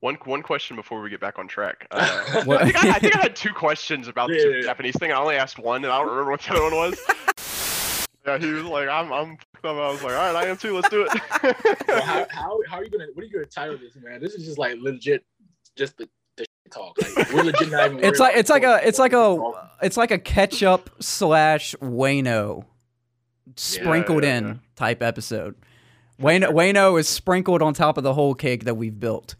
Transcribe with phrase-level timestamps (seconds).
[0.00, 1.86] One one question before we get back on track.
[1.98, 4.96] Uh, I, think I, I, think I, had two questions about yeah, the yeah, Japanese
[4.96, 5.10] thing.
[5.10, 8.06] I only asked one, and I don't remember what the other one was.
[8.26, 10.74] yeah, he was like, "I'm I'm." I was like, "All right, I am too.
[10.74, 11.20] Let's do it."
[11.88, 13.06] well, how, how how are you gonna?
[13.14, 14.20] What are you gonna title this, man?
[14.20, 15.24] This is just like legit,
[15.74, 16.96] just the, the talk.
[17.16, 18.04] Like we're legit not even.
[18.04, 19.52] it's like it's like a it's like a
[19.82, 22.64] it's like a ketchup slash Wano
[23.56, 25.56] sprinkled yeah, in type episode.
[26.20, 29.34] Wano Wano is sprinkled on top of the whole cake that we've built.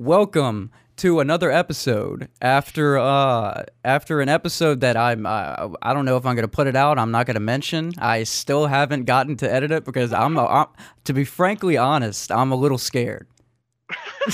[0.00, 6.16] Welcome to another episode after uh after an episode that I'm uh, I don't know
[6.16, 7.00] if I'm gonna put it out.
[7.00, 7.90] I'm not gonna mention.
[7.98, 10.66] I still haven't gotten to edit it because I'm, I'm
[11.02, 13.26] to be frankly honest, I'm a little scared.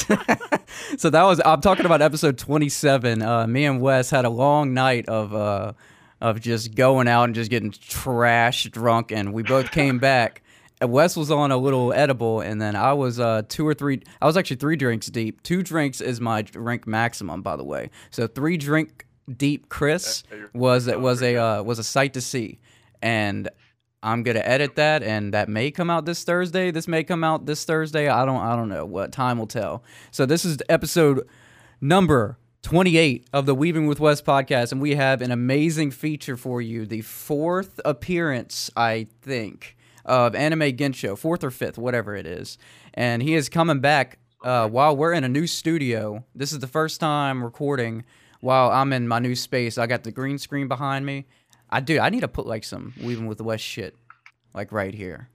[0.99, 3.23] so that was I'm talking about episode 27.
[3.23, 5.73] Uh, me and Wes had a long night of uh
[6.21, 10.43] of just going out and just getting trash drunk, and we both came back
[10.85, 14.03] Wes was on a little edible, and then I was uh, two or three.
[14.21, 15.43] I was actually three drinks deep.
[15.43, 17.91] Two drinks is my drink maximum, by the way.
[18.11, 19.69] So three drink deep.
[19.69, 22.61] Chris was was a uh, was a sight to see,
[23.03, 23.49] and
[24.03, 26.71] I'm gonna edit that, and that may come out this Thursday.
[26.71, 28.09] This may come out this Thursday.
[28.09, 29.83] I don't I don't know what time will tell.
[30.11, 31.29] So this is episode
[31.81, 36.63] number 28 of the Weebing with West podcast, and we have an amazing feature for
[36.63, 36.87] you.
[36.87, 42.59] The fourth appearance, I think of Anime Gensho, fourth or fifth, whatever it is.
[42.93, 46.25] And he is coming back uh, while we're in a new studio.
[46.35, 48.05] This is the first time recording
[48.41, 49.79] while I'm in my new space.
[49.79, 51.27] I got the green screen behind me.
[51.71, 51.99] I do.
[51.99, 53.97] I need to put like some Weebing with the West shit,
[54.55, 55.31] like right here.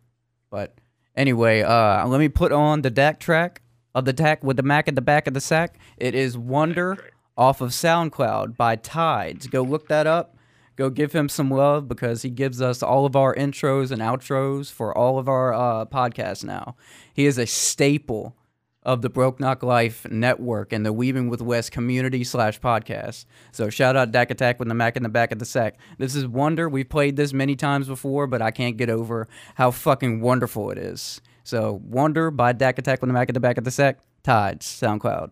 [0.50, 0.76] But
[1.16, 3.62] anyway, uh, let me put on the DAC track
[3.96, 5.80] of the Dak with the Mac at the back of the sack.
[5.98, 6.98] It is Wonder
[7.38, 9.48] off of SoundCloud by Tides.
[9.48, 10.36] Go look that up.
[10.80, 14.72] Go give him some love because he gives us all of our intros and outros
[14.72, 16.78] for all of our uh, podcasts now.
[17.14, 18.38] He is a staple
[18.84, 23.26] of the Broke Knock Life network and the Weebing with Wes community slash podcast.
[23.52, 25.78] So shout out Dak Attack with the Mac in the back of the sack.
[25.98, 26.70] This is Wonder.
[26.70, 30.78] We've played this many times before, but I can't get over how fucking wonderful it
[30.78, 31.20] is.
[31.44, 34.00] So Wonder by Dak Attack with the Mac in the back of the sack.
[34.24, 35.32] Tides, SoundCloud.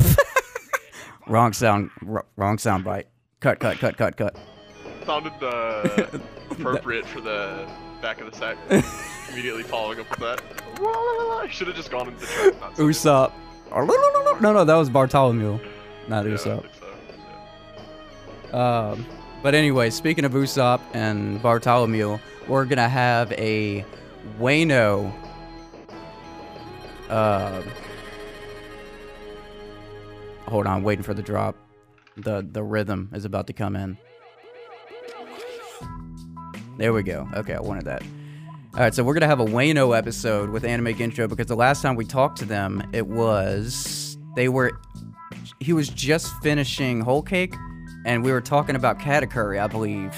[1.26, 3.06] wrong sound, r- wrong sound bite.
[3.42, 4.36] Cut, cut, cut, cut, cut.
[5.04, 6.06] Sounded uh,
[6.52, 7.68] appropriate for the
[8.00, 8.56] back of the sack.
[9.32, 10.40] Immediately following up with that.
[10.80, 12.54] I should have just gone into the track.
[12.76, 13.32] Usopp.
[14.40, 15.58] No, no, that was Bartholomew,
[16.06, 16.64] not yeah, Usopp.
[18.52, 18.56] So.
[18.56, 19.04] Um,
[19.42, 23.84] but anyway, speaking of Usopp and Bartholomew, we're gonna have a
[24.38, 25.12] Wano.
[27.08, 27.60] Uh,
[30.46, 31.56] hold on, waiting for the drop
[32.16, 33.96] the the rhythm is about to come in.
[36.78, 37.28] There we go.
[37.34, 38.02] Okay, I wanted that.
[38.74, 41.82] All right, so we're gonna have a Wano episode with Anime Gensho because the last
[41.82, 44.72] time we talked to them, it was they were
[45.60, 47.54] he was just finishing Whole Cake,
[48.06, 50.16] and we were talking about Katakuri, I believe,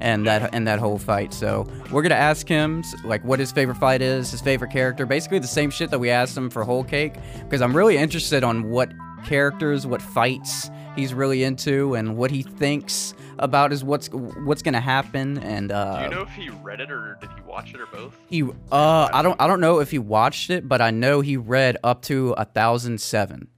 [0.00, 1.32] and that and that whole fight.
[1.32, 5.38] So we're gonna ask him like what his favorite fight is, his favorite character, basically
[5.38, 8.70] the same shit that we asked him for Whole Cake, because I'm really interested on
[8.70, 8.92] what
[9.24, 14.80] characters, what fights he's really into and what he thinks about is what's what's gonna
[14.80, 17.80] happen and uh do you know if he read it or did he watch it
[17.80, 18.16] or both?
[18.26, 21.36] He uh i don't i don't know if he watched it but i know he
[21.36, 23.48] read up to a thousand seven.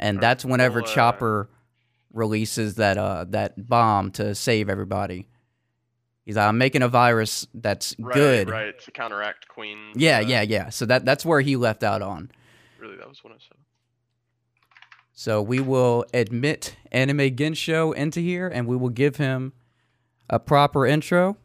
[0.00, 1.50] And that's whenever well, uh, chopper
[2.12, 5.28] releases that uh that bomb to save everybody.
[6.24, 8.50] He's like i'm making a virus that's right, good.
[8.50, 10.68] right to counteract queen yeah uh, yeah yeah.
[10.68, 12.30] So that that's where he left out on.
[12.78, 13.58] Really that was one of seven
[15.18, 19.52] so we will admit Anime Gensho into here, and we will give him
[20.30, 21.36] a proper intro.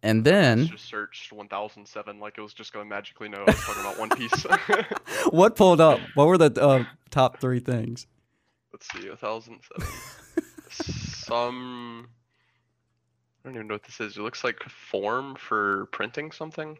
[0.00, 3.56] And then just searched 1007 like it was just going to magically know I was
[3.56, 4.46] talking about One Piece.
[5.30, 5.98] what pulled up?
[6.14, 8.06] What were the uh, top three things?
[8.72, 9.84] Let's see, 1007.
[10.70, 12.06] Some
[13.44, 14.16] I don't even know what this is.
[14.16, 16.78] It looks like form for printing something.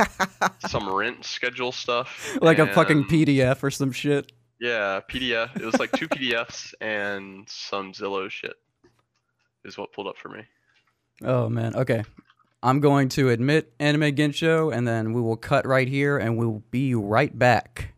[0.68, 2.36] some rent schedule stuff.
[2.42, 2.68] Like and...
[2.68, 4.32] a fucking PDF or some shit.
[4.60, 5.56] Yeah, PDF.
[5.56, 8.54] It was like two PDFs and some Zillow shit.
[9.64, 10.42] Is what pulled up for me.
[11.22, 11.74] Oh man.
[11.74, 12.04] Okay.
[12.62, 16.62] I'm going to admit Anime Gensho, and then we will cut right here, and we'll
[16.70, 17.94] be right back.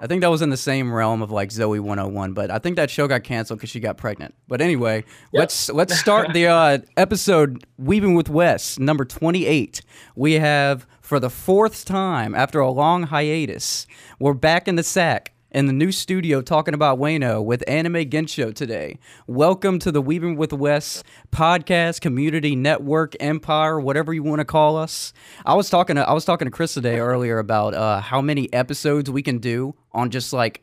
[0.00, 2.76] I think that was in the same realm of like Zoey 101, but I think
[2.76, 4.34] that show got canceled because she got pregnant.
[4.48, 5.40] But anyway, yep.
[5.40, 9.80] let's let's start the uh, episode Weebing with Wes, number 28.
[10.14, 13.86] We have for the fourth time after a long hiatus,
[14.18, 18.54] we're back in the sack in the new studio talking about Wano with Anime Gensho
[18.54, 18.98] today.
[19.26, 24.76] Welcome to the Weebing with Wes podcast, community network, empire, whatever you want to call
[24.76, 25.12] us.
[25.44, 28.52] I was talking to I was talking to Chris today earlier about uh, how many
[28.52, 30.62] episodes we can do on just like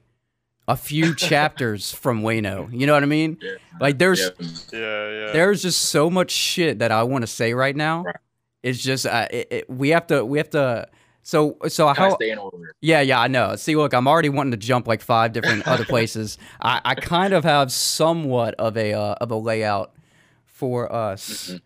[0.67, 2.69] a few chapters from Wano.
[2.73, 3.37] You know what I mean?
[3.41, 3.51] Yeah.
[3.79, 4.79] Like there's Yeah.
[4.79, 5.31] Yeah, yeah.
[5.33, 8.03] there's just so much shit that I want to say right now.
[8.03, 8.15] Right.
[8.63, 10.87] It's just uh, it, it, we have to we have to.
[11.29, 12.73] So so Gotta how stay in order.
[12.81, 13.55] yeah, yeah, I know.
[13.55, 16.37] See, look, I'm already wanting to jump like five different other places.
[16.59, 19.93] I, I kind of have somewhat of a uh, of a layout
[20.47, 21.61] for us, Mhm.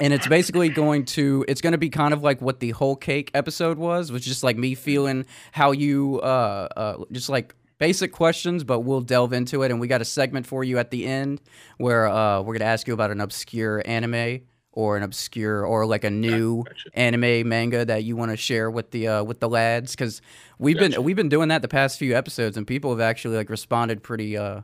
[0.00, 2.96] and it's basically going to it's going to be kind of like what the whole
[2.96, 7.54] cake episode was, which is just like me feeling how you uh, uh just like
[7.78, 10.90] basic questions, but we'll delve into it, and we got a segment for you at
[10.90, 11.40] the end
[11.76, 14.40] where uh we're gonna ask you about an obscure anime
[14.78, 16.90] or an obscure or like a new Gotcha.
[16.94, 20.22] anime manga that you want to share with the uh, with the lads because
[20.60, 20.90] we've Gotcha.
[20.92, 24.04] been we've been doing that the past few episodes and people have actually like responded
[24.04, 24.60] pretty uh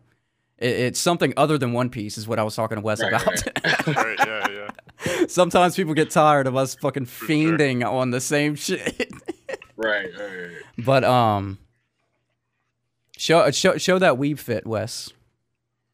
[0.58, 3.08] it, it's something other than One Piece is what I was talking to Wes Right,
[3.12, 3.26] about.
[3.96, 4.68] right, yeah,
[5.04, 5.26] yeah.
[5.26, 7.28] Sometimes people get tired of us fucking sure.
[7.28, 9.10] fiending on the same shit.
[9.76, 10.50] Right, right, right.
[10.78, 11.58] but um,
[13.16, 15.10] show show show that weave fit, Wes.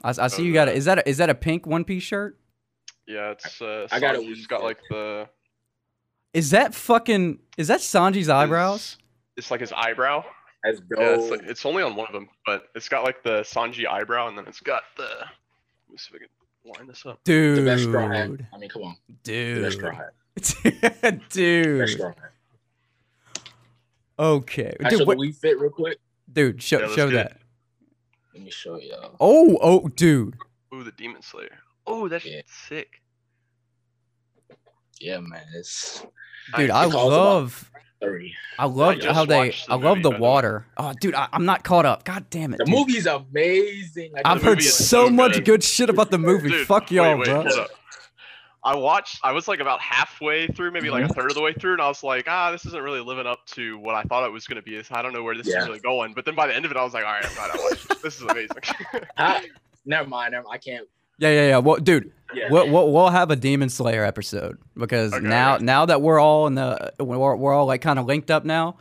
[0.02, 0.76] I, I see you got it.
[0.76, 2.36] Is that a, is that a pink One Piece shirt?
[3.10, 5.28] Yeah, it's uh I got it Sanji's weak got like the
[6.32, 8.96] Is that fucking is that Sanji's eyebrows?
[9.36, 10.24] it's like his eyebrow.
[10.64, 11.00] Let's go.
[11.00, 13.88] Yeah, it's, like, it's only on one of them, but it's got like the Sanji
[13.88, 15.04] eyebrow, and then it's got the.
[15.08, 17.18] Let me see if I can line this up.
[17.24, 18.30] Dude, the best straw hat.
[18.52, 18.96] I mean, come on.
[19.08, 20.12] The best dude, straw hat.
[21.00, 21.88] Best dude.
[21.88, 23.42] straw hat.
[24.18, 25.98] Okay, Can dude, show what- the we fit real quick?
[26.32, 27.40] dude, show Yeah, show get that.
[28.34, 29.16] Let me show y'all.
[29.18, 30.36] Oh, oh, dude.
[30.74, 31.58] Ooh, the Demon Slayer.
[31.86, 32.42] Oh, that's Yeah.
[32.68, 32.99] sick.
[35.00, 35.42] Yeah, man.
[35.54, 36.04] It's
[36.56, 37.66] Dude, I- I love.
[38.58, 40.64] I love just how they, the I love movie, the the water.
[40.78, 42.02] Oh, dude, I, I'm not caught up.
[42.04, 42.56] God damn it.
[42.56, 42.74] The dude.
[42.74, 44.12] movie's amazing.
[44.14, 45.44] Like, I've heard so so much good.
[45.44, 46.48] good shit about the movie.
[46.48, 47.44] Dude, Fuck y'all, wait, bro.
[48.64, 49.20] I watched.
[49.22, 51.82] I was like about halfway through, maybe like a third of the way through, and
[51.82, 54.46] I was like, ah, this isn't really living up to what I thought it was
[54.46, 54.82] gonna be.
[54.90, 55.60] I don't know where this Yeah.
[55.62, 56.14] is really going.
[56.14, 57.56] But then by the end of it, I was like, all right, I'm glad I
[57.58, 57.98] watched this.
[58.00, 58.56] This is amazing.
[59.18, 59.42] Ah,
[59.84, 60.32] never mind.
[60.32, 60.86] Never, I can't.
[61.20, 61.58] Yeah, yeah, yeah.
[61.58, 62.48] Well, dude, Yeah.
[62.50, 66.46] we'll, we'll, we'll have a Demon Slayer episode because Okay, now now that we're all
[66.46, 68.76] in the we're, we're all like kind of linked up now,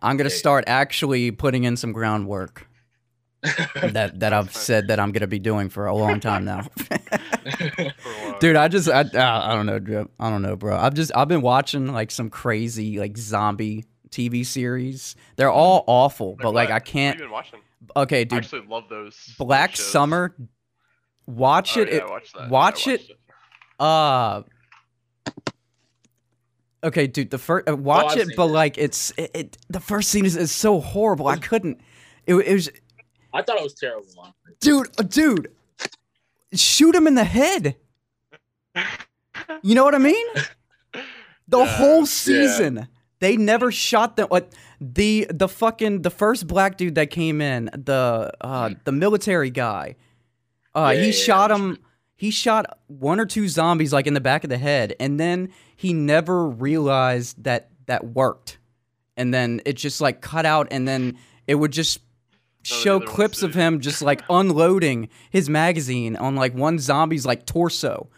[0.00, 0.36] I'm gonna Yeah.
[0.36, 2.68] start actually putting in some groundwork
[3.42, 6.62] that that I've said that I'm gonna be doing for a long time now.
[7.50, 7.92] For a
[8.30, 8.38] while.
[8.38, 10.76] Dude, I just I, I I don't know, I don't know, bro.
[10.76, 15.16] I've just I've been watching like some crazy like zombie TV series.
[15.36, 15.58] They're mm-hmm.
[15.58, 16.70] all awful, but like?
[16.70, 17.14] I can't.
[17.14, 17.60] have you been watching?
[17.96, 19.34] Okay, I dude, actually love those.
[19.38, 19.86] Black shows.
[19.86, 20.34] Summer.
[21.36, 21.88] Watch Oh, it.
[21.88, 22.48] yeah, it I watched that.
[22.50, 23.10] watch it.
[23.78, 24.42] Uh.
[26.82, 27.30] Okay, dude.
[27.30, 28.52] The first uh, watch Oh, it, but it.
[28.52, 29.56] like it's it, it.
[29.68, 31.26] The first scene is, is so horrible.
[31.28, 31.80] I couldn't.
[32.26, 32.70] It, it was,
[33.34, 34.34] I thought it was terrible.
[34.60, 35.50] dude, uh, dude.
[36.54, 37.76] Shoot him in the head.
[39.62, 40.26] You know what I mean?
[41.48, 42.04] The Yeah, whole yeah.
[42.04, 42.88] season,
[43.18, 44.28] they never shot them.
[44.28, 49.50] What the the fucking the first black dude that came in, the uh the military
[49.50, 49.96] guy.
[50.74, 51.56] Uh, Yeah, he yeah, shot yeah.
[51.56, 51.78] him.
[52.16, 55.50] He shot one or two zombies like in the back of the head, and then
[55.74, 58.58] he never realized that that worked.
[59.16, 62.82] And then it just like cut out, and then it would just None of the
[62.82, 68.10] show clips of him just like unloading his magazine on like one zombie's like torso.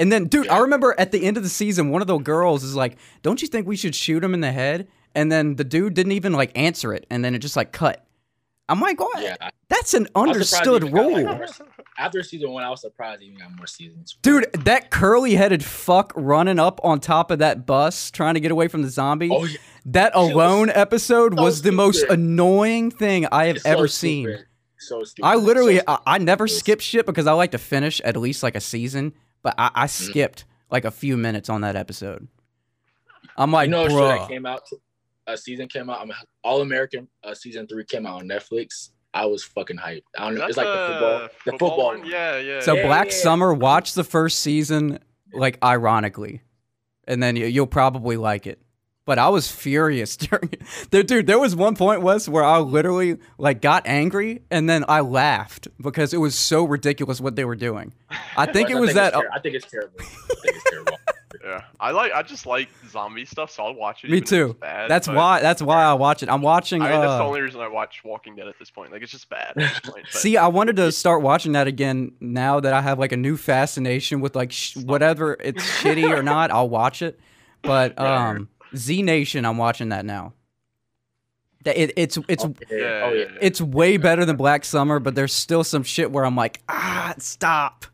[0.00, 2.62] And then, dude, I remember at the end of the season, one of the girls
[2.64, 5.64] is like, "Don't you think we should shoot him in the head?" And then the
[5.64, 8.04] dude didn't even like answer it, and then it just like cut.
[8.68, 9.22] I'm like, what?
[9.22, 9.36] Yeah.
[9.40, 11.48] I- That's an was understood he got, like, rule,
[11.96, 14.16] After season one, I was surprised he even got more seasons.
[14.22, 14.46] dude.
[14.64, 18.82] That curly-headed fuck running up on top of that bus trying to get away from
[18.82, 19.30] the zombie.
[19.32, 19.56] Oh, yeah.
[19.86, 23.88] that was alone episode so was the most annoying thing I have It's so ever
[23.88, 24.44] seen.
[24.78, 25.26] So stupid.
[25.26, 28.42] I literally, So I, I never skip shit because I like to finish at least
[28.42, 29.70] like a season, but I.
[29.74, 29.90] I mm.
[29.90, 32.28] skipped like a few minutes on that episode.
[33.36, 34.68] I'm like, you know, a show that came out.
[35.28, 36.00] A season came out.
[36.00, 38.90] I mean, All American uh, season three came out on Netflix.
[39.12, 40.02] I was fucking hyped.
[40.16, 40.40] I don't know.
[40.40, 41.28] That's It's like the football.
[41.44, 41.86] The football.
[41.86, 41.98] one?
[42.00, 42.08] one.
[42.08, 42.60] Yeah, yeah.
[42.60, 43.22] so Yeah, Black yeah, yeah.
[43.22, 44.98] Summer, watch the first season
[45.34, 46.40] like ironically,
[47.06, 48.58] and then you, you'll probably like it.
[49.04, 50.62] But I was furious during it.
[50.90, 54.84] There, dude, there was one point, Wes, where I literally like got angry and then
[54.86, 57.94] I laughed because it was so ridiculous what they were doing.
[58.36, 59.14] I think it was it's that.
[59.16, 59.94] I think it's terrible.
[60.00, 60.98] I think it's terrible.
[61.44, 62.12] Yeah, I like.
[62.12, 64.10] I just like zombie stuff, so I'll watch it.
[64.10, 64.54] Me too.
[64.60, 65.40] Bad, That's why.
[65.40, 66.28] That's why I watch it.
[66.28, 66.82] I'm watching.
[66.82, 68.92] I mean, that's the uh, only reason I watch Walking Dead at this point.
[68.92, 69.50] Like, it's just bad.
[69.50, 72.80] At this point, but- See, I wanted to start watching that again now that I
[72.82, 77.02] have like a new fascination with like sh- whatever it's shitty or not, I'll watch
[77.02, 77.18] it.
[77.62, 80.34] But um Z Nation, I'm watching that now.
[81.64, 82.76] It, it's it's Oh, yeah.
[82.78, 83.14] Yeah, Oh, yeah.
[83.24, 83.38] yeah, yeah.
[83.42, 87.14] it's way better than Black Summer, but there's still some shit where I'm like, ah,
[87.18, 87.84] stop.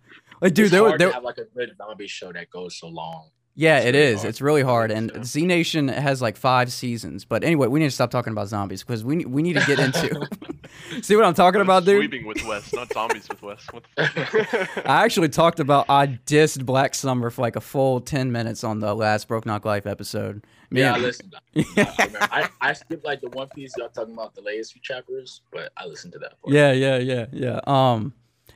[0.44, 2.50] Like, dude, it's there, were- hard there, to have like a good zombie show that
[2.50, 3.30] goes so long.
[3.56, 4.18] yeah, it's it really is.
[4.20, 4.28] hard.
[4.28, 4.90] It's really hard.
[4.90, 5.22] And Yeah.
[5.24, 7.24] Z Nation has like five seasons.
[7.24, 9.78] But anyway, we need to stop talking about zombies because we we need to get
[9.78, 10.28] into.
[11.02, 11.98] See what I'm talking about, dude?
[12.00, 13.64] Sweeping with West, not zombies with Wes.
[13.70, 14.86] What the fuck?
[14.86, 18.80] I actually talked about I dissed Black Summer for like a full ten minutes on
[18.80, 20.44] the last Broke Knock Life episode.
[20.70, 21.34] Me Yeah, I and- listened.
[21.56, 22.18] I, I.
[22.20, 25.70] I, I skipped like the One Piece y'all talking about the latest few chapters, but
[25.76, 26.40] I listened to that.
[26.42, 26.52] Part.
[26.54, 27.60] Yeah, yeah, yeah, yeah.
[27.66, 28.12] Um,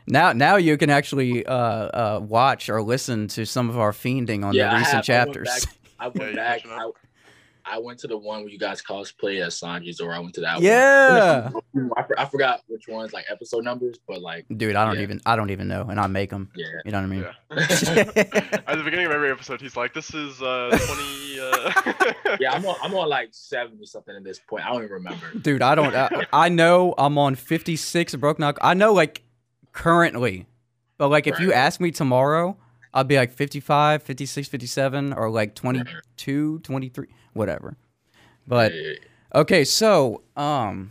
[0.09, 4.45] now now you can actually uh uh watch or listen to some of our fiending
[4.45, 5.09] on Yeah, the I recent have.
[5.21, 5.65] I went chapters.
[5.67, 6.67] back- I went you back.
[6.69, 6.91] I.
[7.71, 10.41] I went to the one where you guys cosplay as Sanji's, or I went to
[10.41, 11.51] that Yeah.
[11.51, 11.91] one.
[11.99, 15.03] I, for- I forgot which ones, like episode numbers, but like, Dude, I don't Yeah.
[15.03, 16.51] even I don't even know, and I make them.
[16.57, 16.65] yeah.
[16.87, 17.27] You know what I mean?
[17.51, 18.63] Yeah.
[18.67, 22.37] At the beginning of every episode, he's like, "This is uh 20." Uh...
[22.41, 24.65] yeah, I'm on, I'm on like 70 something at this point.
[24.65, 25.27] I don't even remember.
[25.39, 25.95] Dude, I don't.
[25.95, 28.57] I, I know I'm on 56 Broke Knock.
[28.63, 29.21] I know like
[29.73, 30.47] currently,
[30.97, 32.57] but like if you ask me tomorrow,
[32.93, 37.77] I'll be like 55, 56, 57, or like 22, 23, whatever.
[38.47, 38.73] But
[39.35, 40.91] okay, so um,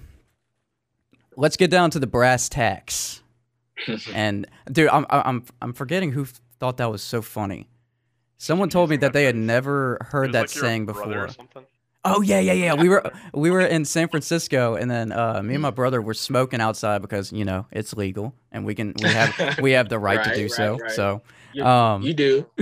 [1.36, 3.22] let's get down to the brass tacks.
[4.13, 6.25] And dude, I'm I'm I'm forgetting who
[6.60, 7.69] thought that was so funny.
[8.39, 11.29] Someone told me that they had never heard that like saying before.
[12.06, 12.74] Oh yeah, yeah, yeah.
[12.75, 16.13] We were we were in San Francisco, and then uh, me and my brother were
[16.13, 20.00] smoking outside because you know it's legal, and we can we have we have the
[20.00, 20.77] right, to do right, so.
[20.77, 20.92] right.
[20.92, 21.22] So
[21.54, 22.46] You- um, you do.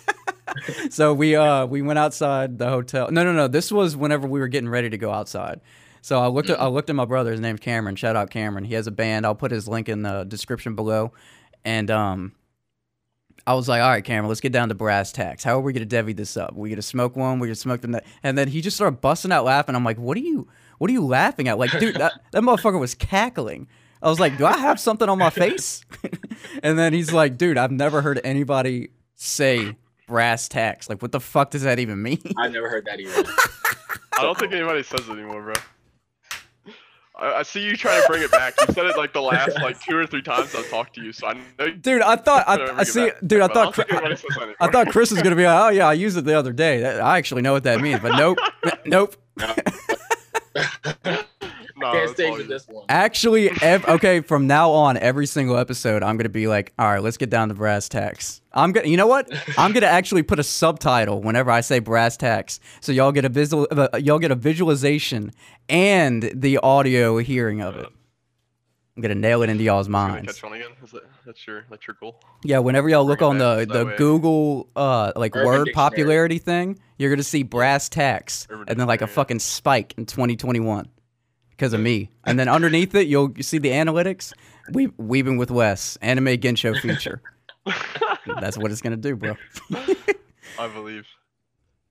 [0.90, 3.10] so we uh we went outside the hotel.
[3.10, 3.48] No, no, no.
[3.48, 5.60] This was whenever we were getting ready to go outside.
[6.00, 7.30] So I looked at I looked at my brother.
[7.30, 7.96] His name's Cameron.
[7.96, 8.64] Shout out Cameron.
[8.64, 9.24] He has a band.
[9.24, 11.12] I'll put his link in the description below.
[11.64, 12.32] And um,
[13.46, 15.42] I was like, all right, Cameron, let's get down to brass tacks.
[15.42, 16.54] How are we gonna divvy this up?
[16.54, 17.38] We gonna smoke one?
[17.38, 18.08] We gonna smoke the next?
[18.22, 19.74] And then he just started busting out laughing.
[19.74, 21.58] I'm like, what are you what are you laughing at?
[21.58, 23.68] Like, dude, that, that motherfucker was cackling.
[24.02, 25.84] I was like, do I have something on my face?
[26.62, 29.76] and then he's like, dude, I've never heard anybody say
[30.08, 30.88] brass tacks.
[30.88, 32.20] Like, what the fuck does that even mean?
[32.36, 33.12] I've never heard that either.
[34.18, 35.54] I don't think anybody says it anymore, bro.
[37.22, 38.54] I, I see you trying to bring it back.
[38.66, 41.12] You said it like the last like two or three times I've talked to you,
[41.12, 41.70] so I know.
[41.70, 43.20] Dude, I thought I, I see, back.
[43.24, 43.40] dude.
[43.40, 44.56] I but thought don't think Chri- anybody says that anymore.
[44.60, 46.84] I thought Chris was gonna be like, oh yeah, I used it the other day.
[46.84, 48.38] I actually know what that means, but nope,
[48.86, 49.16] nope.
[51.82, 52.84] No, Can't stay all with this one.
[52.88, 57.02] Actually, ev- okay, from now on, every single episode, I'm gonna be like, all right,
[57.02, 58.40] let's get down to brass tacks.
[58.52, 59.28] I'm gonna, you know what?
[59.58, 63.28] I'm gonna actually put a subtitle whenever I say brass tacks, so y'all get a
[63.28, 65.32] visual, uh, y'all get a visualization
[65.68, 67.86] and the audio hearing of it.
[68.94, 70.34] I'm gonna nail it into y'all's You gonna minds.
[70.34, 70.68] catch on again?
[70.84, 72.20] Is that that's your that's your goal?
[72.44, 73.96] Yeah, whenever y'all look on the the way.
[73.96, 75.72] Google uh like Urban word Dictionary.
[75.72, 79.94] popularity thing, you're gonna see brass tacks Urban and then like a Dictionary, fucking spike
[79.96, 80.88] in 2021
[81.56, 82.10] because of me.
[82.24, 84.32] And then underneath it, you'll see the analytics.
[84.72, 87.22] We Weebing with Wes, anime Gensho feature.
[88.40, 89.36] That's what it's gonna do, bro.
[90.58, 91.06] I believe.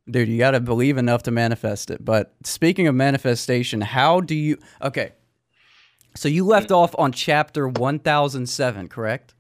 [0.10, 2.04] Dude, you gotta believe enough to manifest it.
[2.04, 4.58] But speaking of manifestation, how do you?
[4.82, 5.14] Okay,
[6.16, 9.34] so you left off on chapter 1007, correct?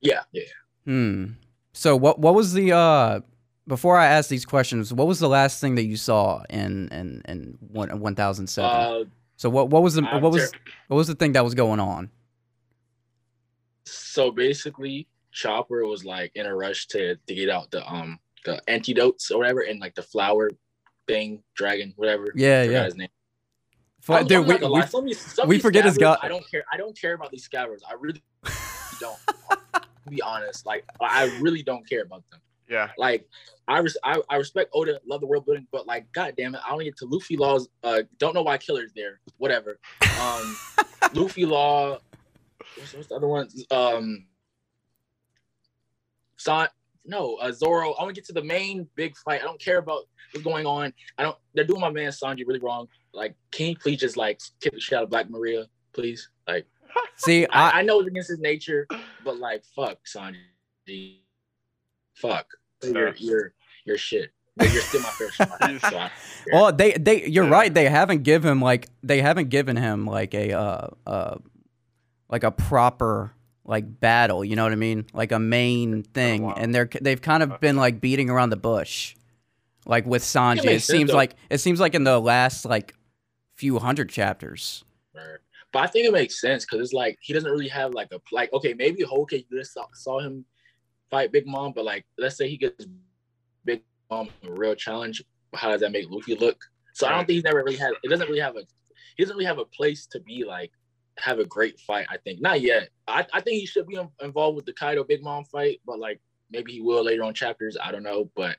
[0.00, 0.42] Yeah, yeah.
[0.84, 1.24] Hmm.
[1.72, 3.20] So what what was the uh
[3.66, 7.22] before I ask these questions, what was the last thing that you saw in in
[7.28, 9.10] in one one thousand seven?
[9.42, 10.52] So what what was the I'm what was
[10.86, 12.10] what was the thing that was going on?
[13.84, 18.62] so basically, Chopper was like in a rush to to get out the um the
[18.70, 20.48] antidotes or whatever, and like the flower
[21.08, 22.30] thing, dragon, whatever.
[22.36, 22.84] Yeah, Forgot yeah.
[22.84, 23.08] His name.
[24.00, 26.28] Fu- I'm- dude, I'm we, we, lie, some some we forget his Scabbards, god- I
[26.28, 26.62] don't care.
[26.72, 27.82] I don't care about these Scabbards.
[27.82, 28.22] I really
[29.00, 29.18] don't.
[29.72, 32.38] to be honest, like I really don't care about them.
[32.70, 32.90] Yeah.
[32.96, 33.28] Like
[33.68, 36.60] I, res- I I respect Oda, love the world building, but like, god damn it,
[36.66, 37.68] I don't get to Luffy Law's.
[37.82, 39.20] Uh, don't know why Killer's there.
[39.38, 39.78] Whatever.
[40.20, 40.56] Um,
[41.14, 41.98] Luffy Law.
[42.76, 43.48] What's, what's the other one?
[43.70, 44.26] Um,
[46.36, 46.68] Son.
[47.04, 47.92] No, uh, Zoro.
[47.92, 49.40] I want to get to the main big fight.
[49.40, 50.02] I don't care about
[50.32, 50.92] what's going on.
[51.18, 51.36] I don't.
[51.54, 52.88] They're doing my man Sanji really wrong.
[53.12, 56.30] Like, can you please just like kick the shit out of Black Maria, please?
[56.46, 56.66] Like,
[57.16, 58.86] see I, I, I know it's against his nature,
[59.24, 61.18] but like, fuck Sanji.
[62.14, 62.46] Fuck.
[62.82, 64.30] You're you're you're shit.
[64.56, 65.34] But you're still my favorite.
[65.36, 66.10] so I- so I-
[66.52, 67.50] well they they you're Yeah.
[67.50, 71.36] right, they haven't given him like they haven't given him like a uh uh
[72.28, 73.32] like a proper
[73.64, 75.06] like battle, you know what I mean?
[75.12, 76.42] Like a main thing.
[76.42, 76.54] wow.
[76.56, 79.14] And they're they've kind of been like beating around the bush.
[79.86, 80.58] Like with Sanji.
[80.58, 81.16] It makes sense, seems though.
[81.16, 82.94] like it seems like in the last like
[83.56, 84.84] few hundred chapters.
[85.14, 85.24] Right.
[85.72, 88.20] But I think it makes sense because it's like he doesn't really have like a
[88.32, 90.44] like okay maybe Whole Cake just saw, saw him
[91.12, 92.86] fight Big Mom, but like let's say he gets
[93.64, 95.22] Big Mom a real challenge.
[95.54, 96.58] How does that make Luffy look?
[96.94, 97.12] So right.
[97.12, 97.92] I don't think he's never really had.
[98.02, 98.62] It doesn't really have a.
[99.16, 100.72] He doesn't really have a place to be like
[101.18, 102.06] have a great fight.
[102.10, 102.88] I think not yet.
[103.06, 106.20] I, I think he should be involved with the Kaido Big Mom fight, but like
[106.50, 107.76] maybe he will later on chapters.
[107.80, 108.56] I don't know, but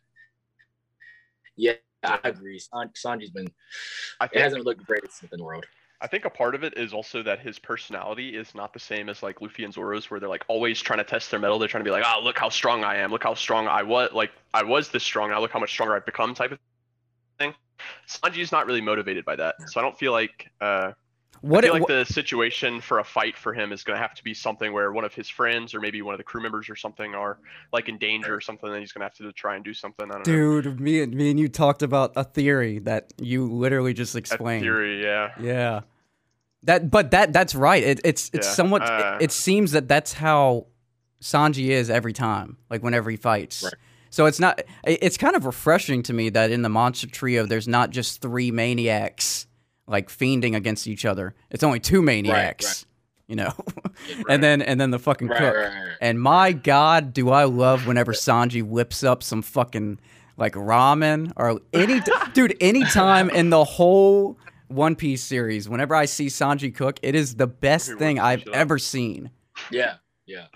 [1.56, 2.60] yeah, I agree.
[2.60, 3.48] San, Sanji's been.
[4.20, 5.66] I think, it hasn't looked great in the world.
[6.02, 9.08] I think a part of it is also that his personality is not the same
[9.10, 11.60] as like Luffy and Zoro's, where they're like always trying to test their metal.
[11.60, 13.12] They're trying to be like, oh, look how strong I am.
[13.12, 14.12] Look how strong I was.
[14.14, 15.30] Like I was this strong.
[15.30, 16.34] Now look how much stronger I've become.
[16.34, 16.60] Type of
[17.40, 17.54] thing.
[18.08, 20.50] Sanji's not really motivated by that, so I don't feel like.
[20.60, 20.92] Uh,
[21.42, 24.14] what I feel like the situation for a fight for him is going to have
[24.16, 26.70] to be something where one of his friends or maybe one of the crew members
[26.70, 27.38] or something are
[27.72, 28.72] like in danger or something.
[28.72, 30.10] Then he's going to have to try and do something.
[30.10, 30.62] I don't know.
[30.62, 30.84] Dude, know.
[30.84, 34.64] me and me and you talked about a theory that you literally just explained.
[34.64, 35.32] A theory, yeah.
[35.40, 35.82] Yeah.
[36.64, 37.84] That, but that that's right.
[37.84, 38.54] It, it's it's yeah.
[38.54, 38.90] somewhat.
[38.90, 40.68] Uh, it, it, seems that that's how
[41.22, 43.64] Sanji is every time, like whenever he fights.
[43.64, 43.74] Right.
[44.12, 44.62] So it's not.
[44.86, 48.50] It's kind of refreshing to me that in the monster trio, there's not just three
[48.50, 49.46] maniacs
[49.94, 51.36] like fiending against each other.
[51.52, 52.66] It's only two maniacs.
[52.66, 52.86] Right, right.
[53.28, 53.54] You know,
[54.30, 55.72] and then and then the fucking cook.
[56.02, 60.00] And my God, do I love whenever Sanji whips up some fucking
[60.36, 62.02] like ramen or any
[62.34, 65.70] dude anytime in the whole One Piece series.
[65.70, 69.30] Whenever I see Sanji cook, it is the best thing I've ever seen.
[69.72, 69.96] Yeah,
[70.26, 70.48] yeah.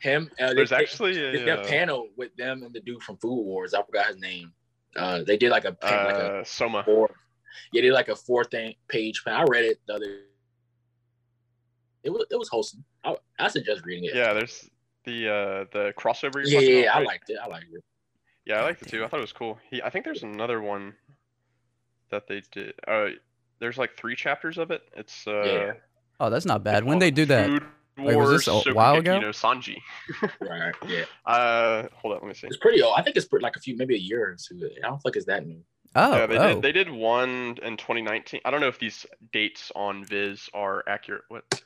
[0.00, 0.30] Him.
[0.40, 3.74] Uh, There's they, actually a, uh, panel with them and the dude from Food Wars.
[3.74, 4.52] I forgot his name.
[4.96, 6.84] Uh, they did like a uh, like a uh, Soma.
[6.84, 7.10] Four,
[7.72, 9.22] yeah, they did like a four thing page.
[9.26, 10.18] I read it the other.
[12.02, 12.84] It was it was wholesome.
[13.04, 14.14] I, I suggest reading it.
[14.14, 14.68] Yeah, there's
[15.04, 16.42] the uh the crossover.
[16.44, 17.06] yeah, yeah, about, I right?
[17.06, 17.38] liked it.
[17.42, 17.84] I liked it.
[18.46, 19.04] Yeah, I liked it too.
[19.04, 19.58] I thought it was cool.
[19.70, 20.94] He, I think there's another one
[22.10, 22.74] that they did.
[22.86, 23.06] Uh,
[23.58, 24.82] there's like three chapters of it.
[24.94, 25.42] It's uh.
[25.44, 25.72] Yeah.
[26.20, 26.84] Oh, that's not bad.
[26.84, 27.62] When they do that.
[27.96, 29.14] Like, was this a while ago?
[29.14, 29.76] You know, Sanji.
[30.40, 30.74] right.
[30.88, 31.04] Yeah.
[31.24, 32.20] Uh, hold on.
[32.22, 32.48] Let me see.
[32.48, 32.94] It's pretty old.
[32.96, 34.68] I think it's like a few, maybe a year or two.
[34.82, 35.60] I don't think it's that new.
[35.96, 36.54] Oh, yeah, they oh.
[36.54, 36.62] did.
[36.62, 38.40] They did one in 2019.
[38.44, 41.22] I don't know if these dates on Viz are accurate.
[41.28, 41.62] What?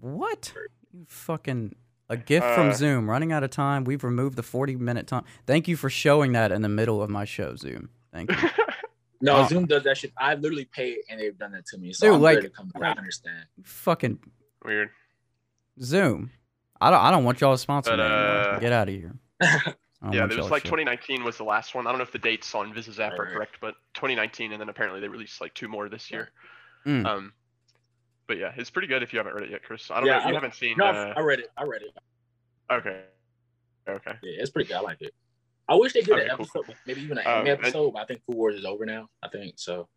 [0.00, 0.52] What?
[0.92, 1.74] You fucking
[2.08, 3.08] a gift uh, from Zoom.
[3.08, 3.84] Running out of time.
[3.84, 5.24] We've removed the 40 minute time.
[5.46, 7.90] Thank you for showing that in the middle of my show, Zoom.
[8.12, 8.36] Thank you.
[9.20, 10.12] no, uh, Zoom does that shit.
[10.16, 11.92] I literally pay and they've done that to me.
[11.92, 12.96] So dude, I'm like, to come back.
[12.96, 13.44] I understand.
[13.62, 14.18] Fucking
[14.64, 14.90] weird.
[15.80, 16.30] Zoom.
[16.80, 17.00] I don't.
[17.00, 18.54] I don't want y'all to sponsor but, me anymore.
[18.54, 19.14] Uh, Get out of here.
[20.10, 21.86] yeah, it was like 2019 was the last one.
[21.86, 24.68] I don't know if the dates on Viz's app are correct, but 2019, and then
[24.68, 26.30] apparently they released like two more this year.
[26.86, 27.06] Mm.
[27.06, 27.32] Um,
[28.26, 29.90] but yeah, it's pretty good if you haven't read it yet, Chris.
[29.90, 30.24] I don't yeah, know.
[30.24, 30.76] You I, haven't seen.
[30.76, 31.14] No, uh...
[31.16, 31.50] I read it.
[31.56, 31.96] I read it.
[32.70, 33.02] Okay.
[33.88, 34.12] Okay.
[34.22, 34.76] Yeah, it's pretty good.
[34.76, 35.14] I like it.
[35.68, 36.74] I wish they did okay, an episode, cool.
[36.86, 37.84] maybe even an um, episode.
[37.84, 37.92] And...
[37.92, 39.08] but I think Food Wars is over now.
[39.22, 39.88] I think so.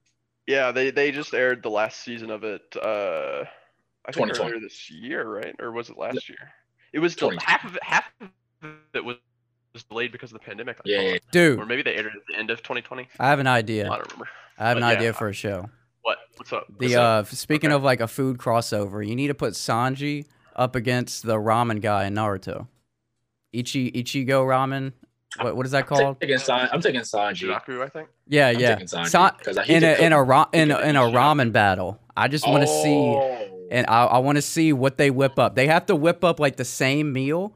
[0.47, 2.61] Yeah, they they just aired the last season of it.
[2.79, 3.45] Uh,
[4.05, 5.55] I think earlier this year, right?
[5.59, 6.53] Or was it last year?
[6.93, 7.83] It was half of it.
[7.83, 8.29] Half of
[8.93, 9.17] it was
[9.75, 10.79] was delayed because of the pandemic.
[10.83, 11.59] Yeah, yeah, dude.
[11.59, 13.07] Or maybe they aired it at the end of 2020.
[13.19, 13.85] I have an idea.
[13.91, 14.29] I don't remember.
[14.57, 15.69] I have but an yeah, idea for a show.
[16.01, 16.17] What?
[16.37, 16.65] What's up?
[16.79, 17.75] The What's uh, speaking okay.
[17.75, 22.05] of like a food crossover, you need to put Sanji up against the ramen guy
[22.05, 22.67] in Naruto.
[23.53, 24.93] Ichi Ichigo ramen.
[25.41, 26.01] What what is that called?
[26.01, 27.49] I'm taking, San, I'm taking Sanji.
[27.49, 28.09] Shiraku, I think.
[28.27, 28.85] Yeah, I'm yeah.
[28.85, 29.31] San,
[29.67, 31.99] in a in a ra- in a, in a ramen battle.
[32.15, 32.83] I just want to oh.
[32.83, 35.55] see, and I I want to see what they whip up.
[35.55, 37.53] They have to whip up like the same meal,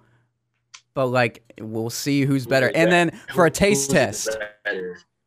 [0.94, 2.72] but like we'll see who's better.
[2.74, 4.38] And then for a taste test,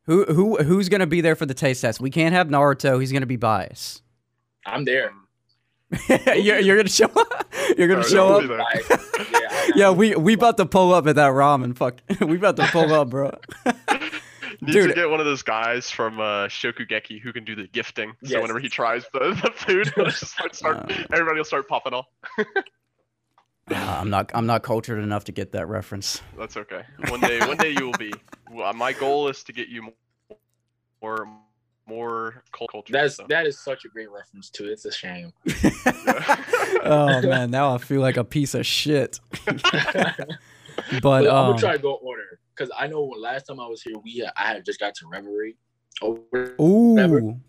[0.06, 2.00] who who who's gonna be there for the taste test?
[2.00, 3.00] We can't have Naruto.
[3.00, 4.02] He's gonna be biased.
[4.66, 5.12] I'm there.
[6.08, 7.52] you're, you're gonna show up.
[7.78, 8.68] You're gonna show up.
[9.30, 11.76] yeah, yeah, we we about to pull up at that ramen.
[11.76, 13.38] Fuck, we about to pull up, bro.
[14.60, 14.88] Need Dude.
[14.90, 18.12] to get one of those guys from uh, Shokugeki who can do the gifting.
[18.20, 18.32] Yes.
[18.32, 22.06] So whenever he tries the, the food, start, start, uh, everybody will start popping off.
[23.70, 24.30] Uh, I'm not.
[24.34, 26.20] I'm not cultured enough to get that reference.
[26.36, 26.82] That's okay.
[27.08, 28.12] One day, one day you will be.
[28.74, 29.92] My goal is to get you
[31.00, 31.28] more,
[31.86, 32.92] more culture.
[32.92, 33.26] That's so.
[33.28, 34.66] that is such a great reference too.
[34.66, 35.32] It's a shame.
[36.84, 39.20] oh man, now I feel like a piece of shit.
[39.46, 39.60] but,
[41.02, 43.82] but um, I'm gonna try to go order because I know last time I was
[43.82, 45.56] here, we I had just got to Reverie.
[46.60, 47.40] Ooh.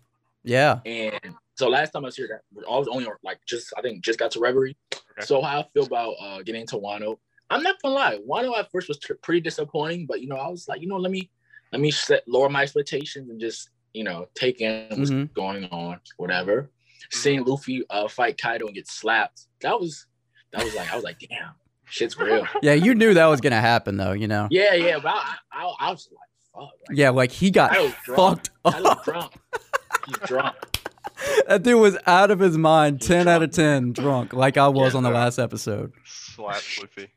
[0.42, 0.80] Yeah.
[0.84, 4.02] And so last time I was here, that I was only like just I think
[4.02, 4.76] just got to Reverie.
[4.92, 5.26] Okay.
[5.26, 7.18] So how I feel about uh, getting into Wano.
[7.50, 10.48] I'm not gonna lie, Wano at first was t- pretty disappointing, but you know I
[10.48, 11.30] was like, you know, let me
[11.72, 15.32] let me set lower my expectations and just you know take in what's mm-hmm.
[15.34, 16.62] going on, whatever.
[16.62, 17.18] Mm-hmm.
[17.18, 20.06] Seeing Luffy uh, fight Kaido and get slapped, that was
[20.52, 21.52] that was like I was like, damn,
[21.84, 22.46] shit's real.
[22.62, 24.48] Yeah, you knew that was gonna happen though, you know.
[24.50, 26.72] Yeah, yeah, but I, I, I was like, fuck.
[26.88, 27.76] Like, yeah, like he got
[28.16, 29.04] fucked up.
[29.04, 29.34] drunk.
[30.06, 30.56] He's drunk
[31.48, 33.00] that dude was out of his mind.
[33.00, 35.92] Ten out of ten drunk, like I was yeah, on the last episode.
[36.04, 37.10] Slap Luffy.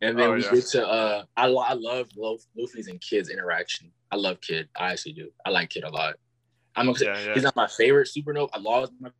[0.00, 0.50] and then Oh, we yeah.
[0.50, 3.90] get to uh, I I love Lu- Luffy's and Kid's interaction.
[4.10, 4.68] I love Kid.
[4.78, 5.30] I actually do.
[5.44, 6.14] I like Kid a lot.
[6.76, 7.34] I'm gonna say Yeah, yeah.
[7.34, 8.48] he's not my favorite supernova.
[8.54, 9.10] I lost my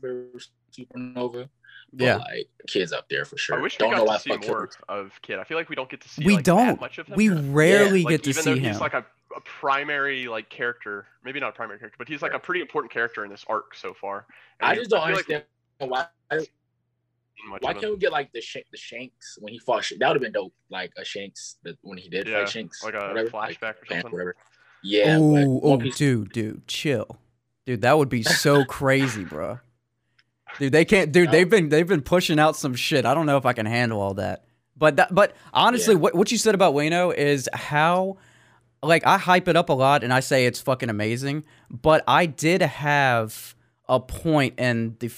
[0.00, 1.48] favorite supernova.
[1.94, 2.16] But Yeah.
[2.16, 3.58] like Kid's up there for sure.
[3.58, 4.76] I wish don't we know got why to see more Kid.
[4.88, 5.38] of Kid.
[5.38, 6.66] I feel like we don't get to see We like, don't.
[6.66, 7.16] that much of him.
[7.16, 8.64] We rarely like, get to even see though him.
[8.72, 9.04] he's like a,
[9.36, 12.92] a primary like character, maybe not a primary character, but he's like a pretty important
[12.92, 14.26] character in this arc so far.
[14.60, 16.48] And I just don't feel like we understand why haven't
[17.60, 17.80] why him.
[17.80, 19.84] can't we get like the Shank, the Shanks when he fought?
[19.84, 20.52] Sh- That would have been dope.
[20.70, 23.86] Like a Shanks that when he did Yeah, fight Shanks, like a whatever, flashback or
[23.88, 24.12] something.
[24.12, 24.36] whatever.
[24.84, 25.16] Yeah.
[25.20, 27.18] oh, but oh, One Piece- dude, dude, chill,
[27.66, 27.82] dude.
[27.82, 29.58] That would be so crazy, bro.
[30.58, 31.10] Dude, they can't.
[31.12, 33.06] Dude, they've been they've been pushing out some shit.
[33.06, 34.44] I don't know if I can handle all that.
[34.76, 36.00] But that, but honestly, Yeah.
[36.00, 38.18] what what you said about Wano is how,
[38.82, 41.44] like, I hype it up a lot and I say it's fucking amazing.
[41.70, 43.54] But I did have
[43.88, 45.10] a point in the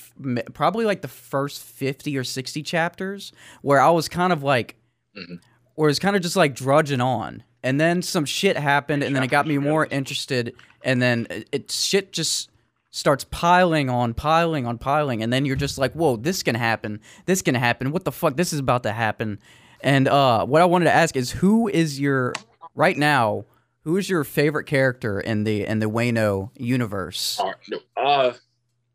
[0.53, 4.77] probably like the first fifty or sixty chapters where I was kind of like,
[5.17, 5.39] Mhm.
[5.75, 9.23] where it's kind of just like drudging on, and then some shit happened, and then
[9.23, 12.51] it got me more interested, and then it, it shit just
[12.91, 15.23] starts piling on piling on piling.
[15.23, 17.01] And then you're just like whoa this can happen.
[17.27, 17.93] This can happen.
[17.93, 18.37] What the fuck?
[18.37, 19.39] This is about to happen.
[19.83, 22.33] And uh what i wanted to ask is who is your
[22.75, 23.45] right now
[23.85, 28.33] who is your favorite character in the in the Wano universe Uh, no, uh,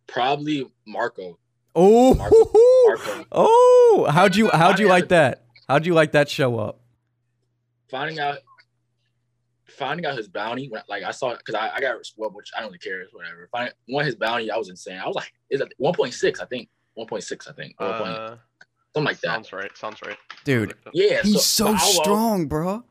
[0.07, 1.37] probably Marco.
[1.75, 3.25] oh Marco.
[3.31, 6.79] oh how'd you how'd you like that how'd you like that show up
[7.89, 8.37] Finding out,
[9.65, 10.69] finding out his bounty.
[10.69, 13.49] When, like I saw, because I, I got well, which I don't really care, whatever.
[13.51, 14.99] Finding one his bounty, I was insane.
[15.03, 16.39] I was like, is it one point six?
[16.39, 17.47] I think one point six.
[17.47, 18.01] I think or 1.
[18.01, 18.37] Uh,
[18.93, 19.27] something like that.
[19.27, 19.75] sounds right.
[19.75, 20.17] Sounds right.
[20.43, 22.83] dude Yeah, he's so, but strong bro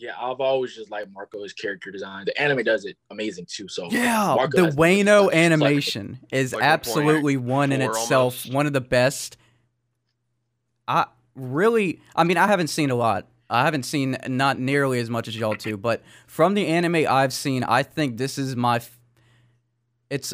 [0.00, 2.24] Yeah, I've always just liked Marco's character design.
[2.24, 3.68] The anime does it amazing too.
[3.68, 8.10] So Yeah, Marco the has- Wano it's like- animation is like absolutely one in itself,
[8.46, 8.52] almost.
[8.52, 9.36] one of the best.
[10.88, 13.26] I really, I mean, I haven't seen a lot.
[13.50, 17.32] I haven't seen not nearly as much as y'all two, but from the anime I've
[17.32, 18.76] seen, I think this is my.
[18.76, 18.98] F-
[20.08, 20.32] it's,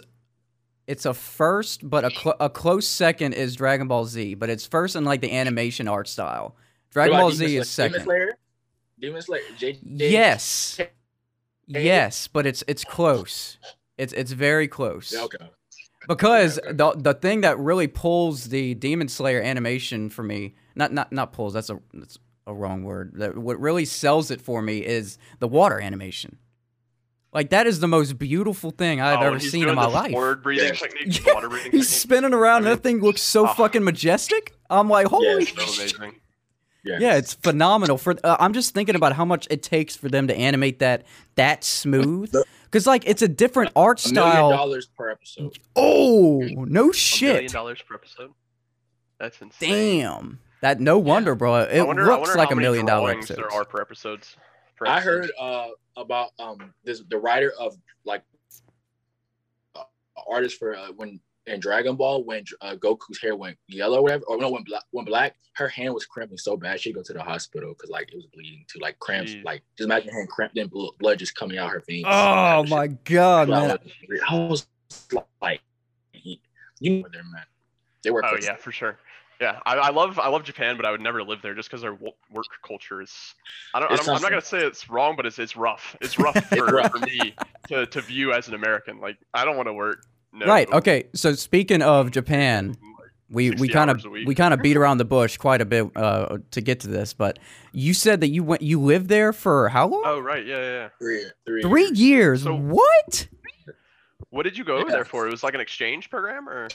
[0.87, 4.67] it's a first, but a cl- a close second is Dragon Ball Z, but it's
[4.67, 6.55] first in like the animation art style.
[6.91, 7.93] Dragon Ball Z is second.
[8.01, 8.39] Demon Slayer.
[9.01, 9.43] Demon Slayer.
[9.59, 10.77] J- J- Yes.
[10.79, 10.91] Hey.
[11.69, 13.59] Yes, but it's it's close.
[13.99, 15.13] It's it's very close.
[15.13, 15.39] Yeah, okay.
[16.09, 16.77] Because Okay, okay.
[16.77, 21.33] the the thing that really pulls the Demon Slayer animation for me, not not not
[21.33, 23.15] pulls, that's a that's a wrong word.
[23.17, 26.39] That what really sells it for me is the water animation.
[27.33, 29.89] Like that is the most beautiful thing I've Oh, ever he's seen in my the
[29.93, 30.13] life.
[30.13, 30.75] Forward breathing Yeah.
[30.75, 32.01] technique, Yeah, water breathing He's technique.
[32.01, 32.59] spinning around.
[32.63, 33.53] I mean- that thing looks so Oh.
[33.55, 34.55] fucking majestic.
[34.71, 36.21] I'm like, holy Yeah, so amazing.
[36.87, 36.99] Yeah.
[37.01, 37.99] yeah, it's phenomenal.
[37.99, 41.05] For uh, I'm just thinking about how much it takes for them to animate that
[41.35, 42.33] that smooth.
[42.64, 44.51] Because like it's a different art A million style.
[44.51, 45.59] dollars per episode.
[45.75, 47.31] Oh no shit!
[47.31, 48.33] A million dollars per episode.
[49.18, 50.01] That's insane.
[50.03, 51.57] Damn, that no wonder, bro.
[51.62, 53.42] It wonder, looks like a million dollar drawings episode.
[53.51, 54.37] there are per episodes.
[54.77, 55.11] per I episode.
[55.11, 58.22] heard uh about um this the writer of like
[59.75, 59.83] uh,
[60.29, 64.25] artist for uh, when in Dragon Ball when uh, Goku's hair went yellow or whatever
[64.25, 67.13] or no went black went black her hand was cramping so bad she'd go to
[67.13, 70.29] the hospital because like it was bleeding to like cramps like just imagine her hand
[70.29, 72.05] cramped and blood, just coming out her veins.
[72.07, 72.71] Oh Shit.
[72.71, 73.79] my god, I was,
[74.29, 74.67] I was
[75.41, 75.61] like,
[76.13, 76.39] you
[77.01, 77.45] know, there, man.
[78.03, 78.25] They work.
[78.29, 78.99] Oh yeah, for sure.
[79.41, 81.83] Yeah, I, I love I love Japan, but I would never live there just because
[81.83, 83.13] their work culture is.
[83.75, 83.93] I don't.
[83.93, 85.97] I don't I'm not gonna say it's wrong, but it's it's rough.
[86.01, 86.93] It's rough for, rough.
[86.93, 87.35] for me
[87.69, 89.01] to, to view as an American.
[89.01, 90.05] Like I don't want to work.
[90.37, 90.46] No.
[90.46, 90.70] Right.
[90.72, 91.09] Okay.
[91.14, 92.77] So speaking of Japan,
[93.31, 94.29] we we kind of hours a week.
[94.29, 97.14] we kind of beat around the bush quite a bit uh, to get to this,
[97.14, 97.38] but
[97.72, 100.03] you said that you went you lived there for how long?
[100.05, 100.70] Oh right, yeah, yeah.
[100.72, 100.88] yeah.
[100.99, 102.42] Three, three, Three years.
[102.42, 103.29] So- what?
[104.31, 104.96] What did you go over Yeah.
[104.96, 105.27] there for?
[105.27, 106.68] It was like an exchange program, or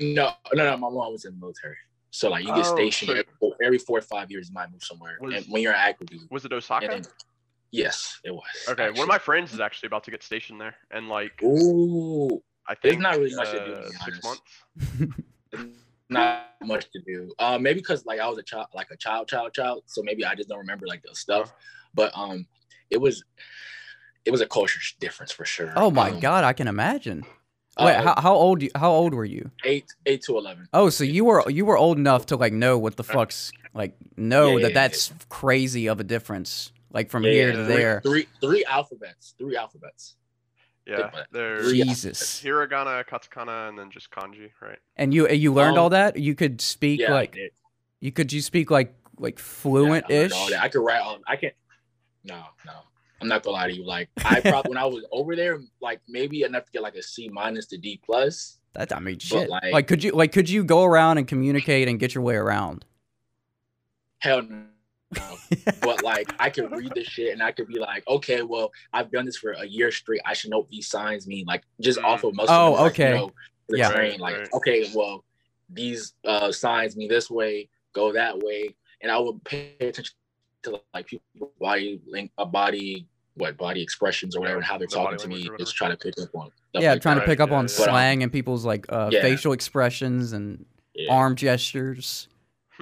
[0.00, 0.76] No, no, no.
[0.76, 1.76] My mom was in the military,
[2.10, 4.48] so like you get Oh, stationed so- every, four- every four or five years.
[4.48, 6.24] You might move somewhere, Was- and when you're active duty.
[6.30, 7.02] was it Osaka?
[7.72, 8.42] And then, yes, it was.
[8.68, 12.42] okay, one of my friends is actually about to get stationed there, and like Ooh,
[12.66, 14.42] I There's think not really much to do, to uh, six months.
[16.10, 17.32] not much to do.
[17.38, 19.82] Uh, maybe because like I was a child, like a child, child, child.
[19.86, 21.52] So maybe I just don't remember like the stuff.
[21.94, 22.46] But um,
[22.90, 23.24] it was,
[24.24, 25.72] it was a culture difference for sure.
[25.76, 27.24] Oh my Um, god, I can imagine.
[27.80, 29.50] Wait, uh, how, how old you, how old were you?
[29.64, 30.68] eight, eight to eleven.
[30.74, 33.94] Oh, so you were you were old enough to like know what the fuck's like
[34.16, 37.64] know Yeah, that yeah, that's crazy of a difference, like from Yeah, here yeah, to
[37.66, 38.00] three- there.
[38.04, 39.34] Three, three alphabets.
[39.38, 40.16] Three alphabets.
[40.86, 42.42] Yeah, there's Jesus.
[42.42, 44.78] hiragana, katakana, and then just kanji, right?
[44.96, 46.16] And you you learned Um, all that?
[46.18, 47.36] You could speak Yeah, like
[48.00, 50.32] you could you speak like like fluent ish?
[50.32, 50.60] all that.
[50.62, 51.20] I could write all.
[51.28, 51.54] I can't.
[52.24, 52.72] No, no.
[53.20, 53.84] I'm not gonna lie to you.
[53.86, 57.02] Like I probably when I was over there, like maybe enough to get like a
[57.02, 58.58] C minus to D plus.
[58.72, 59.48] That I mean shit.
[59.48, 62.34] like- like could you like could you go around and communicate and get your way
[62.34, 62.84] around?
[64.18, 64.64] hell no.
[65.80, 69.10] but like I could read the shit and I could be like, okay, well, I've
[69.10, 70.20] done this for a year straight.
[70.24, 72.04] I should know what these signs mean, like just Mm.
[72.04, 72.54] off of muscle.
[72.54, 73.08] Oh, of like, okay.
[73.10, 73.32] You know,
[73.68, 73.90] the Yeah.
[73.90, 74.48] train, like, right.
[74.54, 75.24] okay, well,
[75.70, 80.14] these uh signs mean this way, go that way, and I would pay attention
[80.64, 84.86] to like people body link, a body, what body expressions or whatever, and how they're
[84.86, 85.34] The talking to me.
[85.36, 86.50] language or Just try to pick up on.
[86.70, 87.22] stuff yeah, like trying that.
[87.22, 87.68] to pick up yeah, on yeah.
[87.68, 89.22] slang and people's like uh, Yeah.
[89.22, 91.12] facial expressions and Yeah.
[91.12, 92.28] arm gestures.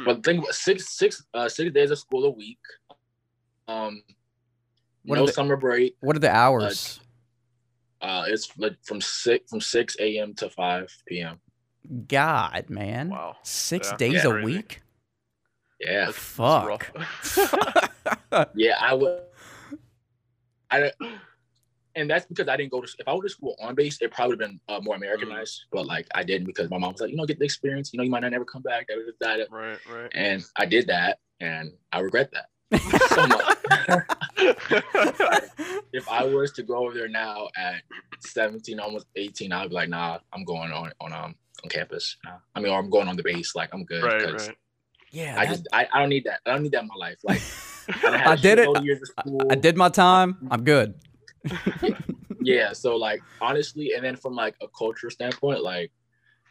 [0.05, 2.59] But think about six six uh six days of school a week.
[3.69, 4.03] Um
[5.05, 5.97] What no are the- summer break.
[6.01, 7.01] What are the hours?
[8.01, 11.41] Uh it's like from six from six AM to five PM.
[12.09, 13.11] God, man.
[13.11, 13.37] Wow.
[13.43, 13.97] Six Yeah.
[13.97, 14.29] days Yeah.
[14.29, 14.45] a Crazy.
[14.47, 14.83] week?
[15.81, 16.05] Yeah.
[16.07, 16.69] That's Fuck.
[16.69, 17.89] rough.
[18.55, 19.21] Yeah, I would
[20.71, 20.93] I
[21.97, 24.11] and that's because I didn't go to if I went to school on base, it
[24.13, 25.65] probably would have been uh, more Americanized.
[25.73, 27.99] But like I didn't because my mom was like, you know, get the experience, you
[27.99, 28.87] know, you might not never come back.
[29.51, 30.11] right, right.
[30.15, 32.47] And I did that and I regret that
[33.11, 33.57] so much.
[35.93, 37.83] if I was to go over there now at
[38.21, 42.17] 17, almost 18, I'd be like, nah, I'm going on on um on campus.
[42.25, 42.37] Nah.
[42.55, 43.55] I mean, or I'm going on the base.
[43.55, 44.57] Like I'm good right, right.
[45.11, 46.41] yeah, I that- just I, I don't need that.
[46.47, 47.19] I don't need that in my life.
[47.25, 47.41] Like
[48.05, 48.85] I, had I a did it.
[48.85, 49.43] years of I- school.
[49.51, 50.49] I did my time.
[50.51, 50.95] I'm good.
[52.43, 52.73] Yeah.
[52.73, 55.93] So like honestly, and then from like a culture standpoint, like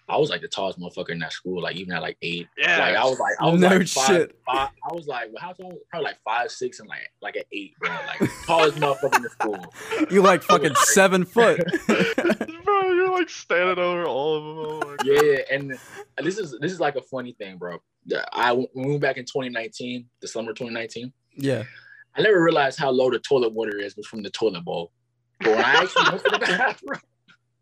[0.08, 1.62] I was like the tallest motherfucker in that school.
[1.64, 2.48] Like even at like eight.
[2.58, 2.78] Yeah.
[2.78, 4.40] Like I was like I was No like five, shit.
[4.46, 5.78] five- I was like well, how tall?
[5.90, 7.90] Probably like five six and like like an eight, bro.
[7.90, 9.74] Like tallest motherfucker in the school.
[10.12, 11.60] You like fucking seven foot.
[11.88, 14.44] Bro, you're like standing over all of
[14.82, 14.96] them.
[15.00, 15.04] Oh.
[15.04, 15.78] Yeah, and
[16.24, 17.80] this is this is like a funny thing, bro.
[18.32, 21.12] I when we moved back in 2019, the summer 2019.
[21.36, 21.64] yeah.
[22.16, 24.92] I never realized how low the toilet water is was from the toilet bowl.
[25.40, 27.02] But when I actually went to the bathroom,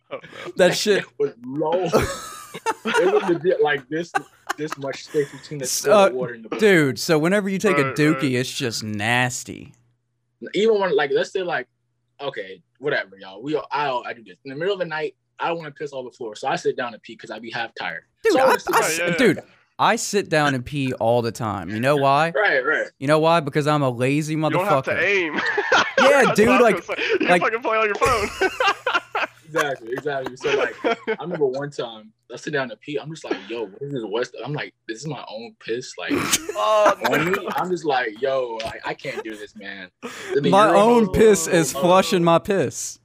[0.09, 0.51] Oh, no.
[0.55, 1.03] That shit.
[1.19, 1.71] was low.
[2.85, 4.11] it was legit like this
[4.57, 6.59] this much space between the So, toilet water and the bowl.
[6.59, 8.31] Dude, so whenever you take a dookie, right.
[8.35, 9.73] it's just nasty.
[10.53, 11.67] Even when like let's say like
[12.21, 13.41] okay, whatever, y'all.
[13.43, 15.15] We all, I I do this in the middle of the night.
[15.39, 17.29] I don't want to piss all the floor, so I sit down and pee because
[17.29, 18.03] I be half tired.
[18.23, 19.17] Dude, So I, would sit I Yeah, yeah.
[19.17, 19.43] dude,
[19.79, 21.69] I sit down and pee all the time.
[21.69, 22.31] You know why?
[22.35, 22.87] Right, right.
[22.99, 23.39] You know why?
[23.41, 25.01] Because I'm a lazy You don't have to motherfucker.
[25.03, 25.39] aim.
[25.99, 27.95] Yeah, That's dude, what I was like- gonna you like- can fucking play on your
[27.95, 28.49] phone.
[29.47, 30.35] Exactly, exactly.
[30.35, 32.99] So like I remember one time I sit down to pee.
[32.99, 34.35] I'm just like, yo, what is this West?
[34.43, 35.93] I'm like, this is my own piss.
[35.97, 37.49] Like oh, no.
[37.55, 39.89] I'm just like, yo, like I can't do this, man.
[40.33, 41.79] Then the My Euro- own piss is Oh.
[41.79, 42.99] flushing my piss.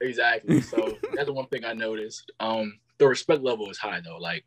[0.00, 0.62] Exactly.
[0.62, 2.32] So that's the one thing I noticed.
[2.40, 4.16] Um, the respect level is high though.
[4.16, 4.46] Like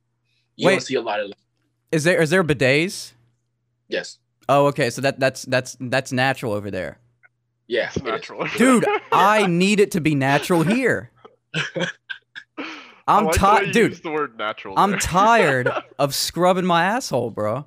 [0.55, 0.73] you Wait.
[0.73, 1.31] don't see a lot of
[1.91, 3.13] Is there is there bidets?
[3.87, 4.17] yes,
[4.49, 4.89] Oh, okay.
[4.89, 6.99] So that that's that's that's natural over there.
[7.67, 8.05] yeah, It's it is.
[8.05, 8.47] natural.
[8.57, 11.11] Dude, I need it to be natural here.
[13.09, 13.93] Oh, I I'm like tired, dude.
[14.03, 14.73] The word natural.
[14.77, 17.65] I'm tired of scrubbing my asshole, bro.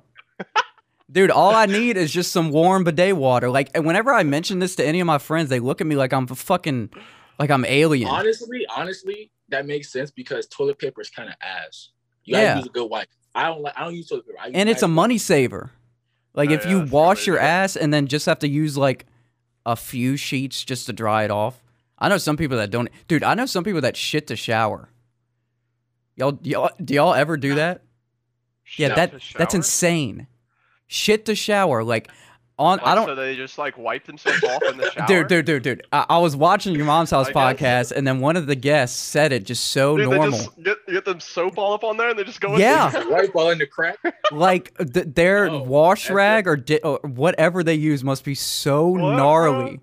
[1.11, 3.49] Dude, all I need is just some warm bidet water.
[3.49, 5.95] Like, and whenever I mention this to any of my friends, they look at me
[5.95, 6.91] like I'm fucking,
[7.39, 8.07] like I'm alien.
[8.07, 11.89] Honestly, honestly, that makes sense because toilet paper is kind of ass.
[12.23, 12.57] You gotta Yeah.
[12.57, 13.09] use a good wipe.
[13.33, 13.73] I don't like.
[13.77, 14.37] I don't use toilet paper.
[14.41, 15.71] I use and it's a money saver.
[16.33, 19.05] Like, Oh, if yeah, you wash your ass and then just have to use like
[19.65, 21.61] a few sheets just to dry it off.
[21.97, 22.89] I know some people that don't.
[23.07, 24.89] Dude, I know some people that shit to shower.
[26.15, 27.83] Y'all, y'all do y'all ever do that?
[28.77, 30.27] Yeah, that that's insane.
[30.87, 32.09] Shit to shower, like
[32.61, 32.79] on.
[32.81, 33.07] I don't.
[33.07, 35.07] So they just like wipe themselves off in the shower.
[35.07, 35.87] Dude, dude, dude, dude.
[35.91, 37.91] I, I was watching your mom's house I guess.
[37.91, 40.31] podcast, and then one of the guests said it just so Dude, normal.
[40.31, 42.89] They just get, get them soap all up on there and they just go Yeah.
[42.89, 43.09] there.
[43.09, 43.97] wipe all in the crack.
[44.31, 48.87] Like th- their Oh, wash rag or, di- or whatever they use must be so
[48.87, 49.15] What, bro?
[49.17, 49.79] gnarly.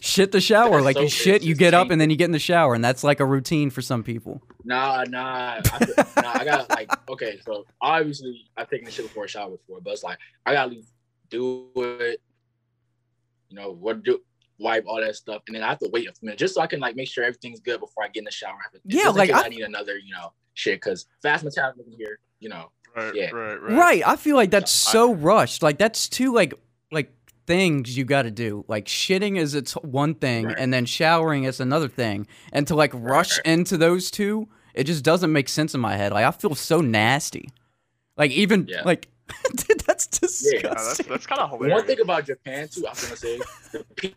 [0.00, 2.32] Shit the shower, That's like you shit, you get up and then you get in
[2.32, 4.42] the shower, and that's like a routine for some people.
[4.64, 6.32] Nah, nah, I, nah.
[6.34, 7.38] I got like okay.
[7.44, 10.70] So obviously, I've taken a shit before a shower before, but it's like I gotta
[10.70, 10.86] leave,
[11.30, 12.20] do it.
[13.48, 14.20] You know what do
[14.58, 16.66] wipe all that stuff, and then I have to wait a minute just so I
[16.66, 18.56] can like make sure everything's good before I get in the shower.
[18.84, 22.18] Yeah, Just like, I- I need another you know shit because fast metabolism here.
[22.40, 23.30] You know, Right, Yeah.
[23.30, 23.72] right, Right.
[23.78, 24.02] right.
[24.06, 25.62] I feel like that's I- so rushed.
[25.62, 26.54] Like that's too like
[26.90, 27.12] like
[27.46, 28.64] things you got to do.
[28.68, 30.56] Like shitting is its one thing, Right.
[30.58, 32.26] and then showering is another thing.
[32.52, 33.46] And to like rush right.
[33.46, 36.12] into those two, it just doesn't make sense in my head.
[36.12, 37.48] Like I feel so nasty.
[38.16, 38.82] Like even Yeah.
[38.84, 39.08] like,
[39.54, 40.08] dude, that's
[40.42, 41.06] Yeah, Yeah, that's disgusting.
[41.08, 43.40] that's kind of one thing about Japan too, I was gonna say.
[43.72, 44.14] The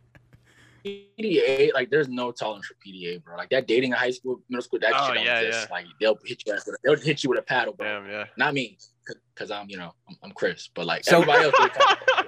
[0.86, 3.36] PDA, like, there's no tolerance for PDA, bro.
[3.36, 5.68] Like that dating in high school, middle school, that Oh, shit don't yeah, exist.
[5.70, 5.76] yeah.
[5.76, 7.86] Like they'll hit you, with, they'll hit you with a paddle, bro.
[7.86, 8.26] Damn, yeah.
[8.38, 8.78] Not me,
[9.36, 11.56] because I'm, you know, I'm, I'm Chris, but like So- everybody else.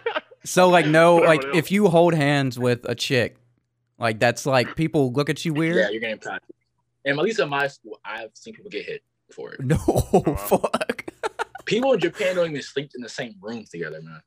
[0.43, 1.57] They kind of, So like no, like else.
[1.57, 3.37] if you hold hands with a chick,
[3.99, 5.75] like that's like people look at you weird.
[5.77, 6.41] yeah, you're getting paddled.
[7.05, 9.59] And at least in my school, I've seen people get hit for it.
[9.63, 10.35] No, oh, wow.
[10.35, 11.05] fuck.
[11.65, 14.21] people in Japan don't even sleep in the same room together, man.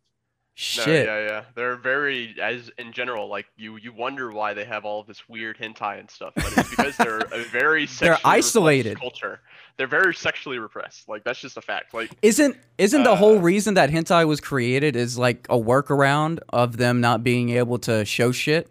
[0.56, 1.06] Shit.
[1.06, 1.44] No, yeah, yeah.
[1.56, 5.28] They're very, as in general, like you, you wonder why they have all of this
[5.28, 9.00] weird hentai and stuff, but it's because they're a very They're isolated.
[9.00, 9.40] culture.
[9.76, 11.08] They're very sexually repressed.
[11.08, 11.92] Like that's just a fact.
[11.92, 16.38] Like Isn't isn't the whole Uh, reason that hentai was created is like a workaround
[16.50, 18.70] of them not being able to show shit?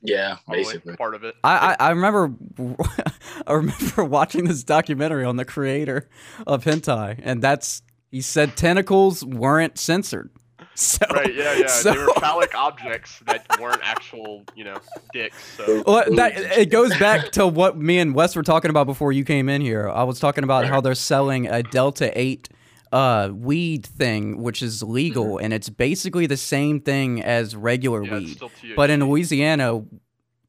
[0.00, 0.96] Yeah, probably basically.
[0.96, 1.34] part of it.
[1.44, 2.32] I, I, I remember
[3.46, 6.08] I remember watching this documentary on the creator
[6.46, 10.30] of hentai, and that's he said tentacles weren't censored.
[10.76, 11.32] So, Right?
[11.34, 11.66] Yeah, yeah.
[11.68, 14.76] so- They were phallic objects that weren't actual, you know,
[15.12, 15.36] dicks.
[15.56, 19.12] So Well, that it goes back to what me and Wes were talking about before
[19.12, 19.88] you came in here.
[19.88, 22.48] I was talking about how they're selling a Delta Eight
[22.92, 28.18] uh, weed thing, which is legal, and it's basically the same thing as regular yeah,
[28.18, 28.40] weed.
[28.76, 29.82] But in Louisiana,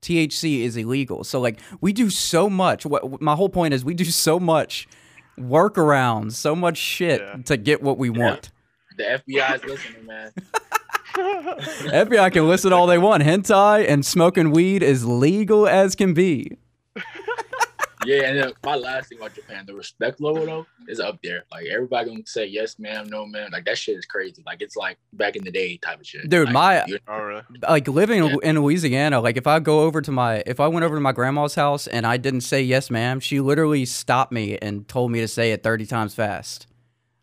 [0.02, 1.24] THC is illegal.
[1.24, 2.86] So like we do so much.
[2.86, 4.88] What my whole point is, we do so much
[5.40, 7.38] workarounds, so much shit Yeah.
[7.46, 8.52] to get what we want.
[8.98, 10.32] The FBI is listening, man.
[11.16, 13.24] FBI can listen all they want.
[13.24, 16.58] Hentai and smoking weed is legal as can be.
[18.06, 21.44] Yeah, and then my last thing about Japan, the respect level though is up there.
[21.52, 23.50] Like everybody gonna say yes, ma'am, no, ma'am.
[23.52, 24.44] Like that shit is crazy.
[24.46, 26.30] Like it's like back in the day type of shit.
[26.30, 28.36] Dude, Like, my- you- oh like living Yeah.
[28.44, 31.14] in Louisiana, like if I go over to my if I went over to my
[31.14, 35.22] grandma's house and I didn't say yes ma'am, she literally stopped me and told me
[35.22, 36.68] to say it 30 times fast.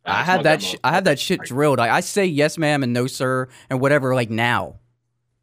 [0.05, 1.79] I that's had that sh- I had that shit drilled.
[1.79, 4.77] Like I say yes ma'am and no sir and whatever like now.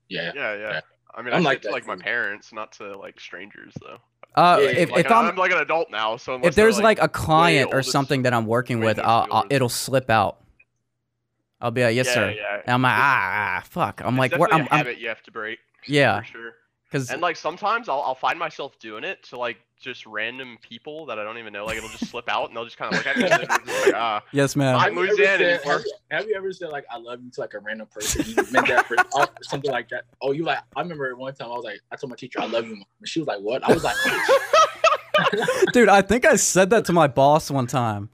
[0.10, 0.72] Yeah, Yeah, yeah.
[0.72, 0.82] Yeah.
[1.16, 3.98] I mean, I'm I like like to like my parents, not to like strangers though.
[4.36, 6.76] Uh Yeah, if, Like, if I'm, I'm like an adult now, so unless if there's
[6.78, 10.10] they're, like, a client or something that I'm working with, next I'll, I'll, it'll slip
[10.10, 10.44] out.
[11.62, 12.32] I'll be like, yes yeah, sir.
[12.32, 14.02] Yeah, And I'm like, ah, ah, fuck.
[14.04, 15.60] I'm It's like, where, I'm, a I'm habit you have to break.
[15.88, 16.52] yeah, for sure.
[16.90, 21.06] Because And like sometimes I'll I'll find myself doing it to like just random people
[21.06, 21.66] that I don't even know.
[21.66, 23.94] Like it'll just slip out and they'll just kind of look at me and like,
[23.96, 24.24] ah.
[24.32, 24.76] yes ma'am.
[24.76, 27.30] I- Have you, ever said, have, you, have you ever said like I love you
[27.32, 28.26] to like a random person?
[28.28, 30.06] You meant that for oh, something like that.
[30.22, 30.60] Oh, you like?
[30.76, 32.86] I remember one time I was like, I told my teacher I love you, and
[33.06, 33.96] she was like, "What?" I was like,
[35.74, 38.10] Dude, I think I said that to my boss one time.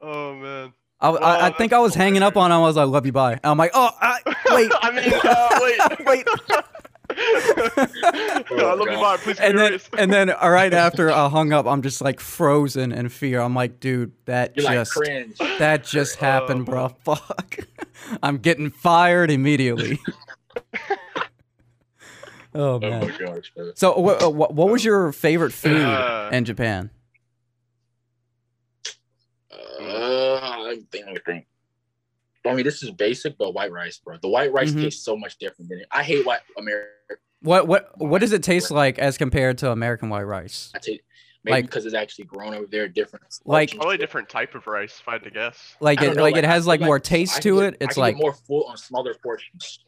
[0.00, 0.72] Oh man.
[1.02, 2.58] I, I, I think I that's was hanging up on him.
[2.58, 6.06] I was like, "Love you, bye." And I'm like, "Oh, I, wait." I mean, uh,
[6.06, 6.06] wait.
[6.06, 6.64] Wait.
[7.10, 9.18] I love you, God.
[9.20, 12.92] Please and then, and then, uh, right after I hung up, I'm just like frozen
[12.92, 13.40] in fear.
[13.40, 16.88] I'm like, "Dude, that "You're just cringe." that just happened, Oh, bro.
[17.04, 17.58] Fuck."
[18.22, 19.98] I'm getting fired immediately.
[22.54, 23.00] oh Oh man.
[23.08, 23.72] my gosh, man.
[23.76, 26.90] So, what, what, what was your favorite food Uh, in Japan?
[29.52, 31.46] Uh, I think I think.
[32.46, 34.16] I mean, this is basic, but white rice, bro.
[34.22, 34.82] The white rice Mhm.
[34.82, 35.86] tastes so much different than it.
[35.90, 36.88] I hate white American.
[37.42, 40.70] What what what does it taste like as compared to American white rice?
[40.74, 41.02] I take
[41.44, 43.24] maybe Like- because it's actually grown over there different.
[43.46, 45.74] Like- Probably different type of rice, if I had to guess.
[45.80, 47.76] Like it know, like, it has I like more I taste can to get- it.
[47.80, 49.80] I It's can like get more full on smaller portions.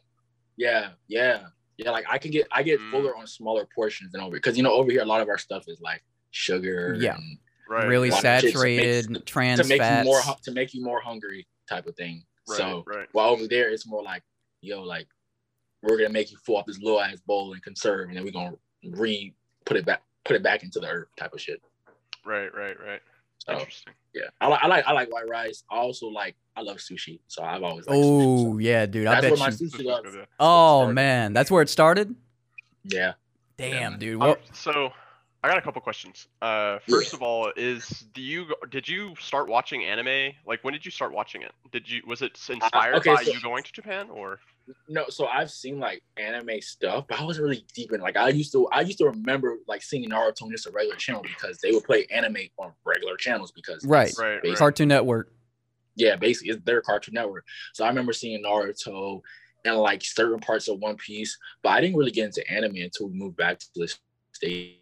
[0.57, 1.47] Yeah, yeah,
[1.79, 1.91] yeah.
[1.91, 2.91] Like I can get I get Mm.
[2.91, 5.39] fuller on smaller portions than over because you know over here a lot of our
[5.39, 6.97] stuff is like sugar.
[7.01, 7.17] Yeah.
[7.17, 7.39] and
[7.69, 7.87] Right.
[7.87, 10.05] really Lot of shit to make- saturated trans to make fats.
[10.05, 12.25] you more to make you more hungry type of thing.
[12.49, 13.09] Right, so right.
[13.13, 14.23] while over there it's more like
[14.63, 15.07] yo like
[15.83, 18.33] we're gonna make you fall off this little ass bowl and conserve and then we're
[18.33, 21.61] gonna re put it back put it back into the earth type of shit.
[22.25, 23.01] Right, right, right.
[23.39, 23.95] So Interesting.
[24.15, 25.65] yeah, I like I like I like white rice.
[25.71, 28.63] I also like I love sushi, so I've always oh sushi.
[28.63, 29.09] yeah, dude.
[29.09, 29.69] I That's bet where my you.
[29.69, 30.27] sushi love.
[30.39, 32.15] Oh man, that's where it started.
[32.85, 33.15] Yeah.
[33.57, 33.99] Damn, man.
[33.99, 34.23] dude.
[34.23, 34.93] Um, so
[35.45, 36.29] I got a couple questions.
[36.41, 40.33] Uh, first of all, is do you did you start watching anime?
[40.47, 41.51] Like, when did you start watching it?
[41.73, 44.39] Did you was it inspired okay, by so- you going to Japan or?
[44.89, 48.01] No, so I've seen like anime stuff, but I wasn't really deep in.
[48.01, 50.95] Like I used to, I used to remember like seeing Naruto on just a regular
[50.97, 54.09] channel because they would play anime on regular channels because Right.
[54.11, 54.59] it's Right, basically- right.
[54.59, 55.33] Cartoon Network.
[55.97, 57.45] yeah, basically it's their Cartoon Network.
[57.73, 59.21] So I remember seeing Naruto
[59.65, 63.09] and like certain parts of One Piece, but I didn't really get into anime until
[63.09, 63.93] we moved back to the
[64.33, 64.79] states.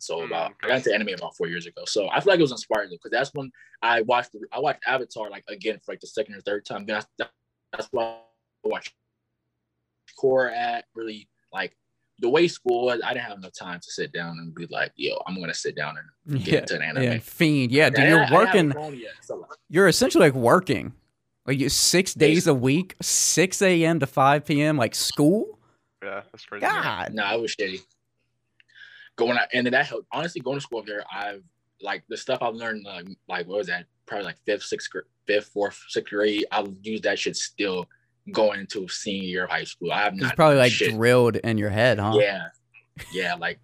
[0.00, 1.82] So Mm, about I got into anime about four years ago.
[1.86, 3.50] So I feel like it was inspiring because that's when
[3.82, 6.86] I watched I watched Avatar like again for like the second or third time.
[6.86, 7.26] Then I,
[7.72, 8.20] that's why
[8.64, 8.94] I watched
[10.18, 11.76] core at really like
[12.20, 13.00] the way school was.
[13.04, 15.76] I didn't have enough time to sit down and be like, yo, I'm gonna sit
[15.76, 17.02] down and get Yeah, into an anime.
[17.02, 17.72] yeah, fiend.
[17.72, 18.08] Yeah, dude.
[18.08, 18.70] You're I working.
[18.70, 20.92] grown yet, so, like, You're essentially like working.
[21.46, 24.00] Like you six days a week, six a.m.
[24.00, 24.76] to five p.m.
[24.76, 25.58] Like school.
[26.04, 26.66] Yeah, that's crazy.
[26.66, 27.14] God.
[27.14, 27.80] Nah, it was shitty.
[29.18, 30.06] Going out, and then that helped.
[30.12, 31.42] Honestly, going to school up there, I've
[31.82, 32.84] like the stuff I've learned.
[32.86, 33.84] Like, like what was that?
[34.06, 36.46] Probably like fifth, sixth, gra- fifth, fourth, sixth grade.
[36.52, 37.86] i've used that shit still
[38.32, 39.92] going into senior year of high school.
[39.92, 40.94] I have It's not probably like shit.
[40.94, 42.12] drilled in your head, huh?
[42.14, 42.46] Yeah,
[43.12, 43.34] yeah.
[43.34, 43.58] Like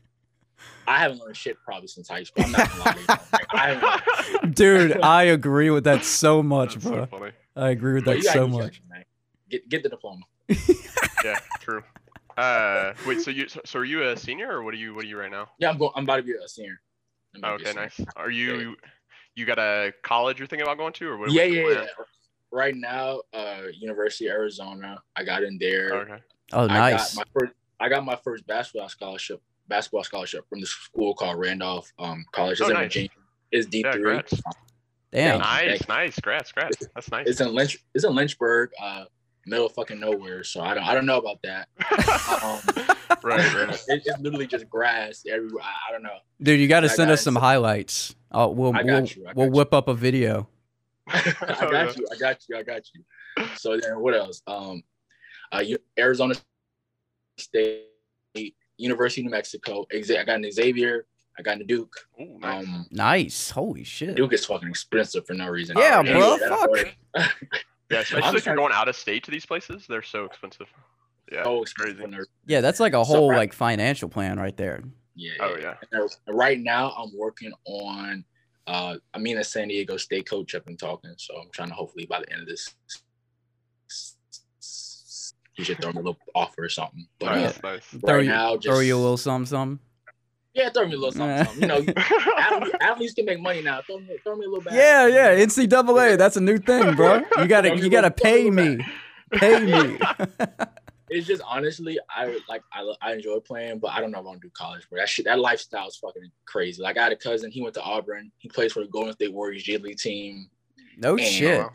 [0.88, 2.44] I haven't learned shit probably since high school.
[2.44, 3.06] I'm not gonna lie to you.
[3.08, 7.04] Like, I Dude, I agree with that so much, That's bro.
[7.04, 7.32] so funny.
[7.56, 8.82] I agree with but that so much.
[9.50, 10.22] Get get the diploma.
[11.24, 11.82] Yeah, true.
[12.36, 13.20] Uh, wait.
[13.20, 15.18] So you so, so are you a senior or what are you what are you
[15.18, 15.48] right now?
[15.58, 15.92] Yeah, I'm going.
[15.94, 16.80] I'm about to be a senior.
[17.34, 17.82] I'm Oh, to a okay, senior.
[17.82, 18.00] nice.
[18.16, 18.76] Are you
[19.36, 21.32] you got a college you're thinking about going to or what?
[21.32, 21.86] Yeah, yeah, yeah.
[22.52, 25.02] Right now, uh, University of Arizona.
[25.16, 25.92] I got in there.
[25.92, 26.22] Okay.
[26.52, 27.14] Oh, I nice.
[27.14, 27.52] got my first.
[27.80, 29.40] I got my first basketball scholarship.
[29.66, 32.60] Basketball scholarship from the school called Randolph um, College.
[32.60, 32.84] It's Oh, in nice.
[32.84, 33.10] Virginia.
[33.50, 33.92] It's D three.
[33.92, 34.40] congrats.
[35.10, 35.38] Damn.
[35.38, 36.14] Nice, nice.
[36.16, 36.86] Congrats, congrats.
[36.94, 37.26] That's nice.
[37.28, 37.78] It's in Lynch.
[37.94, 39.04] It's in Lynchburg, uh,
[39.46, 40.44] middle of fucking nowhere.
[40.44, 40.84] So I don't.
[40.84, 41.68] I don't know about that.
[42.44, 42.60] Um,
[43.22, 43.68] right, right.
[43.88, 45.62] it, it's literally just grass everywhere.
[45.62, 46.16] I, I don't know.
[46.42, 47.40] Dude, you got to send got us some it.
[47.40, 48.14] highlights.
[48.32, 50.48] Oh, we'll I got we'll, you, I we'll got whip up a video.
[51.08, 52.06] I Oh, got you.
[52.12, 52.56] I got you.
[52.58, 53.44] I got you.
[53.56, 54.42] So then, what else?
[54.46, 54.82] Um,
[55.52, 55.62] uh,
[55.98, 56.34] Arizona
[57.38, 57.84] State,
[58.76, 59.86] University of New Mexico.
[59.92, 61.06] I got an Xavier.
[61.38, 61.94] I got a Duke.
[62.20, 62.64] Ooh, nice.
[62.66, 63.50] Um, Nice.
[63.50, 64.14] Holy shit.
[64.16, 65.76] Duke is fucking expensive for no reason.
[65.78, 66.94] Yeah, Yeah, bro, fuck.
[67.90, 67.98] Yeah.
[67.98, 70.66] yeah, I'm especially if you're going out of state to these places, they're so expensive.
[71.32, 72.04] Yeah, So it's crazy.
[72.46, 74.82] Yeah, that's like a whole right- like financial plan right there.
[75.14, 75.32] Yeah.
[75.40, 75.74] Oh yeah.
[75.92, 78.24] And Right now, I'm working on.
[78.66, 80.54] Uh, I mean, a San Diego State coach.
[80.54, 82.74] I've been talking, so I'm trying to hopefully by the end of this,
[85.56, 87.06] you should throw me a little offer or something.
[87.18, 87.84] But uh, Nice, nice.
[87.84, 89.78] Throw right you, now, just throw you a little something, something.
[90.54, 91.44] Yeah, throw me a little something.
[91.44, 91.62] something.
[91.62, 91.94] You know,
[92.38, 93.80] athletes, athletes can make money now.
[93.86, 94.72] Throw me, throw me a little bit.
[94.74, 95.44] Yeah, yeah.
[95.44, 97.22] NCAA, that's a new thing, bro.
[97.38, 98.78] You gotta, you gotta little- pay me,
[99.32, 99.98] pay me.
[101.10, 104.28] It's just honestly, I like I, I enjoy playing, but I don't know if I
[104.28, 104.88] want to do college.
[104.88, 106.82] Bro, that shit, that lifestyle is fucking crazy.
[106.82, 108.32] Like I had a cousin, he went to Auburn.
[108.38, 110.48] He plays for the Golden State Warriors G League team.
[110.96, 111.26] No Man.
[111.26, 111.66] shit.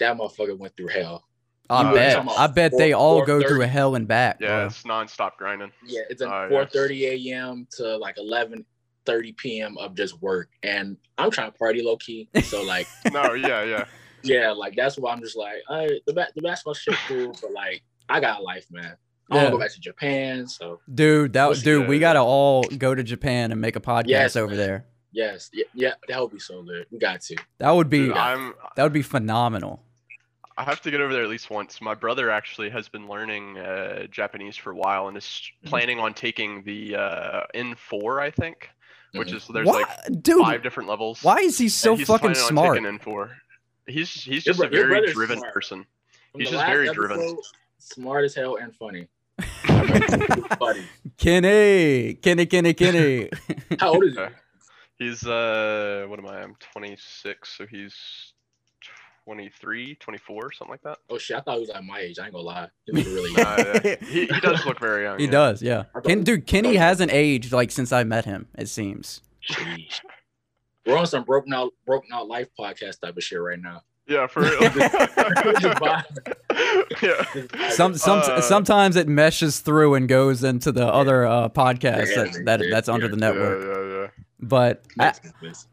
[0.00, 1.27] That motherfucker went through hell.
[1.70, 2.28] I Uh, bet.
[2.38, 3.48] I bet they all go 4:30.
[3.48, 4.66] through hell and back, Yeah, bro.
[4.66, 5.70] it's nonstop grinding.
[5.86, 6.72] Yeah, it's at four yes.
[6.72, 7.66] thirty a.m.
[7.76, 8.64] to like eleven
[9.06, 9.76] thirty p.m.
[9.78, 12.28] of just work, and I'm trying to party low key.
[12.42, 13.84] So like, No, yeah, yeah.
[14.22, 17.34] yeah, like that's why I'm just like, all right, the ba- the basketball shit cool,
[17.40, 18.96] but like I got a life, man.
[19.30, 19.42] I Yeah.
[19.42, 22.94] want to go back to Japan, so Dude, that What's- dude, we gotta all go
[22.94, 24.56] to Japan and make a podcast Yes, over man.
[24.56, 24.86] there.
[25.12, 26.86] yes, yeah, yeah, that would be so good.
[26.90, 27.36] We got to.
[27.58, 29.82] That would be Dude, I'm that would be phenomenal.
[30.58, 31.80] I have to get over there at least once.
[31.80, 35.68] My brother actually has been learning uh, Japanese for a while and is Mm-hmm.
[35.68, 38.68] planning on taking the uh, N4, I think,
[39.12, 39.36] which Mhm.
[39.36, 40.40] is there's What, like dude?
[40.40, 41.22] five different levels.
[41.22, 42.76] Why is he so and he's fucking planning on smart?
[42.76, 43.30] taking N4.
[43.86, 45.54] He's he's Your just a very driven smart.
[45.54, 45.86] person.
[46.32, 47.38] From He's just last very driven.
[47.78, 49.06] Smart as hell and funny.
[50.58, 50.84] Buddy,
[51.16, 53.30] Kenny, Kenny, Kenny, Kenny.
[53.78, 54.24] how old is he?
[55.04, 56.42] He's uh what am I?
[56.42, 57.94] I'm 26, so he's
[59.28, 60.96] 23, 24, something like that.
[61.10, 62.18] Oh shit, I thought he was like my age.
[62.18, 62.68] I ain't gonna lie.
[62.86, 63.46] He was really young.
[63.46, 63.96] Uh, yeah.
[64.06, 65.18] he, he does look very young.
[65.18, 65.30] he yeah.
[65.30, 65.84] does, yeah.
[66.06, 68.46] Ken, dude, Kenny hasn't aged like since I met him.
[68.56, 69.20] It seems.
[69.46, 70.00] Jeez.
[70.86, 73.82] We're on some broken out, Broke Knock Life podcast type of shit right now.
[74.06, 74.62] Yeah, for real.
[77.02, 77.68] Yeah.
[77.68, 82.24] Some, some, Uh, sometimes it meshes through and goes into the other uh, podcasts Yeah,
[82.24, 84.14] that, that yeah, that's under yeah, the Yeah, network.
[84.40, 84.46] Yeah, yeah.
[84.48, 84.84] But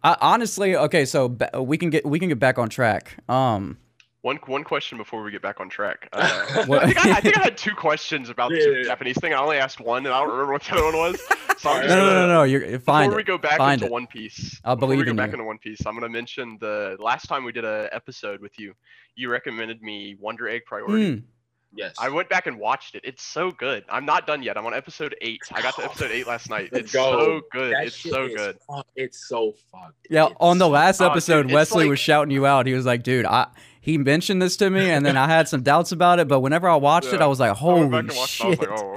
[0.04, 3.18] I, I, honestly, okay, so ba- we can get we can get back on track.
[3.30, 3.78] Um,
[4.22, 6.10] One one question before we get back on track.
[6.12, 8.84] Uh, I, think I, I think I had two questions about Yeah, the yeah, yeah.
[8.86, 9.34] Japanese thing.
[9.34, 11.22] I only asked one, and I don't remember what the other one was.
[11.58, 13.86] So No, no, no, gonna, no, no, you're find before we go back Find into
[13.86, 13.92] it.
[13.92, 15.34] One Piece, I'll before we believe go in back you.
[15.36, 18.74] into One Piece, I'm gonna mention the last time we did a episode with you.
[19.16, 21.12] You recommended me Wonder Egg Priority.
[21.16, 21.24] Mm,
[21.76, 21.96] Yes.
[22.00, 23.02] I went back and watched it.
[23.04, 23.84] It's so good.
[23.90, 24.58] I'm not done yet.
[24.58, 25.42] I'm on episode eight.
[25.52, 26.70] I got to episode eight last night.
[26.72, 27.02] It's go.
[27.20, 27.74] so good.
[27.74, 28.58] That It's so good.
[28.68, 30.08] fuck- It's so fucked.
[30.10, 32.66] yeah, It's on the last dude, episode, it's Wesley like- was shouting you out.
[32.66, 33.48] He was like, "Dude, I."
[33.82, 36.28] He mentioned this to me, and then I had some doubts about it.
[36.28, 38.46] But whenever I watched it, I was like, I "Holy back and watched it.
[38.46, 38.96] I was shit!" like, oh,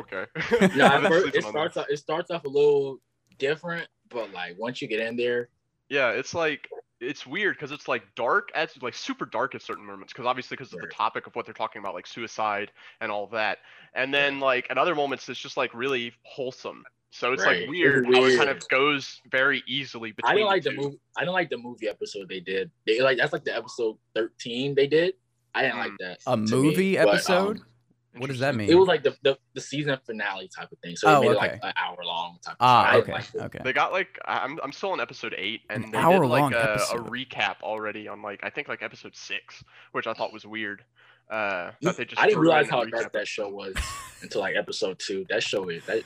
[0.61, 0.71] okay.
[0.77, 2.99] Yeah, I've at first, it starts off, it starts off a little
[3.39, 5.51] different, but like once you get in there,
[5.91, 6.69] Yeah, it's like
[7.01, 10.57] it's weird because it's like dark at like super dark at certain moments because obviously
[10.57, 13.59] because of the topic of what they're talking about like suicide and all that
[13.95, 17.53] and then like at other moments it's just like really wholesome so it's Right.
[17.53, 20.71] like It's weird how it kind of goes very easily between I didn't like the
[20.71, 20.77] two.
[20.77, 21.01] movie.
[21.17, 22.71] I didn't like the movie episode they did.
[22.87, 25.15] They like that's like the episode thirteen they did.
[25.55, 26.19] I didn't like that.
[26.27, 27.59] A to me, movie but, episode?
[27.61, 27.65] um,
[28.17, 28.69] What does that mean?
[28.71, 30.97] it was like the, the the season finale type of thing.
[30.97, 31.47] So Oh, they made okay.
[31.47, 32.55] it like an hour long type.
[32.55, 32.95] Of Ah, thing.
[32.95, 33.61] I okay, like okay.
[33.65, 36.51] they got like I- I'm I'm still on episode eight and An they did hour-long
[36.53, 40.33] like a, a recap already on like I think like episode six which I thought
[40.33, 40.83] was weird
[41.31, 43.75] uh You- that they just I didn't realize how recap dark that show was
[44.23, 45.27] until like episode two.
[45.29, 46.03] That show is that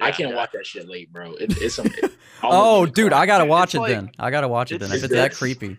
[0.00, 0.36] I can't yeah.
[0.36, 1.34] watch that shit late, bro.
[1.34, 1.86] It, it's some.
[1.86, 2.12] it
[2.42, 3.20] Oh, almost made me dude, cry.
[3.20, 4.10] I gotta watch it's it like- then.
[4.18, 4.86] I gotta watch it then.
[4.88, 5.78] it's- If it's that creepy.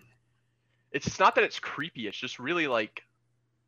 [0.92, 3.02] it's it's not that it's creepy it's just really like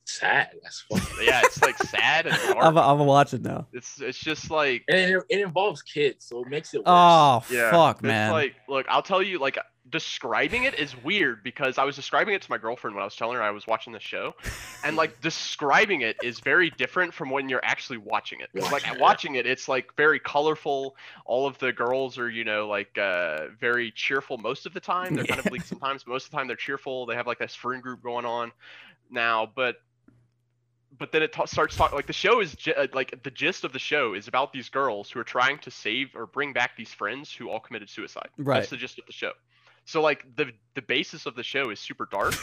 [0.04, 0.50] sad.
[0.62, 1.00] That's fun.
[1.22, 2.56] Yeah, it's like sad and dark.
[2.58, 3.66] I'm, I'm gonna watch it now.
[3.72, 6.86] It's it's just like and it, it involves kids, so it makes it worse.
[6.88, 8.32] Oh yeah, fuck, it's man.
[8.32, 9.58] like look, I'll tell you like
[9.90, 13.16] describing it is weird because I was describing it to my girlfriend when I was
[13.16, 14.34] telling her I was watching the show,
[14.82, 18.48] and like describing it is very different from when you're actually watching it.
[18.54, 19.00] Watching like it.
[19.00, 20.96] watching it, it's like very colorful.
[21.26, 25.14] All of the girls are you know like uh, very cheerful most of the time.
[25.14, 25.50] They're kind of Yeah.
[25.50, 27.04] bleak sometimes, but most of the time they're cheerful.
[27.06, 28.52] They have like this friend group going on
[29.10, 29.76] now, but
[30.98, 33.64] but then it ta- starts talking like the show is gi- uh, like the gist
[33.64, 36.76] of the show is about these girls who are trying to save or bring back
[36.76, 38.28] these friends who all committed suicide.
[38.36, 38.58] Right.
[38.58, 39.32] That's the gist of the show.
[39.84, 42.34] So like the the basis of the show is super dark,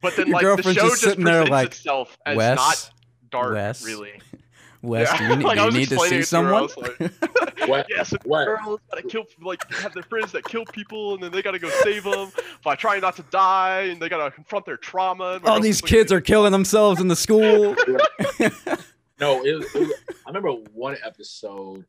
[0.00, 2.36] but then Your like the girlfriend's show just just sitting there presents like, itself as
[2.36, 2.90] Wes, not
[3.30, 4.20] dark Wes, really.
[4.84, 6.66] Wes, Yeah, do you, need- like, do you need to see it to her, I
[6.66, 7.08] someone?
[7.08, 7.86] was What?
[7.88, 8.44] Yes, the What?
[8.46, 11.70] girls gotta kill like have their friends that kill people and then they gotta go
[11.82, 12.30] save them
[12.62, 15.34] by trying not to die and they gotta confront their trauma.
[15.36, 17.74] And All these kids are killing themselves in the school.
[19.20, 19.92] No, it was, it was.
[20.26, 21.84] I remember one episode.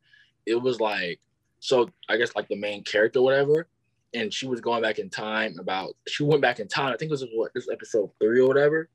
[0.46, 1.20] It was like,
[1.60, 3.68] so I guess like the main character, whatever,
[4.14, 5.96] and she was going back in time about.
[6.08, 6.94] She went back in time.
[6.94, 8.90] I think it was what this episode three or whatever,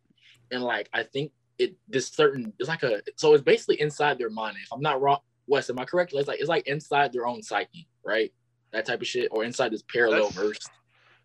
[0.52, 2.52] and like I think it this certain.
[2.58, 3.02] It's like a.
[3.16, 4.56] So it's basically inside their mind.
[4.62, 6.12] If I'm not wrong, Wes, am I correct?
[6.14, 8.32] It's like it's like inside their own psyche, right?
[8.72, 10.58] That type of shit, or inside this parallel That's- verse.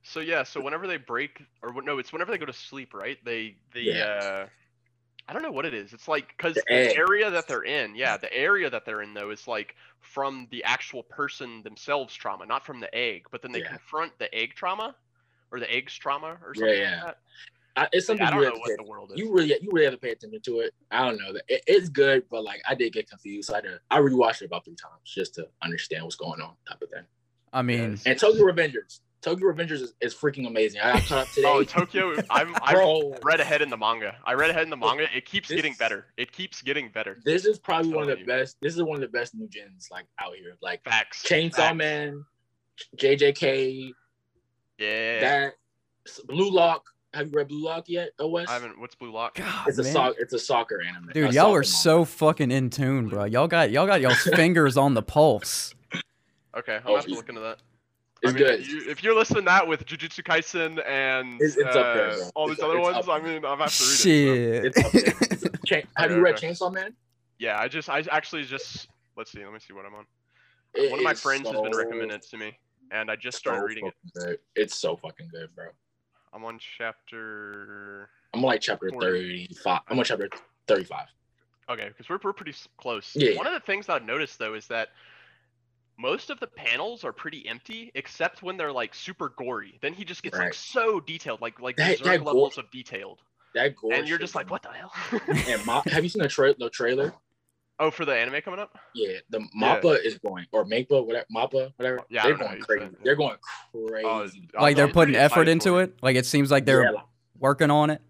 [0.07, 3.17] So yeah, so whenever they break, or no, it's whenever they go to sleep, right?
[3.25, 4.03] They the Yeah.
[4.03, 4.47] uh,
[5.27, 5.93] I don't know what it is.
[5.93, 9.15] It's like because The the, area that they're in, yeah, the area that they're in
[9.15, 13.25] though is like from the actual person themselves trauma, not from the egg.
[13.31, 13.69] But then they Yeah.
[13.69, 14.95] confront the egg trauma,
[15.51, 16.95] or the egg's trauma, or Yeah, something yeah.
[16.97, 17.17] like that.
[17.77, 19.19] I, it's something I don't you know what the world is.
[19.19, 20.73] you really you really have to pay attention to it.
[20.91, 23.47] I don't know that it, it's good, but like I did get confused.
[23.49, 26.53] So I did, I rewatched it about three times just to understand what's going on,
[26.67, 27.03] type of thing.
[27.51, 28.03] I mean, Yes.
[28.05, 30.81] And Tokyo Revengers, Tokyo Revengers is, is freaking amazing.
[30.81, 31.47] I got caught up today.
[31.47, 32.15] Oh, Tokyo!
[32.29, 34.15] I'm I Bro, read ahead in the manga.
[34.25, 35.07] I read ahead in the manga.
[35.15, 36.07] It keeps This- getting better.
[36.17, 37.19] It keeps getting better.
[37.25, 38.25] this is probably one of the you.
[38.25, 38.55] best.
[38.61, 40.55] This is one of the best new gens like out here.
[40.61, 41.23] Like Facts.
[41.23, 41.77] Chainsaw Facts.
[41.77, 42.23] Man,
[42.97, 43.91] JJK,
[44.77, 45.19] Yeah.
[45.19, 45.53] that
[46.27, 46.85] Blue Lock.
[47.15, 48.09] Have you read Blue Lock yet?
[48.19, 48.47] OS.
[48.49, 48.79] I haven't.
[48.79, 49.35] What's Blue Lock?
[49.35, 49.93] God, It's a man.
[49.93, 51.09] soc- It's a soccer anime.
[51.13, 53.23] Dude, y'all are so fucking in tune, bro.
[53.25, 55.73] Y'all got y'all got y'all's fingers on the pulse.
[56.55, 57.57] Okay, I'll Oh, have to look into that.
[58.21, 58.67] It's I mean, good.
[58.67, 62.29] You, if you're listing that with Jujutsu Kaisen and It's- it's up there, uh, bro.
[62.35, 63.95] all It's- these other it's ones, up I mean, I've have to read it.
[63.97, 64.65] so- Shit.
[64.65, 65.01] It's up there.
[65.03, 66.49] It's- Cha- have you read okay.
[66.49, 66.93] Chainsaw Man?
[67.39, 68.87] Yeah, I just, I actually just,
[69.17, 70.05] let's see, let me see what I'm on.
[70.73, 72.57] It One of my is friends has been recommending it to me,
[72.91, 73.93] and I just started so reading it.
[74.15, 74.39] Good.
[74.55, 75.67] It's so fucking good, bro.
[76.35, 78.09] I'm on chapter.
[78.33, 79.47] I'm like chapter 40.
[79.47, 79.79] 35.
[79.87, 80.29] I'm on chapter
[80.67, 81.05] 35.
[81.69, 83.11] Okay, because we're, we're pretty close.
[83.15, 84.89] Yeah, One of the things I've noticed though is that
[85.97, 89.79] most of the panels are pretty empty, except when they're like super gory.
[89.81, 93.21] Then he just gets like so detailed, like like That- that gore- levels of detailed,
[93.53, 94.91] That gore and you're just like, what the hell?
[95.47, 97.13] And Ma- have you seen the, tra- the trailer?
[97.79, 98.77] Oh, for the anime coming up?
[98.93, 102.01] Yeah, the Mappa is going, or Mappa, whatever, Mappa, whatever.
[102.09, 102.85] Yeah, they're don't know how going crazy.
[102.85, 102.97] it, yeah.
[103.03, 103.37] They're going
[103.73, 104.47] crazy.
[104.57, 105.95] Oh, like they're putting effort into for it.
[106.01, 107.03] Like it seems like they're Yeah, like-
[107.39, 108.01] working on it.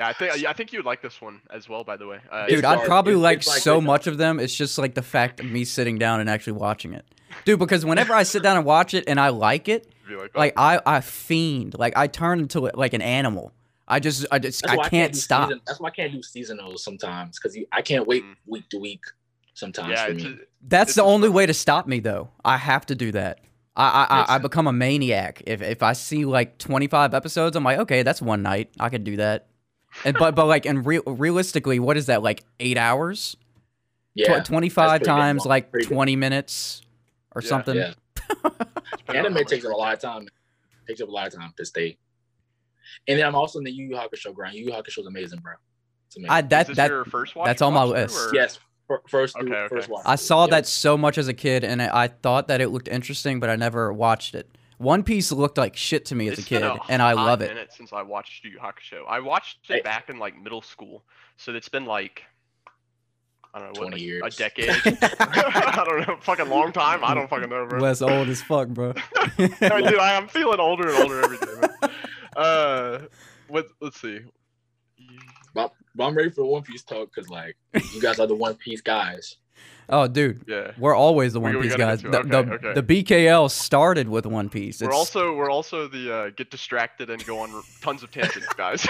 [0.00, 1.84] Yeah, I think I think you would like this one as well.
[1.84, 2.86] By the way, uh, Dude, I'd dark.
[2.86, 4.40] probably It's- like it's like so the- much of them.
[4.40, 7.04] It's just like the fact of me sitting down and actually watching it.
[7.44, 10.54] Dude, because whenever I sit down and watch it and I like it, like, like
[10.56, 11.78] I I fiend.
[11.78, 13.52] Like I turn into like an animal.
[13.90, 15.48] I just I just That's I why can't do stop.
[15.48, 18.36] Season, that's why I can't do seasonals sometimes because I can't wait Mm.
[18.46, 19.02] week to week
[19.54, 20.26] sometimes yeah, for me.
[20.26, 21.36] a- That's the only struggle.
[21.36, 22.30] way to stop me though.
[22.44, 23.40] I have to do that.
[23.76, 25.42] I I, I, I become a maniac.
[25.46, 28.70] If if I see like 25 episodes, I'm like, okay, that's one night.
[28.78, 29.46] I could do that.
[30.04, 33.36] And but but like and real realistically, what is that like eight hours?
[34.16, 35.94] Tw- yeah, 25 times like Pretty good.
[35.94, 36.82] 20 minutes
[37.34, 37.48] or Yeah.
[37.48, 37.76] something.
[37.76, 37.92] yeah.
[39.08, 40.28] Anime takes up a lot of time.
[40.86, 41.96] Takes up a lot of time to stay.
[43.08, 44.54] And then I'm also in the Yu Yu Hakusho grind.
[44.56, 45.54] Yu Yu Hakusho is amazing, bro.
[46.06, 46.30] It's amazing.
[46.30, 47.46] I that Is this that your first watch?
[47.46, 48.16] that's on my list.
[48.16, 48.58] or- yes,
[49.08, 49.68] first Okay, okay.
[49.74, 50.02] first watch.
[50.06, 50.50] I saw Yep.
[50.50, 53.48] that so much as a kid, and I, I thought that it looked interesting, but
[53.50, 54.50] I never watched it.
[54.78, 57.42] One Piece looked like shit to me as It's a been kid, and I love
[57.42, 57.48] it.
[57.50, 59.04] minute since I watched Yu Yu Hakusho.
[59.08, 59.80] I watched it Hey.
[59.82, 61.04] back in like middle school,
[61.36, 62.24] so it's been like
[63.52, 64.34] I don't know 20 like, years.
[64.34, 64.70] a decade.
[65.20, 67.04] I don't know, fucking long time.
[67.04, 67.80] I don't fucking know, bro.
[67.80, 68.92] Wes old as fuck, bro.
[68.92, 71.46] Dude, I, am feeling older and older every day.
[71.60, 71.90] Man.
[72.36, 73.00] Uh,
[73.48, 73.66] what?
[73.80, 74.20] Let's see.
[75.54, 77.56] But, but I'm ready for the One Piece talk because like
[77.92, 79.36] you guys are the One Piece guys.
[79.88, 80.70] oh, dude, Yeah.
[80.78, 82.02] we're always the One we Piece gotta guys.
[82.02, 82.28] The, to it.
[82.28, 82.80] the, Okay, okay.
[82.80, 84.80] the BKL started with One Piece.
[84.80, 87.50] We're also we're also the uh, get distracted and go on
[87.80, 88.86] tons of tangents, guys.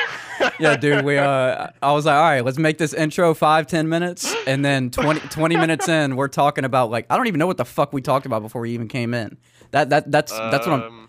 [0.59, 1.05] yeah, dude.
[1.05, 4.62] We uh, I was like, all right, let's make this intro five, ten minutes, and
[4.64, 7.64] then 20, 20 minutes in, we're talking about like I don't even know what the
[7.64, 9.38] fuck we talked about before we even came in.
[9.70, 11.09] That that that's that's what I'm.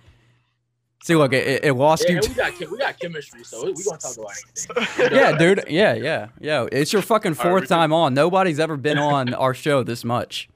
[1.04, 2.18] See, look, it, it lost Yeah, you.
[2.20, 4.34] and we got we got chemistry, so we gonna talk about
[5.00, 5.16] anything.
[5.18, 5.64] yeah, dude.
[5.68, 6.68] Yeah, yeah, yeah.
[6.72, 8.14] It's your fucking fourth we can- time on.
[8.14, 10.48] Nobody's ever been on our show this much.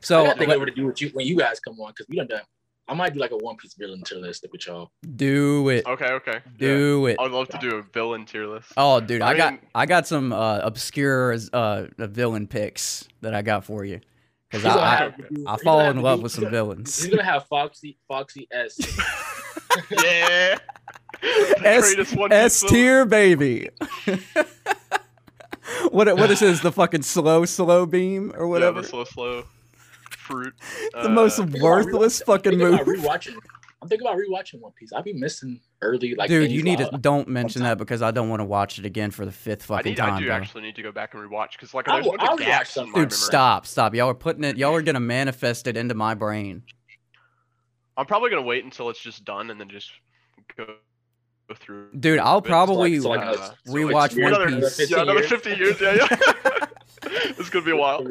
[0.00, 1.80] So I So got to think over to do with you when you guys come
[1.80, 2.42] on because we done done.
[2.86, 4.90] I might do like a One Piece villain tier list with y'all.
[5.16, 6.32] do it, Okay, okay.
[6.32, 6.40] yeah.
[6.58, 7.16] do it.
[7.18, 8.72] I'd love to do a villain tier list.
[8.76, 13.40] Oh, dude, I, I got I got some uh, obscure uh, villain picks that I
[13.40, 14.00] got for you
[14.62, 15.14] because I, have-
[15.46, 16.96] I, I fall in love do- with some gonna- villains.
[17.02, 18.76] He's gonna have Foxy Foxy S.
[19.90, 20.58] yeah.
[21.20, 23.70] The S greatest One Piece S tier baby.
[25.90, 26.60] what what is this?
[26.60, 28.82] The fucking slow slow beam or Yeah, whatever.
[28.82, 29.44] the slow, slow
[30.10, 30.54] fruit.
[31.02, 32.80] the most uh, worthless fucking Thinking move.
[32.80, 32.86] about
[33.20, 33.36] rewatching.
[33.84, 34.94] I'm thinking about rewatching One Piece.
[34.94, 36.30] I'd be missing early like.
[36.30, 39.10] Dude, you need to don't mention that because I don't want to watch it again
[39.10, 40.00] for the fifth I fucking need.
[40.00, 40.34] I time, do bro.
[40.36, 42.40] actually need to go back and rewatch because like I'll- there's a bunch I'll of
[42.40, 42.92] rewatch gaps in something.
[42.92, 43.18] my Dude, memory.
[43.18, 43.94] stop, stop.
[43.94, 44.56] Y'all are putting it.
[44.56, 46.62] Y'all are gonna manifest it into my brain.
[47.98, 49.90] I'm probably gonna wait until it's just done and then just
[50.56, 50.64] go,
[51.46, 51.90] go through.
[52.00, 54.90] Dude, I'll probably so like uh, another- so rewatch like One another, Piece.
[54.90, 55.80] Yeah, another 50 50 years.
[55.80, 56.66] Yeah, yeah.
[57.38, 58.02] it's gonna be a while.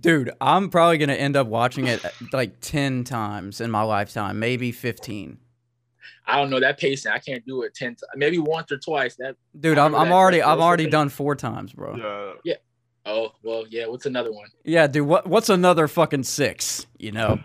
[0.00, 4.38] Dude, I'm probably gonna end up watching it uh, like ten times in my lifetime,
[4.38, 5.38] maybe fifteen.
[6.26, 7.12] I don't know that pacing.
[7.12, 7.94] I can't do it ten.
[7.94, 9.16] T- maybe once or twice.
[9.16, 9.36] That.
[9.58, 12.36] Dude, I I'm, I'm that already first I've already of done four times, bro.
[12.44, 12.54] yeah.
[13.06, 13.86] Oh well, yeah.
[13.86, 14.48] What's another one?
[14.64, 15.06] Yeah, dude.
[15.06, 16.86] What what's another fucking six?
[16.98, 17.38] You know?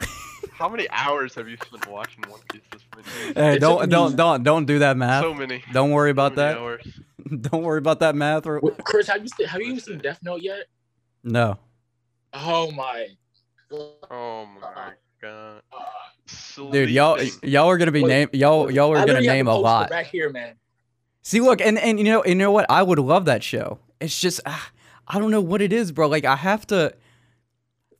[0.52, 3.06] How many hours have you spent watching One Piece this point?
[3.36, 5.22] Hey, It don't don't don't don't do that math.
[5.22, 5.62] So many.
[5.72, 6.58] Don't worry about many that.
[6.58, 6.86] hours.
[7.40, 8.46] Don't worry about that math.
[8.46, 8.60] Or...
[8.62, 10.66] Wait, Chris, have you seen, have you seen Death Note yet?
[11.24, 11.58] No.
[12.32, 13.08] Oh my.
[14.10, 15.62] Oh my god.
[16.72, 19.90] Dude, y'all y'all are gonna be name y'all y'all are gonna name a lot.
[19.90, 20.54] Back here, man.
[21.22, 22.66] See, look, and and you know, you know what?
[22.68, 23.78] I would love that show.
[24.00, 24.70] It's just ah,
[25.06, 26.08] I don't know what it is, bro.
[26.08, 26.94] Like I have to.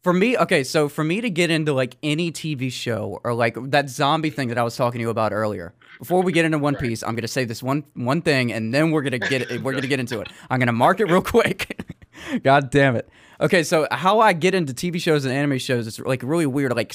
[0.03, 3.57] For me, okay, so for me to get into like any TV show or like
[3.71, 6.59] that zombie thing that I was talking to you about earlier, before we get into
[6.59, 6.83] One Right.
[6.83, 9.63] Piece, I'm gonna say this one one thing, and then we're gonna get it.
[9.63, 10.27] We're gonna get into it.
[10.51, 11.81] I'm gonna mark it real quick.
[12.43, 13.09] God damn it.
[13.41, 16.75] Okay, so how I get into TV shows and anime shows is like really weird.
[16.75, 16.95] Like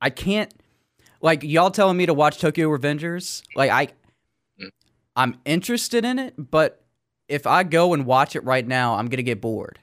[0.00, 0.52] I can't,
[1.20, 3.42] like y'all telling me to watch Tokyo Revengers.
[3.54, 3.86] Like I,
[4.60, 4.70] mm.
[5.14, 6.84] I'm interested in it, but
[7.28, 9.78] if I go and watch it right now, I'm gonna get bored.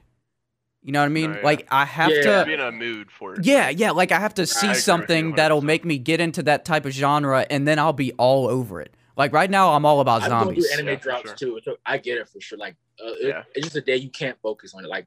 [0.82, 1.30] You know what I mean?
[1.30, 1.44] Oh, yeah.
[1.44, 2.44] Like I have Yeah.
[2.44, 3.46] be in a mood for it.
[3.46, 3.92] Yeah, yeah.
[3.92, 6.64] Like I have to see agree with you something that'll make me get into that
[6.64, 8.94] type of genre, and then I'll be all over it.
[9.22, 10.66] Like right now, I'm all about I'm going zombies.
[10.66, 11.36] through anime Yeah, drops sure.
[11.36, 11.60] too.
[11.64, 12.58] So I get it for sure.
[12.58, 13.42] Like, uh, it- Yeah.
[13.54, 14.88] it's just a day you can't focus on it.
[14.88, 15.06] Like,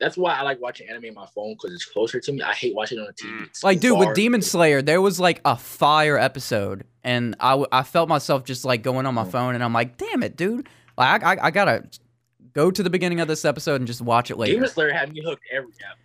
[0.00, 2.42] that's why I like watching anime on my phone because it's closer to me.
[2.42, 3.30] I hate watching it on the TV.
[3.40, 3.46] Mm.
[3.46, 4.14] It's Like, dude, with.
[4.16, 8.64] Demon Slayer, there was like a fire episode, and I, w- I felt myself just
[8.64, 9.30] like going on my Mm.
[9.30, 10.68] phone, and I'm like, damn it, dude.
[10.98, 11.84] Like, I, I, I gotta
[12.52, 14.54] go to the beginning of this episode and just watch it later.
[14.54, 15.96] Demon Slayer had me hooked every time.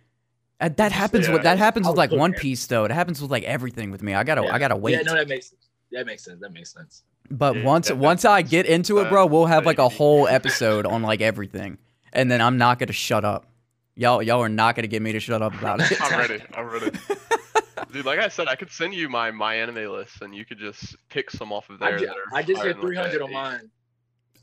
[0.60, 2.32] Uh, that happens with that happens with like One.
[2.32, 2.84] Piece though.
[2.84, 4.14] It happens with like everything with me.
[4.14, 4.54] I gotta Yeah.
[4.54, 4.92] I gotta wait.
[4.92, 5.67] Yeah, no, that makes sense.
[5.92, 6.40] That makes sense.
[6.40, 7.02] That makes sense.
[7.30, 10.86] but Yeah, once once I get into it, bro, we'll have like a whole episode
[10.86, 11.78] on like everything,
[12.12, 13.46] and then I'm not gonna shut up.
[13.96, 16.00] Y'all y'all are not gonna get me to shut up about it.
[16.00, 16.42] I'm ready.
[16.54, 16.90] I'm ready.
[17.92, 20.58] Dude, like I said, I could send you my my anime list, and you could
[20.58, 21.98] just pick some off of I, there.
[22.00, 23.70] ju- that I just higher hit than, like, 300 a on mine.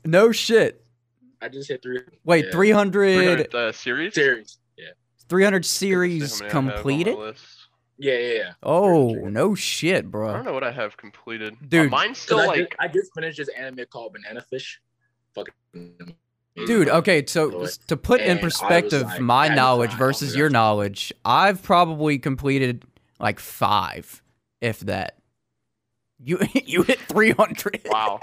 [0.04, 0.82] no shit.
[1.40, 2.00] I just hit three.
[2.24, 2.50] Wait, Yeah.
[2.52, 4.14] 300, 300 uh, series.
[4.14, 4.58] Series.
[4.76, 4.86] Yeah.
[5.28, 7.16] 300 series how I have on my completed.
[7.98, 8.08] List.
[8.08, 8.52] Yeah, yeah, yeah.
[8.62, 10.30] Oh no shit, bro.
[10.30, 11.54] I don't know what I have completed.
[11.54, 11.90] Uh, Dude.
[11.90, 12.58] mine's 'Cause still I, like.
[12.58, 14.80] just, I just finished this anime called Banana Fish.
[15.34, 15.54] Fucking.
[16.66, 21.12] Dude, okay, so So to put and in perspective like, my knowledge versus your knowledge,
[21.24, 22.84] I've probably completed
[23.20, 24.22] like five,
[24.62, 25.18] if that.
[26.18, 27.82] You you hit 300.
[27.86, 28.20] Wow.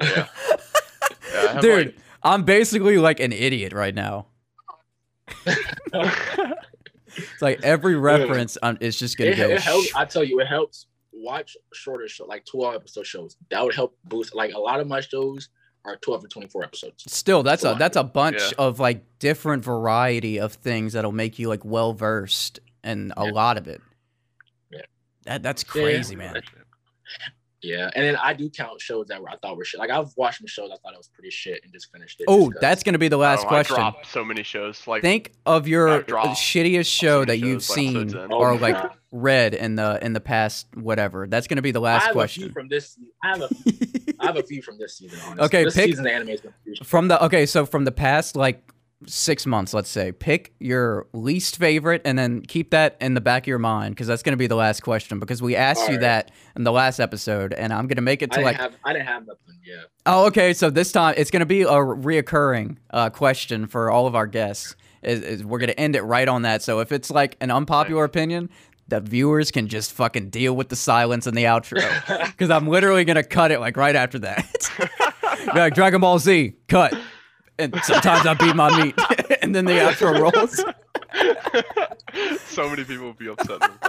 [0.00, 0.26] Yeah.
[1.34, 4.26] Yeah, Dude, like- I'm basically like an idiot right now.
[7.18, 9.48] It's like every reference um, is just gonna it, go.
[9.50, 9.94] it helps.
[9.94, 10.86] I tell you, it helps.
[11.12, 13.36] Watch shorter show, like 12 episode shows.
[13.50, 14.34] That would help boost.
[14.34, 15.48] Like a lot of my shows
[15.84, 17.04] are 12 or 24 episodes.
[17.12, 18.50] Still, that's a that's a bunch Yeah.
[18.58, 23.30] of like different variety of things that'll make you like well versed and a Yeah.
[23.32, 23.80] lot of it.
[24.70, 24.82] Yeah.
[25.24, 25.70] That that's Yeah.
[25.72, 26.40] crazy, man.
[27.60, 29.80] Yeah, and then I do count shows that were I thought were shit.
[29.80, 32.26] Like I've watched some shows I thought it was pretty shit and just finished it.
[32.28, 33.74] Oh, that's gonna be the last Oh, I question.
[33.76, 34.86] dropped so many shows.
[34.86, 38.16] Like Think of your shittiest show so that you've shows, seen in.
[38.16, 38.90] Oh or like God.
[39.10, 41.26] read in the in the past whatever.
[41.26, 42.52] That's gonna be the I last have a few question.
[42.52, 42.96] from this.
[43.24, 43.48] I have a
[44.20, 45.18] I have a few from this season.
[45.26, 45.44] Honestly.
[45.46, 46.40] Okay, this pick- season the anime is.
[46.84, 48.62] From the okay, so from the past like
[49.06, 53.44] six months, let's say, pick your least favorite and then keep that in the back
[53.44, 56.00] of your mind because that's gonna be the last question because we asked you Alright.
[56.00, 58.92] that in the last episode and I'm gonna make it to didn't like have I
[58.92, 59.54] didn't have nothing.
[59.64, 59.82] Yeah.
[60.06, 64.14] oh okay, so this time it's gonna be a reoccurring uh, question for all of
[64.14, 64.74] our guests.
[65.00, 66.62] Is, is we're gonna end it right on that.
[66.62, 68.50] So if it's like an unpopular opinion,
[68.88, 73.04] the viewers can just fucking deal with the silence in the outro because I'm literally
[73.04, 74.70] gonna cut it like right after that.
[75.54, 76.94] Like Dragon Ball Z, cut.
[77.58, 78.94] And sometimes I beat my meat,
[79.42, 80.62] and then the outro rolls.
[82.46, 83.88] so many people would be upset in the.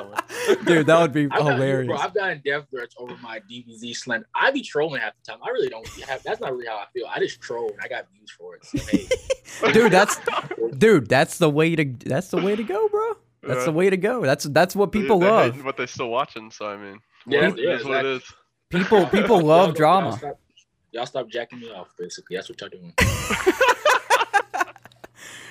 [0.66, 1.88] Dude, that would be I've gotten, hilarious.
[1.88, 4.26] bro, I've gotten death threats over my DBZ slant.
[4.36, 5.40] I be trolling half the time.
[5.46, 6.24] I really don't have.
[6.24, 7.06] That's not really how I feel.
[7.14, 8.66] I just troll and I got views for it.
[8.66, 8.80] So,
[9.68, 10.20] hey, dude, that's
[10.78, 13.14] dude, that's the way to that's the way to go, bro.
[13.44, 14.22] That's the way to go.
[14.22, 15.56] That's that's what people they love.
[15.56, 16.52] hate, but they're still watching.
[16.52, 18.24] So I mean, Yeah, it yeah, is what it is.
[18.70, 20.20] People people love don't- drama.
[20.92, 21.94] Y'all stop, jacking me off.
[21.98, 22.94] Basically, that's what y'all doing.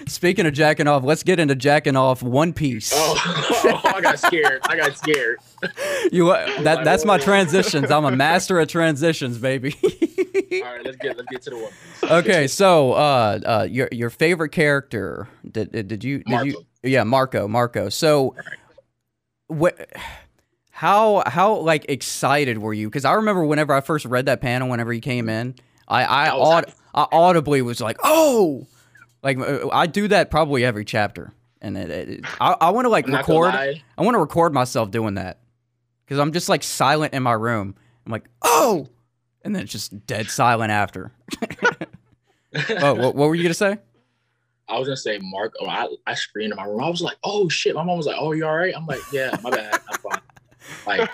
[0.06, 2.92] Speaking of jacking off, let's get into jacking off One Piece.
[2.94, 4.60] Oh, I got scared.
[4.64, 5.38] I got scared.
[6.12, 7.90] You uh, that that's my transitions.
[7.90, 9.76] I'm a master of transitions, baby.
[9.82, 11.70] All right, let's get let's get to the one.
[12.00, 12.10] piece.
[12.10, 15.28] okay, so uh, uh, your your favorite character?
[15.50, 16.64] Did did, you did you?
[16.82, 17.48] Yeah, Marco.
[17.48, 17.88] Marco.
[17.90, 18.36] So,
[19.48, 19.76] what?
[20.78, 22.88] How how like excited were you?
[22.88, 25.56] Because I remember whenever I first read that panel, whenever he came in,
[25.88, 26.72] I I, aud-.
[26.94, 28.64] I audibly was like, oh,
[29.20, 32.90] like uh, I do that probably every chapter, and it, it, I I want to
[32.90, 33.52] like I'm record.
[33.54, 35.40] I want to record myself doing that
[36.04, 37.74] because I'm just like silent in my room.
[38.06, 38.86] I'm like, oh,
[39.42, 41.10] and then it's just dead silent after.
[42.70, 43.78] oh, what, what were you gonna say?
[44.68, 45.54] I was gonna say Mark.
[45.60, 46.84] Oh, I, I screamed in my room.
[46.84, 49.00] I was like, "Oh shit!" My mom was like, "Oh, you all right?" I'm like,
[49.10, 49.80] "Yeah, my bad.
[49.90, 50.20] I'm fine.
[50.86, 51.10] Like,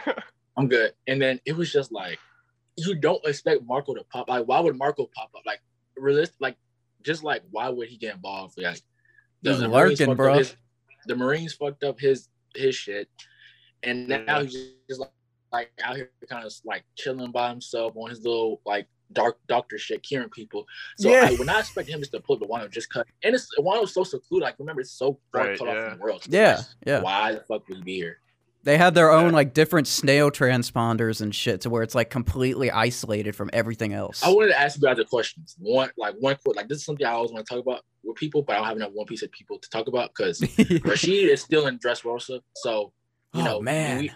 [0.56, 2.18] I'm good." And then it was just like,
[2.76, 4.28] you don't expect Marco to pop.
[4.28, 5.42] Like, why would Marco pop up?
[5.46, 5.60] Like,
[5.96, 6.36] realistic.
[6.40, 6.56] Like,
[7.02, 8.58] just like, why would he get involved?
[8.60, 8.80] Like,
[9.42, 10.34] He's Marines lurking, fucked bro.
[10.38, 10.56] his-
[11.06, 13.08] the Marines fucked up his his shit,
[13.82, 14.54] and now he's
[14.88, 15.10] just like,
[15.52, 19.76] like out here, kind of like chilling by himself on his little like dark doctor
[19.78, 20.64] shit, curing people.
[20.96, 21.26] So Yeah.
[21.28, 23.06] I would not expect him just to pull the Wano just cut.
[23.22, 24.44] And it's Wano's so secluded.
[24.44, 25.74] Like remember, it's so far Right, cut yeah.
[25.74, 26.22] off from the world.
[26.24, 27.00] So Yeah, like, yeah.
[27.02, 28.18] Why the fuck would he be here?
[28.64, 29.32] They had their own Yeah.
[29.32, 34.22] like different snail transponders and shit to where it's like completely isolated from everything else.
[34.22, 35.54] I wanted to ask you guys a questions.
[35.58, 38.16] One, like one quick, like this is something I always want to talk about with
[38.16, 40.40] people, but I don't have enough One Piece of people to talk about because
[40.84, 42.40] Rashid is still in dress Dressrosa.
[42.56, 42.92] So
[43.34, 44.12] you oh know, man, we,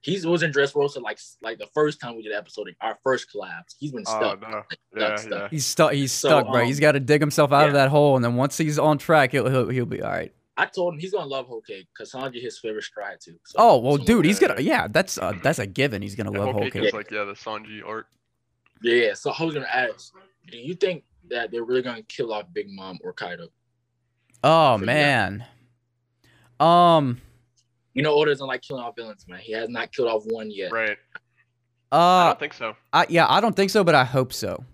[0.00, 2.98] he's was in dress Dressrosa like like the first time we did an episode, our
[3.04, 3.74] first collabs.
[3.78, 4.40] He's been Oh stuck.
[4.40, 4.48] no.
[4.48, 5.36] Like, Yeah, stuck, yeah.
[5.38, 5.50] stuck.
[5.50, 5.92] he's stuck.
[5.92, 6.60] He's So, stuck, bro.
[6.62, 8.96] um, He's got to dig himself out of that hole, and then once he's on
[8.98, 10.32] track, he'll he'll, he'll be all right.
[10.60, 13.36] I told him he's gonna love Whole Cake because Sanji his favorite stride too.
[13.46, 14.86] So, Oh well, so- dude, he's gonna yeah.
[14.88, 16.02] That's uh, that's a given.
[16.02, 16.92] He's gonna And love Whole whole Cake cake.
[16.94, 18.06] like yeah, the Sanji art.
[18.82, 19.14] Yeah, yeah.
[19.14, 20.12] So I was gonna ask,
[20.50, 23.48] do you think that they're really gonna kill off Big Mom or Kaido?
[24.44, 24.86] Oh So, yeah.
[24.86, 25.44] man,
[26.58, 27.20] um,
[27.94, 29.40] You know, Oda doesn't like killing off villains, man.
[29.40, 30.72] He has not killed off one yet.
[30.72, 30.96] Right.
[31.92, 32.76] I uh, don't think so.
[32.92, 34.64] I, yeah, I don't think so, but I hope so.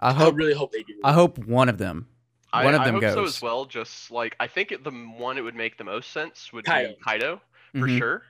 [0.00, 0.94] I I hope really hope they do.
[1.04, 2.08] I hope one of them.
[2.56, 3.64] I, One of I them hope so as well.
[3.64, 6.88] Just like I think it, the one it would make the most sense would Kaido.
[6.90, 7.40] be Kaido
[7.72, 7.98] for Mhm.
[7.98, 8.22] sure.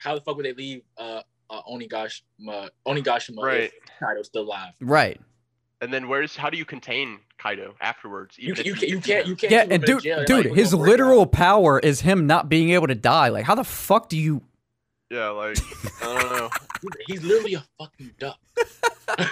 [0.00, 3.60] How the fuck would they leave uh, uh Onigashima Onigashima Right.
[3.64, 4.72] if Kaido's still alive?
[4.80, 5.20] Right.
[5.82, 8.36] And then where's how do you contain Kaido afterwards?
[8.38, 10.02] You, even you, if can, you can't you can't Yeah, keep him and in dude,
[10.02, 10.16] jail.
[10.18, 12.94] They're dude, like, his gonna break literal out." power is him not being able to
[12.94, 13.28] die.
[13.28, 14.42] Like, how the fuck do you?
[15.10, 15.56] Yeah, like
[16.02, 16.50] I don't know.
[16.82, 18.38] Dude, he's literally a fucking duck.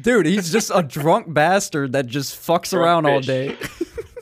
[0.00, 3.56] Dude, he's just a drunk bastard that just fucks Drunk around all day.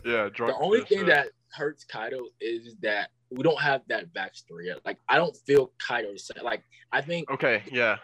[0.04, 0.56] Yeah, drunk.
[0.56, 1.14] the only fish, thing yeah.
[1.16, 4.78] that hurts Kaido is that we don't have that backstory yet.
[4.84, 6.62] Like I don't feel Kaido's like
[6.92, 7.96] I think Okay, yeah.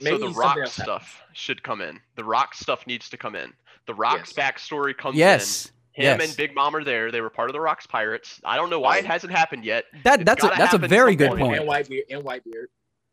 [0.00, 2.00] Maybe so the rock else stuff should come in.
[2.16, 3.52] The rock stuff needs to come in.
[3.86, 5.66] The rock's backstory comes Yes.
[5.94, 6.02] in.
[6.02, 6.28] Him yes.
[6.28, 7.12] and Big Mom are there.
[7.12, 8.40] They were part of the Rocks pirates.
[8.44, 9.84] I don't know why it hasn't happened yet.
[10.04, 11.40] That It's that's a, that's a very good point.
[11.42, 11.60] point.
[11.60, 12.66] and Whitebeard and Whitebeard.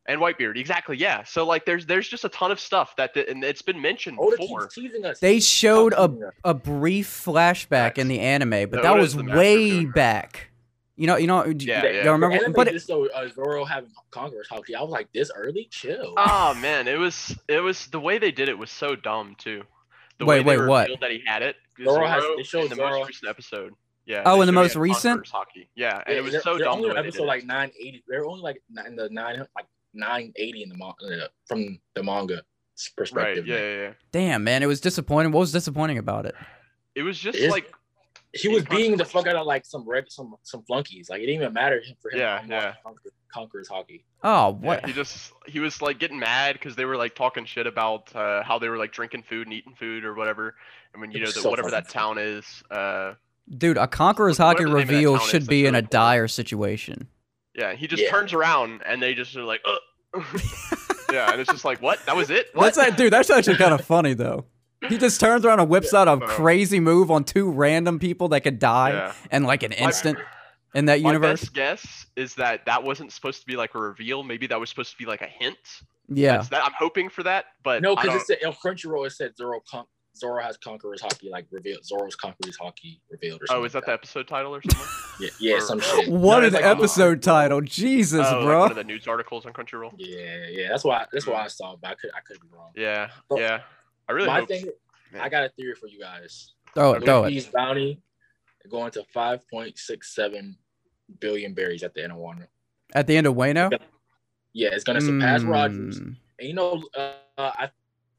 [0.07, 0.97] And Whitebeard, exactly.
[0.97, 1.23] Yeah.
[1.23, 4.17] So like, there's there's just a ton of stuff that the, and it's been mentioned
[4.19, 4.61] Oda before.
[4.61, 5.19] keeps teasing us.
[5.19, 9.23] They showed a a brief flashback in the anime, but No, that was is the
[9.23, 10.51] master way back.
[10.97, 12.03] You know, you know, do- Yeah, you yeah.
[12.03, 12.35] don't remember?
[12.37, 14.75] Anime But it, just so uh, Zoro having Conqueror's Haki.
[14.77, 15.67] I was like, this early?
[15.71, 16.13] Chill.
[16.17, 19.63] Oh man, it was it was the way they did it was so dumb too.
[20.19, 20.81] The Wait, way they wait, what?
[20.83, 21.55] revealed that he had it.
[21.83, 23.73] Zoro has- Zoro they showed in the Zoro- most recent episode.
[24.05, 24.21] Yeah.
[24.25, 25.25] Oh, in the most recent?
[25.25, 25.67] Haki.
[25.75, 27.23] Yeah, and Yeah, it was they're- so they're dumb only the way on they episode
[27.23, 28.03] did like 980.
[28.07, 29.65] They're only like ni- in the nine like
[29.95, 32.95] 980 in the mon- uh, from the manga Right.
[32.97, 33.47] perspective.
[33.47, 33.93] Yeah, yeah, yeah.
[34.11, 35.31] damn, man, it was disappointing.
[35.31, 36.35] What was disappointing about it?
[36.93, 37.71] It was just It's- like
[38.33, 41.09] He was being the fuck out of like some red some some flunkies.
[41.09, 42.19] Like it didn't even matter for him.
[42.19, 42.73] Yeah, yeah.
[42.83, 44.03] Conquer, Conqueror's Haki.
[44.25, 44.85] Oh, yeah, what?
[44.85, 48.43] he just he was like getting mad because they were like talking shit about uh,
[48.43, 50.55] how they were like drinking food and eating food or whatever.
[50.91, 53.13] And when you know was that so whatever that town is, uh,
[53.57, 56.27] Dude, a Conqueror's Haki the name of that reveal should is, be in a dire
[56.27, 57.07] situation.
[57.55, 58.09] Yeah, he just Yeah.
[58.09, 60.21] turns around and they just are like, uh.
[61.11, 62.05] yeah, and it's just like, what?
[62.05, 62.47] That was it?
[62.53, 62.73] What?
[62.73, 63.11] That's that, dude.
[63.13, 64.45] That's actually kind of funny though.
[64.89, 68.41] He just turns around and whips out a crazy move on two random people that
[68.41, 69.13] could die Yeah.
[69.31, 70.17] in like an instant.
[70.75, 73.79] in that universe, My best guess is that that wasn't supposed to be like a
[73.79, 74.23] reveal.
[74.23, 75.57] Maybe that was supposed to be like a hint.
[76.09, 76.43] Yeah.
[76.51, 79.37] That, I'm hoping for that, but No, because don't- it said on Crunchyroll it said
[79.37, 79.85] Zoro con-
[80.17, 81.85] Zoro has Conqueror's Haki like revealed.
[81.85, 83.61] Zoro's Conqueror's Haki revealed or something.
[83.61, 84.87] Oh, is that like the episode title or something?
[85.19, 86.09] Yeah, yeah, or- some shit.
[86.09, 87.61] What No, an like episode title.
[87.61, 88.59] Jesus, oh, like bro.
[88.59, 89.93] one of the news articles on Crunchyroll.
[89.97, 90.67] Yeah, yeah.
[90.69, 91.05] That's why.
[91.11, 92.11] That's why I saw, it, but I could.
[92.15, 92.71] I could be wrong.
[92.75, 93.61] Yeah, But yeah.
[94.09, 94.49] I really My hope.
[94.49, 94.65] thing.
[95.13, 95.21] Man.
[95.21, 96.51] I got a theory for you guys.
[96.73, 97.27] throw it, throw it.
[97.29, 98.01] Luffy's bounty
[98.69, 100.57] going to five point six seven
[101.21, 102.45] billion berries at the end of one.
[102.93, 103.71] At the end of Wano?
[104.53, 105.97] Yeah, it's gonna surpass Mm, Roger's.
[105.97, 107.69] And you know, uh, I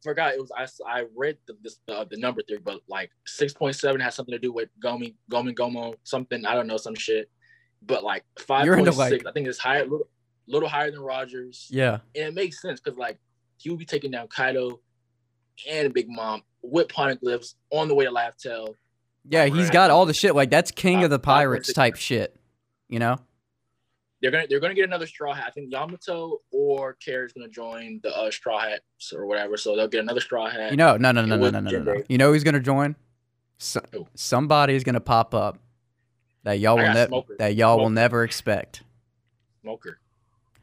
[0.07, 0.51] forgot it was
[0.87, 4.15] I, I read the this, uh, the number theory, but like six point seven has
[4.15, 7.31] something to do with Gomi Gomi Gomo something I don't know some shit.
[7.83, 10.09] But like five point six, like- I think it's higher, little,
[10.49, 11.69] little higher than Roger's.
[11.71, 11.99] Yeah.
[12.15, 13.19] and it makes sense because like
[13.59, 14.81] he would be taking down Kaido
[15.71, 18.75] and Big Mom with poneglyphs on the way to Laugh Tale.
[19.29, 20.35] Yeah, he's got all the shit.
[20.35, 22.37] Like that's King of the Pirates type shit.
[22.89, 23.19] You know?
[24.23, 25.45] They're gonna they're gonna get another Straw Hat.
[25.49, 29.57] I think Yamato or Carrot is gonna join the uh, Straw Hats or whatever.
[29.57, 30.71] So they'll get another Straw Hat.
[30.71, 32.03] You know, no, no, no, no, no, no, no, no.
[32.09, 32.97] You know who's gonna join?
[33.59, 34.07] So, Who?
[34.15, 35.59] somebody's gonna pop up
[36.45, 37.37] that y'all will got never Smoker.
[37.39, 38.83] that y'all will never expect.
[39.63, 39.99] Smoker.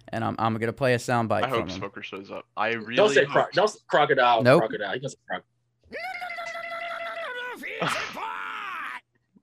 [0.09, 1.69] And I'm I'm gonna play a soundbite I from hope him.
[1.69, 2.45] Smoker shows up.
[2.57, 4.41] I really don't say cro- don't say crocodile.
[4.43, 4.61] Nope.
[4.61, 4.95] Crocodile.
[4.95, 5.43] You can say croc-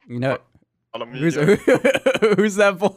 [0.08, 0.38] You know
[1.12, 1.58] who's medium.
[2.36, 2.96] who's that voice?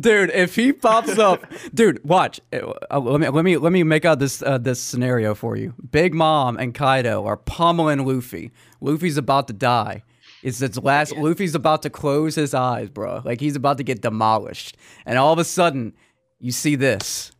[0.00, 2.40] Dude if he pops up dude watch.
[2.52, 5.74] Uh, let me let me let me make out this uh, this scenario for you.
[5.90, 8.50] Big mom and kaido are pummeling luffy.
[8.80, 10.02] Luffy's about to die.
[10.42, 11.22] It's its last Yeah.
[11.22, 14.76] luffy's about to close his eyes bro like he's about to get demolished.
[15.04, 15.94] And all of a sudden
[16.40, 17.32] you see this.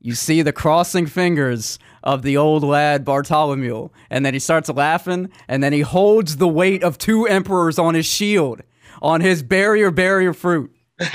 [0.00, 5.30] You see the crossing fingers of the old lad Bartholomew, and then he starts laughing,
[5.48, 8.60] and then he holds the weight of two emperors on his shield,
[9.06, 10.70] on his barrier barrier fruit.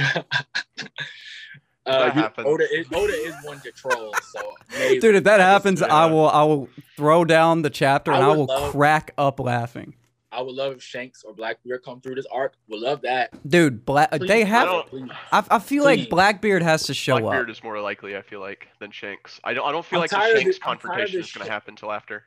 [1.83, 2.47] Uh, That you- happens.
[2.47, 4.13] Oda is Oda is one to troll.
[4.31, 8.11] So maybe- Dude, if that I happens, I will I will throw down the chapter
[8.11, 9.95] I and I would will love- crack up laughing.
[10.31, 12.53] I would love if Shanks or Blackbeard come through this arc.
[12.69, 13.31] Would love that.
[13.49, 15.09] Dude, Black Please, they have don't- Please.
[15.31, 17.31] I, I feel like Blackbeard has to show Blackbeard up.
[17.31, 19.41] Blackbeard is more likely, I feel like, than Shanks.
[19.43, 19.67] I don't.
[19.67, 21.51] I don't feel I'm like the Shanks this- I'm tired of confrontation is going to
[21.51, 22.23] happen until after.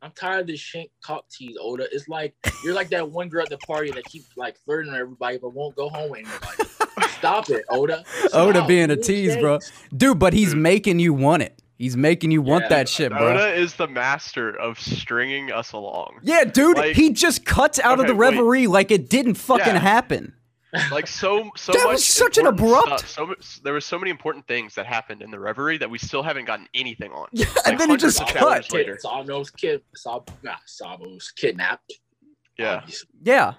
[0.00, 1.86] I'm tired of this Shank cock tease, Oda.
[1.90, 2.34] It's like
[2.64, 5.50] you're like that one girl at the party that keeps like flirting with everybody but
[5.54, 7.10] won't go home with anybody.
[7.18, 8.04] Stop it, Oda.
[8.32, 9.58] Oda being a tease, bro.
[9.96, 10.58] Dude, but he's Dude.
[10.62, 11.60] making you want it.
[11.78, 13.30] He's making you want Yeah, that shit, bro.
[13.34, 16.18] Oda is the master of stringing us along.
[16.22, 18.30] Yeah, dude, Like- he just cuts out of Okay, the wait.
[18.36, 19.78] reverie like it didn't fucking Yeah.
[19.80, 20.32] happen.
[20.92, 21.92] Like so, so That much.
[21.94, 25.30] was such an abrupt- Stuff, so there was so many important things that happened in
[25.30, 27.28] the reverie that we still haven't gotten anything on.
[27.32, 28.70] Yeah, Like and then he just of cut.
[28.72, 28.98] later.
[29.00, 29.82] Sabo's kid.
[29.96, 31.94] Sab, nah, Sabo's kidnapped.
[32.58, 32.76] Yeah.
[32.76, 33.08] Obviously.
[33.22, 33.54] Yeah.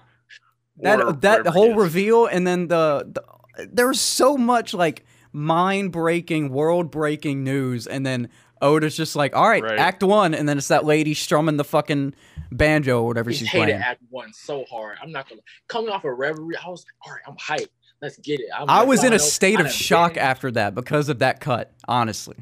[0.82, 5.92] That Or that whole reveal and then the, the there was so much like mind
[5.92, 8.28] breaking, world breaking news, and then
[8.62, 9.78] Oda's just like, all right, Right.
[9.78, 12.14] act one, and then it's that lady strumming the fucking
[12.52, 13.80] banjo or whatever He's she's hated playing.
[13.82, 14.98] Act One so hard.
[15.02, 16.56] I'm not gonna coming off a reverie.
[16.56, 17.22] I was like, all right.
[17.26, 17.68] I'm hyped.
[18.02, 18.46] Let's get it.
[18.56, 21.72] I'm I was in a state of shock been- after that because of that cut,
[21.88, 22.36] honestly.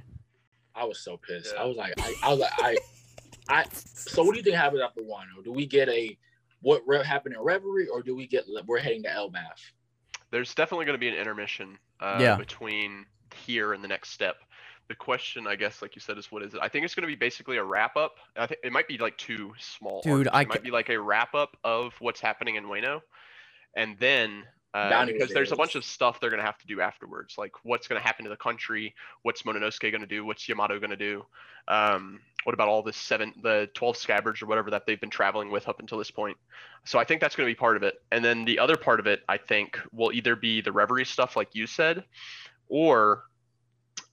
[0.75, 1.53] I was so pissed.
[1.55, 1.63] Yeah.
[1.63, 2.79] I was like, I, I was like, I,
[3.49, 3.65] I.
[3.73, 5.43] So what do you think happened after Wano?
[5.45, 6.17] Do we get a
[6.61, 9.59] what re- happened in Reverie, or do we get we're heading to Elbaf?
[10.31, 12.37] There's definitely going to be an intermission uh, Yeah.
[12.37, 14.37] between here and the next step.
[14.89, 16.61] The question, I guess, like you said, is what is it?
[16.63, 18.17] I think it's going to be basically a wrap up.
[18.37, 20.01] I think it might be like two small.
[20.01, 20.37] Dude, arcs.
[20.37, 23.03] I it might be like a wrap up of what's happening in Wano,
[23.77, 26.81] and then uh, because there's a bunch of stuff they're going to have to do
[26.81, 30.49] afterwards, like what's going to happen to the country, what's Momonosuke going to do, what's
[30.49, 31.25] Yamato going to do,
[31.69, 35.51] um, what about all this seven, the twelve scabbards or whatever that they've been traveling
[35.51, 36.37] with up until this point.
[36.85, 38.01] So I think that's going to be part of it.
[38.13, 41.37] And then the other part of it, I think, will either be the reverie stuff,
[41.37, 42.05] like you said,
[42.69, 43.25] or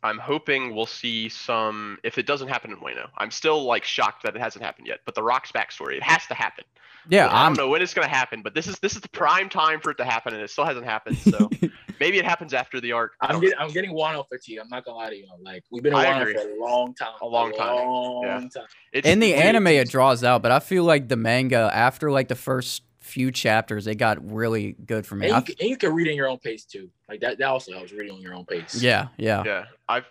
[0.05, 1.97] I'm hoping we'll see some.
[2.03, 4.99] If it doesn't happen in Wano, I'm still like shocked that it hasn't happened yet.
[5.05, 6.63] But the Rock's backstory, it has to happen.
[7.07, 9.01] Yeah, I I'm don't know when it's going to happen, but this is this is
[9.01, 11.17] the prime time for it to happen, and it still hasn't happened.
[11.17, 11.49] So
[11.99, 13.13] maybe it happens after the arc.
[13.21, 14.59] I I'm don't getting I'm getting Wano fatigue.
[14.59, 15.27] I'm not gonna lie to you.
[15.43, 17.13] Like we've been in I Wano for a long time.
[17.21, 17.75] A long time.
[17.75, 18.39] Long Yeah.
[18.39, 18.67] time.
[18.91, 22.09] It's, in the dude, anime it draws out, but I feel like the manga after
[22.11, 25.27] like the first few chapters, it got really good for me.
[25.29, 26.89] And you, can, and you can read in your own pace too.
[27.07, 27.37] Like that.
[27.37, 28.81] That also helps reading on your own pace.
[28.81, 30.05] yeah, yeah, Yeah, I've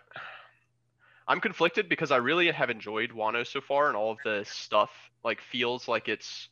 [1.26, 4.90] I'm conflicted because I really have enjoyed Wano so far, and all of the stuff
[5.24, 6.48] like feels like it's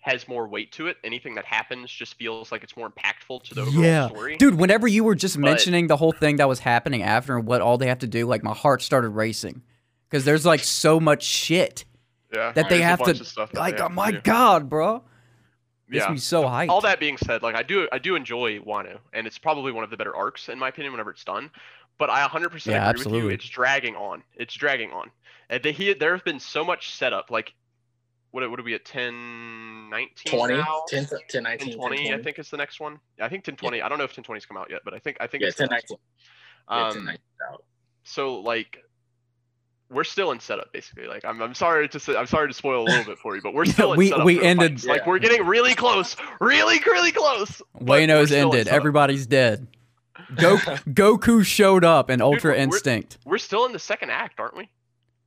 [0.00, 0.96] has more weight to it.
[1.04, 4.08] Anything that happens just feels like it's more impactful to the overall Yeah.
[4.08, 4.36] story.
[4.36, 7.46] Dude, whenever you were just But- mentioning the whole thing that was happening after and
[7.46, 9.62] what all they have to do, like my heart started racing.
[10.08, 11.84] Because there's like so much shit
[12.32, 14.20] yeah, that they have to stuff that like they oh have to my do.
[14.22, 15.02] god, bro.
[15.88, 16.12] Makes Yeah.
[16.12, 16.68] me so hyped.
[16.68, 19.84] All that being said, like I do, I do enjoy Wano, and it's probably one
[19.84, 21.50] of the better arcs in my opinion whenever it's done.
[21.98, 23.28] But I 100% Yeah, agree with absolutely.
[23.28, 23.34] you.
[23.34, 24.22] It's dragging on.
[24.34, 25.10] It's dragging on.
[25.48, 27.30] And they, he, there have been so much setup.
[27.30, 27.54] Like,
[28.32, 30.82] what what are we at 10, 19 20, now?
[30.88, 32.98] 10, 10, 19, 10, 20, 10, I think is the next one.
[33.16, 33.80] Yeah, I think 10, 20.
[33.80, 35.48] I don't know if 10, 20's come out yet, but I think I think Yeah,
[35.48, 35.98] it's the 10, next 19.
[36.68, 36.78] one.
[36.78, 37.20] Yeah, Um, 10, 19
[37.52, 37.64] out.
[38.04, 38.78] so like
[39.90, 42.82] we're still in setup basically like i'm, I'm sorry to say i'm sorry to spoil
[42.82, 44.84] a little bit for you but we're still in We- setup we ended- fights.
[44.86, 48.68] like we're getting really close really really close but we're Wano's ended.
[48.68, 49.68] Everybody's dead.
[50.36, 53.18] Go- Goku showed up in Ultra we're- Instinct.
[53.24, 54.68] we're still in the second act aren't we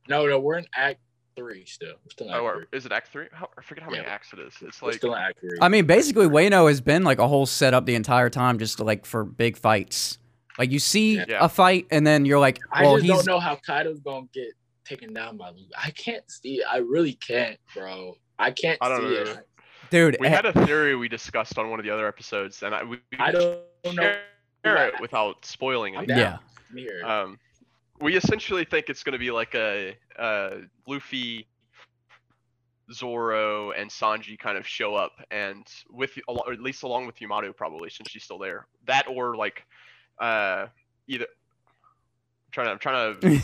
[0.08, 0.98] No, no, we're in Act
[1.36, 1.94] Three still.
[2.04, 4.10] We're still in Act oh is it act three How, i forget how many Yeah.
[4.10, 5.56] acts it is it's We're like still in Act Three.
[5.62, 9.06] I mean, basically, Wayno has been like a whole setup the entire time, just like
[9.06, 10.18] for big fights.
[10.60, 11.38] Like you see Yeah.
[11.42, 14.48] a fight, and then you're like, I just he's don't know how Kaido's gonna get
[14.84, 15.70] taken down by Luffy.
[15.74, 16.62] I can't see.
[16.62, 18.12] I really can't, bro.
[18.38, 19.38] I can't I don't see know.
[19.38, 19.48] it.
[19.90, 20.16] dude.
[20.20, 22.84] we eh, had a theory we discussed on one of the other episodes and i
[22.84, 23.58] we, we I don't
[23.94, 24.14] know.
[24.62, 26.38] share it without spoiling I'm anything down.
[26.74, 27.38] yeah, Um,
[28.02, 30.56] we essentially think it's going to be like a, uh
[30.86, 31.48] Luffy,
[32.92, 37.50] Zoro, and Sanji kind of show up, and with or at least along with Yamato
[37.54, 38.66] probably since she's still there.
[38.86, 39.64] That or like,
[40.20, 40.66] uh,
[41.08, 41.24] either.
[41.24, 43.42] I'm trying to, I'm trying to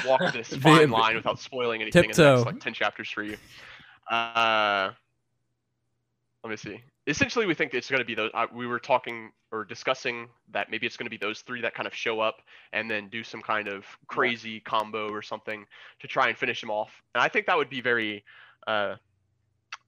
[0.06, 3.22] walk this Ve- fine line without spoiling anything in the next like ten chapters for
[3.22, 3.36] you.
[4.10, 4.90] Uh,
[6.42, 6.82] let me see.
[7.06, 8.30] Essentially, we think it's going to be those.
[8.34, 11.74] Uh, we were talking or discussing that maybe it's going to be those three that
[11.74, 12.36] kind of show up
[12.72, 15.64] and then do some kind of crazy combo or something
[15.98, 17.02] to try and finish them off.
[17.14, 18.24] And I think that would be very
[18.66, 18.94] uh,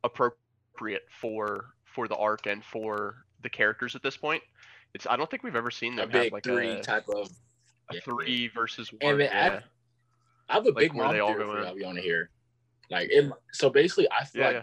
[0.03, 4.43] appropriate for for the arc and for the characters at this point.
[4.95, 7.09] It's I don't think we've ever seen a them big have like three a, type
[7.09, 7.29] of.
[7.91, 8.01] a yeah.
[8.05, 9.13] three versus one.
[9.13, 9.39] And then yeah.
[9.41, 9.65] act-
[10.49, 11.65] I have a like big where mom they all theory go for in.
[11.67, 12.31] y'all be on here.
[12.91, 14.63] Like it, so basically, I feel yeah, like yeah.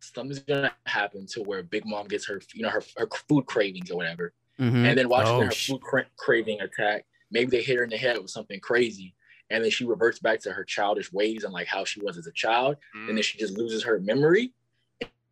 [0.00, 3.90] something's gonna happen to where Big Mom gets her, you know, her, her food cravings
[3.90, 4.86] or whatever, mhm.
[4.88, 7.98] and then watching Oh, her food cra- craving attack, maybe they hit her in the
[7.98, 9.14] head with something crazy,
[9.50, 12.26] and then she reverts back to her childish ways and like how she was as
[12.26, 13.14] a child, and Mm.
[13.16, 14.52] then she just loses her memory,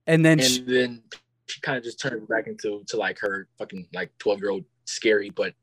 [0.06, 1.02] and then and sh- then
[1.46, 4.64] she kind of just turned back into to like her fucking like twelve year old
[4.84, 5.54] scary but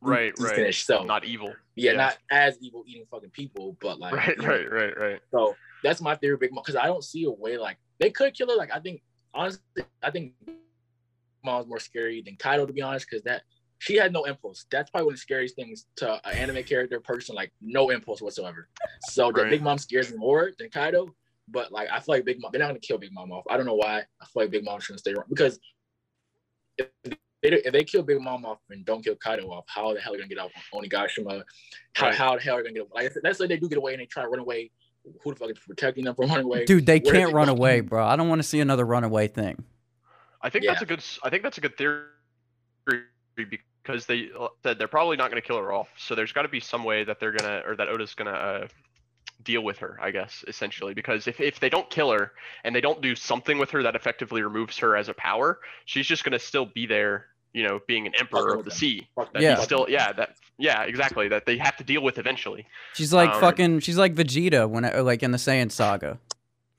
[0.00, 0.74] Right, right.
[0.74, 1.06] self.
[1.06, 1.54] not evil.
[1.76, 1.96] yeah, yeah.
[1.98, 5.20] not as evil eating fucking people, but like Right, you know, right, right, right.
[5.30, 8.34] So that's my theory, Big Mom, because I don't see a way like they could
[8.34, 8.56] kill her.
[8.56, 9.02] Like I think
[9.34, 9.60] honestly,
[10.02, 10.32] I think
[11.44, 13.42] Mom's more scary than Kaido to be honest, because that
[13.78, 14.64] she had no impulse.
[14.70, 18.22] That's probably one of the scariest things to an anime character person, like no impulse
[18.22, 18.68] whatsoever.
[19.10, 19.50] So the Right.
[19.50, 21.14] Big Mom scares me more than Kaido.
[21.52, 23.44] But like I feel like Big Mom, they're not gonna kill Big Mom off.
[23.50, 23.98] I don't know why.
[24.20, 25.60] I feel like Big Mom shouldn't stay around because
[26.78, 26.88] if
[27.42, 30.12] they, if they kill Big Mom off and don't kill Kaido off, how the hell
[30.12, 31.42] are they gonna get out on Onigashima?
[31.94, 32.14] How, Right.
[32.14, 33.04] how the hell are they gonna get away?
[33.04, 34.70] Like, let's say they do get away and they try to run away.
[35.24, 36.64] Who the fuck is protecting them from running away?
[36.64, 37.52] dude, they where can't they run go?
[37.54, 38.04] away, bro.
[38.06, 39.64] I don't want to see another runaway thing.
[40.40, 40.72] I think Yeah.
[40.72, 41.04] that's a good.
[41.24, 42.06] I think that's a good theory
[43.36, 45.88] because they uh, said they're probably not going to kill her off.
[45.96, 48.66] So there's got to be some way that they're gonna or that Oda's gonna uh,
[49.44, 49.98] deal with her.
[50.00, 52.32] I guess essentially because if if they don't kill her
[52.64, 56.06] and they don't do something with her that effectively removes her as a power, she's
[56.06, 57.26] just gonna still be there.
[57.54, 59.06] You know, being an emperor of the sea.
[59.34, 59.56] That Yeah.
[59.56, 62.66] still yeah that yeah exactly that they have to deal with eventually.
[62.94, 63.80] She's like Um, fucking.
[63.80, 66.18] She's like Vegeta when it, like in the Saiyan saga.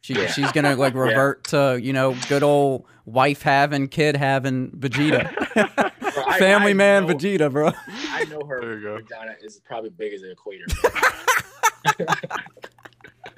[0.01, 0.25] She, Yeah.
[0.31, 5.29] She's gonna like revert to you know good old wife having kid having Vegeta,
[6.13, 7.71] Bro, I- family I man know- Vegeta, bro.
[8.09, 8.95] I know her There you go.
[8.95, 10.65] vagina is probably big as the equator.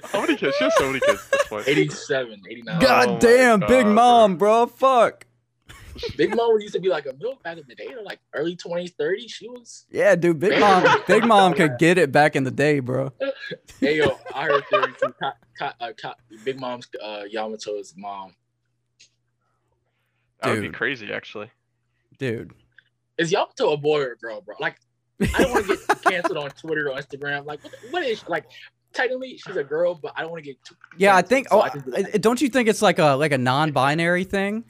[0.04, 0.56] How many kids?
[0.56, 1.68] She has so many kids at this point.
[1.68, 2.78] 87, 89.
[2.80, 3.92] God Oh damn, Big God, bro.
[3.92, 4.66] Mom, bro.
[4.66, 5.26] Fuck.
[6.16, 8.94] Big Mom used to be like a milk back in the day, like early 20s,
[8.96, 9.30] 30s.
[9.30, 10.38] She was, Yeah, dude.
[10.38, 10.84] Big Mom.
[11.06, 13.12] Big Mom could get it back in the day, bro.
[13.80, 15.14] hey, yo, I heard theory too.
[15.20, 18.34] Ka, Ka, uh, Ka, Big Mom's uh, Yamato's mom.
[20.42, 21.50] That would be crazy actually.
[22.18, 22.52] Dude.
[23.18, 24.54] Is Yamato a boy or a girl, bro?
[24.60, 24.76] Like,
[25.20, 27.44] I don't want to get canceled on Twitter or Instagram.
[27.46, 28.26] Like, what, what is she?
[28.28, 28.44] like?
[28.92, 30.62] Technically, she's a girl, but I don't want to get.
[30.64, 31.48] Too Yeah, I think.
[31.48, 33.38] so Oh, I can be like, I- don't you think it's like a like a
[33.38, 34.64] non-binary thing?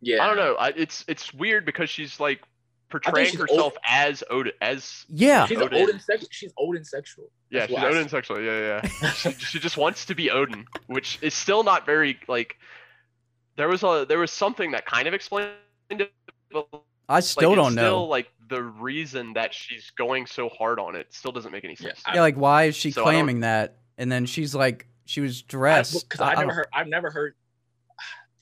[0.00, 0.54] yeah, I don't know.
[0.56, 2.40] I, it's it's weird because she's like
[2.88, 5.46] portraying she's herself old- as Odin as Yeah.
[5.46, 5.78] She's Odin.
[5.78, 6.28] an Odin sexual.
[6.30, 7.24] She's Odin sexual.
[7.50, 8.08] yeah That's she's Odin see.
[8.10, 9.10] sexual yeah yeah.
[9.12, 12.56] she, she just wants to be Odin, which is still not very like.
[13.56, 15.50] There was a there was something that kind of explained
[15.90, 16.12] it,
[16.52, 16.68] but
[17.08, 17.82] I still like, don't it's know.
[17.82, 21.76] Still like the reason that she's going so hard on it still doesn't make any
[21.76, 22.00] sense.
[22.06, 23.78] I- yeah, like why is she So claiming that?
[23.98, 26.08] And then she's like, she was dressed.
[26.08, 26.66] because I, never don't- heard.
[26.72, 27.34] I've never heard.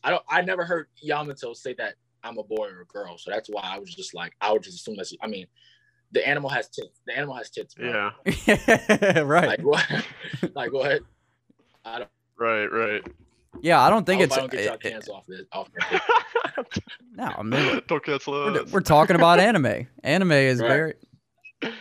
[0.03, 0.23] I don't.
[0.29, 3.17] I never heard Yamato say that I'm a boy or a girl.
[3.17, 5.07] So that's why I was just like, I would just assume that.
[5.07, 5.47] She, I mean,
[6.13, 7.01] the animal has tits.
[7.07, 7.75] The animal has tits.
[7.75, 8.11] Bro.
[8.47, 9.21] yeah.
[9.21, 9.47] right.
[9.47, 9.87] Like what?
[10.55, 11.01] like what?
[11.87, 12.11] I don't.
[12.39, 12.67] Right.
[12.67, 13.03] Right.
[13.63, 14.37] Yeah, I don't think I it's.
[14.37, 15.43] I don't get y'all it- it- off this.
[15.53, 15.69] Off
[16.71, 16.85] this.
[17.15, 18.73] no, I mean, Don't cancel we're, those.
[18.73, 19.87] we're talking about anime.
[20.03, 20.69] Anime is Right.
[20.69, 20.95] very.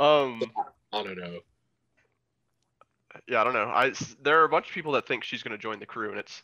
[0.00, 0.42] um,
[0.92, 1.38] I don't know.
[3.28, 3.68] yeah, I don't know.
[3.68, 6.18] I there are a bunch of people that think she's gonna join the crew, and
[6.18, 6.42] it's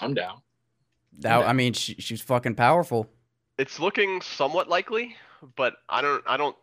[0.00, 0.40] I'm down.
[1.20, 3.08] That, I mean, she, she's fucking powerful.
[3.58, 5.16] it's looking somewhat likely,
[5.56, 6.54] but I don't, I don't,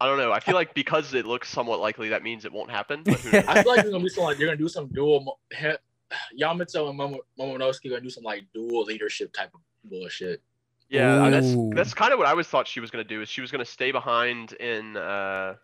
[0.00, 0.32] I don't know.
[0.32, 3.02] I feel like because it looks somewhat likely, that means it won't happen.
[3.04, 3.44] But who knows?
[3.46, 5.20] I feel like they're gonna do some like they're gonna do some dual.
[5.20, 5.76] mo- he-
[6.34, 10.42] Yamato and Momo- Momonosuke gonna do some like dual leadership type of bullshit.
[10.90, 11.72] Yeah, that's Ooh.
[11.74, 13.22] that's kind of what I was thought she was gonna do.
[13.22, 15.54] Is she was gonna stay behind in uh,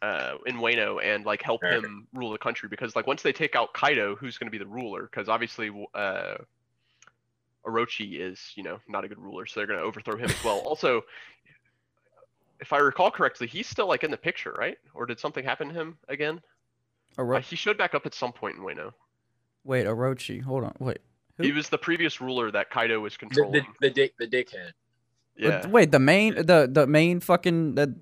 [0.00, 1.74] uh, in Wano and like help Right.
[1.82, 4.66] him rule the country because like once they take out Kaido, who's gonna be the
[4.66, 5.02] ruler?
[5.02, 6.36] Because obviously uh,
[7.66, 10.58] Orochi is you know not a good ruler, so they're gonna overthrow him as well.
[10.60, 11.02] also,
[12.60, 14.76] if I recall correctly, he's still like in the picture, right?
[14.94, 16.40] Or did something happen to him again?
[17.18, 18.92] Oro- Uh, he showed back up at some point in Wano.
[19.64, 20.42] Wait, Orochi.
[20.42, 20.74] Hold on.
[20.78, 20.98] Wait.
[21.40, 23.52] He was the previous ruler that Kaido was controlling.
[23.80, 24.70] the, the dick the dickhead.
[25.36, 25.66] yeah.
[25.66, 27.94] Wait, the main, the the main fucking the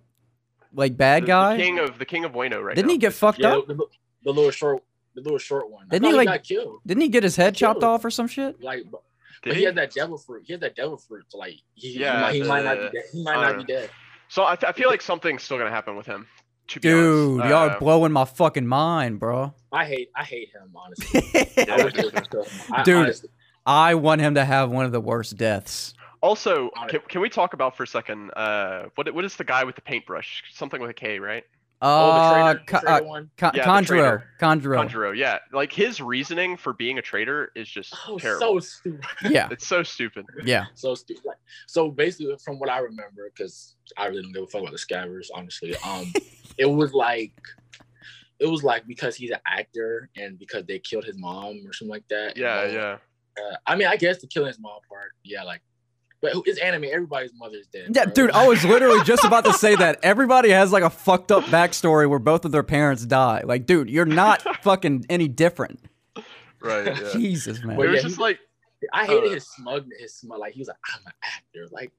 [0.74, 1.56] like bad The- guy.
[1.56, 2.92] The king of the king of Wano right Didn't now.
[2.92, 3.66] he get fucked Yeah, up?
[3.68, 3.86] the, the,
[4.24, 4.82] the little short
[5.14, 5.86] the little short one.
[5.88, 6.80] Didn't he, thought like- got killed?
[6.86, 8.62] Didn't he get his head chopped off or some shit?
[8.62, 9.02] Like, but,
[9.42, 9.64] Did but he he?
[9.66, 10.42] has that devil fruit.
[10.46, 11.24] He has that devil fruit.
[11.28, 13.04] So like, he, Yeah, he, might, he might not be dead.
[13.12, 13.90] He might I not don't be dead.
[14.32, 16.26] So I, I feel like something's still gonna happen with him.
[16.68, 17.50] To be Dude, honest.
[17.50, 19.52] y'all Uh, are blowing my fucking mind, bro.
[19.70, 21.22] I hate I hate him honestly.
[21.34, 21.64] Yeah.
[21.78, 22.60] I wish they would kill him.
[22.72, 22.96] I, Dude.
[22.96, 23.28] honestly,
[23.66, 25.92] I want him to have one of the worst deaths.
[26.22, 28.30] also, can, can we talk about for a second?
[28.34, 30.42] Uh, what what is the guy with the paintbrush?
[30.54, 31.44] Something with a K, right?
[31.84, 33.30] Oh, Uh, the trader, the Ka- trader uh, one.
[33.36, 34.22] Con- Yeah, the Kanjuro.
[34.40, 34.88] Kanjuro.
[34.88, 35.38] Kanjuro, yeah.
[35.52, 38.40] Like his reasoning for being a traitor is just Oh, terrible.
[38.40, 39.04] so stupid.
[39.30, 40.26] Yeah, It's so stupid.
[40.44, 40.66] yeah.
[40.74, 41.24] so stupid.
[41.26, 44.72] Like, so basically, from what I remember, because I really don't give a fuck about
[44.72, 45.74] the scabbards, honestly.
[45.84, 46.12] Um,
[46.56, 47.32] it was like,
[48.38, 51.90] it was like because he's an actor and because they killed his mom or something
[51.92, 52.36] like that.
[52.36, 52.96] Yeah, and, uh, yeah.
[53.52, 55.62] Uh, I mean, I guess the killing his mom part, yeah, like,
[56.22, 56.84] but who- it's anime.
[56.84, 57.90] Everybody's mother's dead.
[57.94, 58.14] Yeah, bro.
[58.14, 59.98] dude, I was literally just about to say that.
[60.02, 63.42] Everybody has like a fucked up backstory where both of their parents die.
[63.44, 65.80] Like, dude, you're not fucking any different.
[66.60, 66.86] Right.
[67.02, 67.10] Yeah.
[67.12, 67.74] Jesus, man.
[67.74, 68.38] it Well, was yeah, just he- like
[68.92, 70.00] I hated uh, his smugness.
[70.00, 70.38] his smug.
[70.38, 71.66] Like he was like, I'm an actor.
[71.72, 71.92] Like,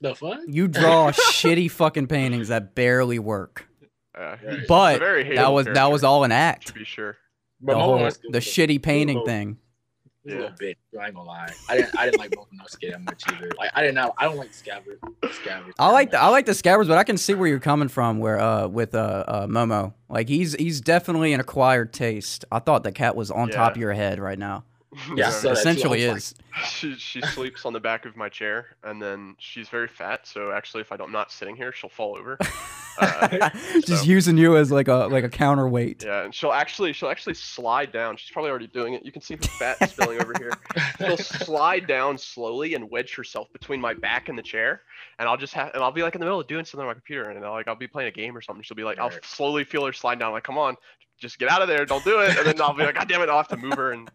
[0.00, 0.38] the fuck.
[0.48, 3.66] You draw shitty fucking paintings that barely work.
[4.18, 4.38] uh, Right.
[4.40, 6.68] he's a But that hateable was that was all an act.
[6.68, 7.16] to be sure.
[7.60, 9.58] The whole the shitty painting little- thing.
[10.24, 10.42] He's a Yeah.
[10.42, 10.78] little bit.
[11.00, 11.48] I ain't gonna lie.
[11.68, 11.98] I didn't.
[11.98, 13.50] I didn't like Momonosuke that much either.
[13.58, 14.12] Like I didn't know.
[14.18, 14.98] I don't like Scabbard.
[15.32, 15.74] Scabbard.
[15.78, 18.18] I like the I like the scabbards, but I can see where you're coming from.
[18.18, 22.44] Where uh with uh, uh Momo, like he's he's definitely an acquired taste.
[22.52, 24.64] I thought the cat was on top of your head right now.
[25.16, 25.50] Yeah, so.
[25.52, 26.68] Essentially I was is.
[26.68, 30.26] she she sleeps on the back of my chair, and then she's very fat.
[30.26, 32.36] So actually, if I don't, I'm not sitting here, she'll fall over.
[32.98, 33.50] Uh,
[33.84, 36.04] Just so- using you as like a like a counterweight.
[36.04, 38.16] yeah, and she'll actually she'll actually slide down.
[38.16, 39.04] She's probably already doing it.
[39.04, 40.52] You can see the fat spilling over here.
[40.98, 44.82] She'll slide down slowly and wedge herself between my back and the chair,
[45.18, 46.86] and I'll just have and I'll be like in the middle of doing something on
[46.88, 48.62] my computer, and I'll, like I'll be playing a game or something.
[48.62, 49.24] She'll be like, I'll Right.
[49.24, 50.32] slowly feel her slide down.
[50.32, 50.76] Like, come on,
[51.18, 52.36] just get out of there, don't do it.
[52.36, 54.10] And then I'll be like, God damn it, I'll have to move her and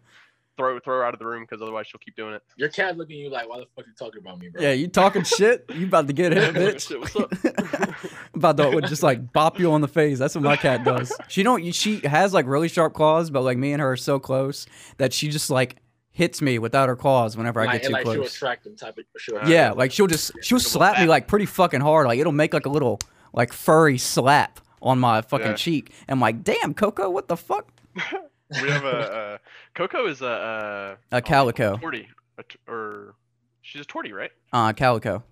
[0.58, 2.42] throw throw her out of the room because otherwise she'll keep doing it.
[2.56, 4.60] Your cat looking at you like, why the fuck you talking about me, bro?
[4.60, 5.64] Yeah, you talking shit?
[5.74, 6.88] You about to get hit, bitch?
[6.88, 7.32] Shit, what's up?
[8.34, 10.18] about to just like bop you on the face.
[10.18, 11.10] That's what my cat does.
[11.28, 11.74] She don't.
[11.74, 14.66] She has like really sharp claws, but like me and her are so close
[14.98, 15.76] that she just like
[16.10, 18.34] hits me without her claws whenever I get too and, like she'll close.
[18.34, 19.04] attract them type of.
[19.18, 22.06] She'll Yeah, like she'll just she'll Little slap me like pretty fucking hard.
[22.08, 22.98] Like it'll make like a little
[23.32, 25.54] like furry slap on my fucking Yeah.
[25.54, 25.92] cheek.
[26.08, 27.68] And I'm like, damn, Coco, what the fuck?
[28.50, 29.38] we have a uh,
[29.74, 31.76] Coco is a uh, A calico.
[31.76, 32.06] tortie,
[32.38, 33.14] a t- or
[33.62, 34.30] she's a tortie, right?
[34.52, 35.22] Uh, calico.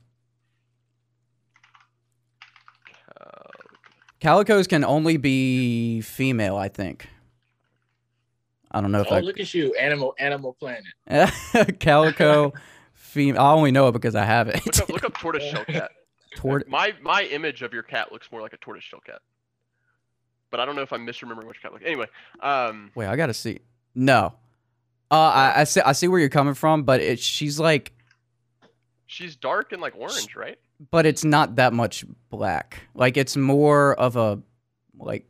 [4.21, 7.09] Calicos can only be female, I think.
[8.71, 10.85] I don't know if Oh, I look at you, Animal Animal Planet.
[11.81, 12.53] Calico
[12.95, 13.41] female.
[13.41, 14.65] I only know it because I have it.
[14.67, 15.91] look up look up tortoiseshell cat.
[16.35, 19.21] Tort- My my image of your cat looks more like a tortoise shell cat.
[20.51, 21.85] But I don't know if I'm misremembering which cat looks.
[21.85, 22.07] Anyway,
[22.41, 23.59] um, Wait, I gotta see.
[23.95, 24.35] No,
[25.11, 25.81] uh, I, I see.
[25.81, 27.93] I see where you're coming from, but it, she's like,
[29.07, 30.59] she's dark and like orange, right?
[30.91, 32.83] but it's not that much black.
[32.95, 34.41] Like it's more of a
[34.99, 35.27] like,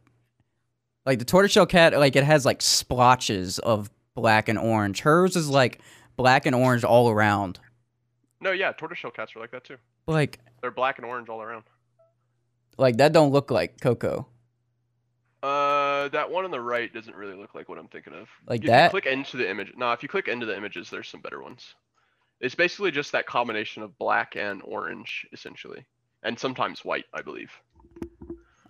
[1.04, 1.92] like the tortoiseshell cat.
[1.98, 5.00] Like it has like splotches of black and orange.
[5.00, 5.80] Hers is like
[6.16, 7.60] black and orange all around.
[8.40, 9.76] No, yeah, tortoiseshell cats are like that too.
[10.06, 11.64] Like, They're black and orange all around.
[12.78, 14.26] like that don't look like Coco.
[15.46, 18.28] Uh, that one on the right doesn't really look like what I'm thinking of.
[18.48, 18.90] Like if you that?
[18.90, 19.72] click into the image.
[19.76, 21.74] No, if you click into the images, there's some better ones.
[22.40, 25.86] It's basically just that combination of black and orange, essentially,
[26.24, 27.50] and sometimes white, I believe.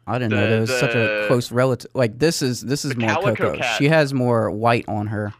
[0.06, 1.90] I didn't know The- there was such a close relative.
[1.94, 3.58] Like this is this is more calico Coco.
[3.58, 3.78] cat.
[3.78, 5.32] She has more white on her,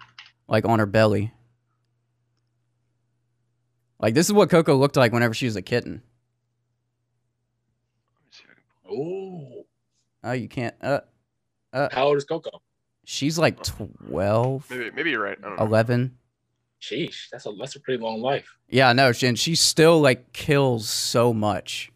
[0.49, 1.33] like on her belly.
[4.01, 6.03] Like this is what Coco looked like whenever she was a kitten.
[8.91, 9.65] Ooh.
[10.25, 10.75] Oh, you can't.
[10.81, 11.01] Uh,
[11.77, 12.63] uh, How old is Coco?
[13.05, 15.39] she's like 12, Maybe maybe you're right.
[15.43, 15.65] I don't know.
[15.67, 16.17] 11.
[16.81, 18.57] Sheesh, that's a that's a pretty long life.
[18.69, 21.91] Yeah, no, she, and she still like kills so much.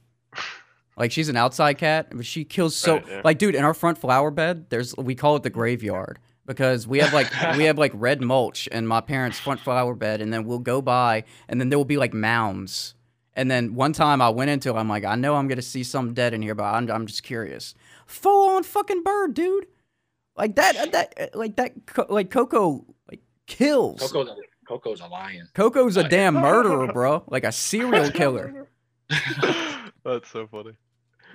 [0.96, 3.20] Like she's an outside cat, but she kills so Right, yeah.
[3.24, 6.98] like dude, in our front flower bed, there's we call it the graveyard because we
[6.98, 10.44] have like we have like red mulch in my parents' front flower bed, and then
[10.44, 12.94] we'll go by and then there will be like mounds.
[13.34, 15.84] And then one time I went into it, I'm like, I know I'm gonna see
[15.84, 17.74] something dead in here, but I'm, I'm just curious.
[18.10, 19.66] Full on fucking bird, dude.
[20.36, 24.00] Like that, that, like that, like Coco, like kills.
[24.00, 25.48] Coco's a, Coco's a lion.
[25.54, 27.22] Coco's a damn murderer, bro.
[27.28, 28.68] Like a serial killer.
[30.04, 30.72] That's so funny.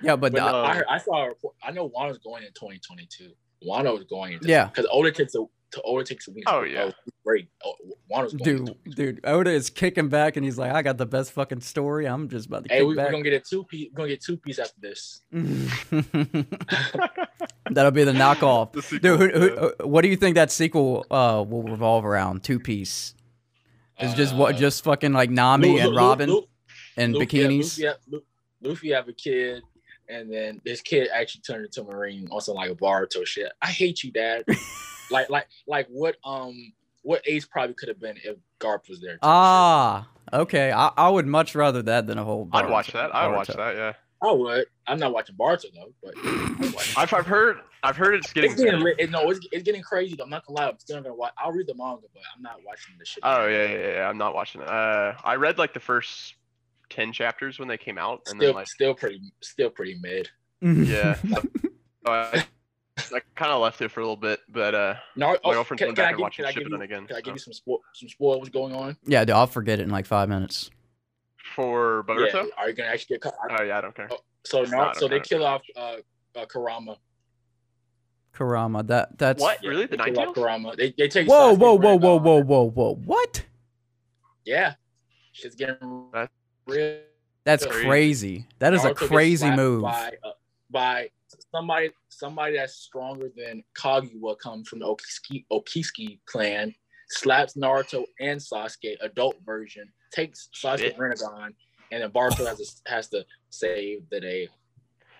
[0.02, 1.32] Yeah, but, But uh, I, heard, I saw a.
[1.64, 3.30] I know Wano's going in 2022.
[3.66, 4.66] Wano was going into Yeah.
[4.66, 6.44] because older kids a to Oda takes a week.
[6.46, 6.90] Oh, yeah.
[7.24, 7.48] break.
[7.64, 7.74] Oh,
[8.10, 11.32] Wano's dude, in dude, Oda is kicking back and he's like, I got the best
[11.32, 12.06] fucking story.
[12.06, 13.88] I'm just about to Hey, kick we, we're gonna get a two piece.
[13.92, 15.20] We're gonna get two piece after this.
[17.70, 18.72] That'll be the knockoff.
[18.72, 19.60] The sequel, Dude, who, who, yeah.
[19.80, 22.42] uh, what do you think that sequel uh, will revolve around?
[22.44, 23.14] Two piece.
[23.98, 26.46] It's just what, Uh, just fucking like Nami Lu- and Lu- Robin Lu-
[26.96, 27.62] and Luffy, yeah, bikinis.
[27.78, 27.96] Luffy, have,
[28.62, 29.62] Luffy have a kid,
[30.08, 33.50] and then this kid actually turned into a marine on some like a Boruto shit.
[33.60, 34.44] I hate you, dad.
[35.10, 36.16] like, like, like what?
[36.24, 36.72] Um,
[37.02, 39.18] what Ace probably could have been if Garp was there.
[39.22, 40.72] Ah, okay.
[40.72, 42.48] I, I would much rather that than a whole.
[42.52, 43.14] I'd watch that.
[43.14, 43.56] I'd watch Boruto.
[43.56, 43.74] that.
[43.76, 43.92] Yeah.
[44.22, 44.66] I would.
[44.88, 46.98] I'm not watching Boruto though, but I'd watch it.
[46.98, 48.50] I've, I've heard I've heard it's getting.
[48.52, 48.84] it's getting.
[48.98, 50.16] It, no, it's, it's getting crazy.
[50.16, 50.24] Though.
[50.24, 50.68] I'm not gonna lie.
[50.68, 51.32] I'm still gonna watch.
[51.38, 53.20] I'll read the manga, but I'm not watching the shit.
[53.22, 54.08] Oh yeah, yeah, yeah.
[54.08, 54.68] I'm not watching it.
[54.68, 56.34] Uh, I read like the first
[56.88, 60.28] ten chapters when they came out, and Still, then like still pretty, still pretty mid.
[60.60, 61.14] yeah.
[62.06, 62.42] so
[62.98, 65.52] I, I kind of left it for a little bit, but uh, No, my oh,
[65.52, 67.06] girlfriend's can, going back and watching can I give Shippuden you, again.
[67.06, 67.24] Can I so.
[67.24, 68.96] give you some spo- some spoil what's going on?
[69.06, 70.70] Yeah, dude, I'll forget it in like five minutes.
[71.54, 72.32] For Boruto?
[72.34, 73.34] Yeah, are you gonna actually get caught?
[73.58, 74.08] Oh yeah, I don't care.
[74.44, 75.96] So It's Nar- not, so they kill off uh,
[76.34, 76.96] uh Karama.
[78.34, 79.40] Kurama, that that's.
[79.40, 79.62] What?
[79.62, 79.86] Yeah, Really?
[79.86, 80.36] The they kill Nine-Tails?
[80.36, 80.76] Kurama.
[80.76, 81.28] They they take.
[81.28, 82.94] Whoa, Sasuke's whoa, whoa, whoa, whoa, whoa, whoa!
[83.04, 83.44] What?
[84.44, 84.74] Yeah,
[85.32, 86.30] she's getting That's-
[86.66, 86.98] real.
[87.44, 87.86] That's Crazy.
[87.86, 88.46] crazy.
[88.58, 89.82] That is a Naruto gets crazy move.
[89.82, 90.30] by, uh,
[90.68, 91.10] by
[91.52, 96.74] somebody somebody that's stronger than Kaguya comes from the Otsutsuki Otsutsuki clan,
[97.10, 100.98] slaps Naruto and Sasuke, adult version, takes Sasuke Shit.
[100.98, 101.50] Rinnegan,
[101.92, 104.48] and then Boruto has to, has to save the day.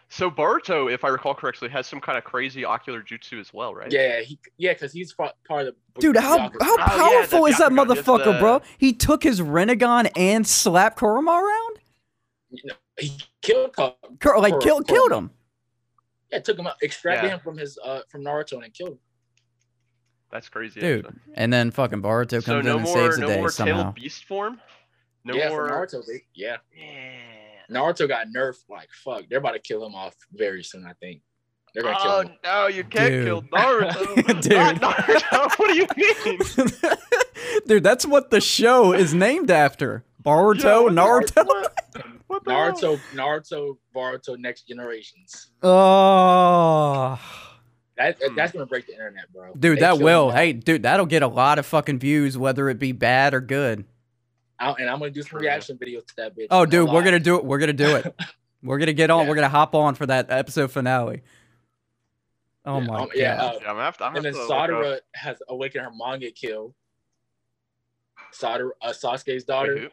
[0.08, 3.74] So Boruto, if I recall correctly, has some kind of crazy ocular jutsu as well,
[3.74, 3.90] right?
[3.90, 6.62] Yeah, he yeah, because he's part of the Dude, how Byakuya.
[6.62, 8.62] how Oh, yeah, powerful is that motherfucker, the- bro?
[8.78, 11.78] He took his Rinnegan and slapped Kurama around.
[12.98, 15.26] he killed Ka- Kur- like Kur- killed killed Kurama.
[15.26, 15.30] him.
[16.32, 17.34] Yeah, took him out, extracted Yeah.
[17.36, 18.98] him from his uh from Naruto and killed him.
[20.30, 21.20] That's crazy, Dude, actually.
[21.34, 23.82] and then fucking Boruto comes So in and more, saves the no day more somehow.
[23.84, 24.60] tailed beast form.
[25.24, 25.68] No yeah, more.
[25.70, 26.02] Naruto,
[26.34, 26.56] yeah.
[26.76, 27.70] Yeah.
[27.70, 29.24] Naruto got nerfed like fuck.
[29.28, 31.22] They're about to kill him off very soon, I think.
[31.74, 32.30] They're gonna kill Oh him.
[32.44, 33.24] no, you can't Dude.
[33.26, 34.40] kill Naruto.
[34.42, 34.52] Dude.
[34.80, 35.52] Not Naruto.
[35.58, 36.38] What do you mean?
[37.66, 40.04] Dude, that's what the show is named after.
[40.24, 41.70] Boruto, Yeah, what the-
[42.46, 42.54] Naruto.
[42.54, 42.96] What, what the hell?
[43.14, 45.50] Naruto, Naruto, Boruto, Next Generations.
[45.62, 47.20] Oh,
[47.96, 48.34] That Hmm.
[48.34, 49.52] that's gonna break the internet, bro.
[49.54, 50.30] dude, They that will.
[50.30, 50.36] him.
[50.36, 53.84] Hey, dude, that'll get a lot of fucking views, whether it be bad or good.
[54.58, 56.48] I- and I'm gonna do some reaction videos to that bitch.
[56.50, 57.04] Oh, dude, we're lie.
[57.04, 57.44] gonna do it.
[57.44, 58.14] We're gonna do it.
[58.62, 59.22] We're gonna get on.
[59.24, 59.28] Yeah.
[59.28, 61.22] We're gonna hop on for that episode finale.
[62.64, 63.10] Oh Yeah, my um, god.
[63.14, 64.04] yeah, uh, Yeah, I'm gonna have to.
[64.04, 66.74] I'm and then have to look up- Sadara has awakened her mom get killed.
[68.32, 69.74] Sadara, uh, Sasuke's daughter.
[69.76, 69.90] Wait,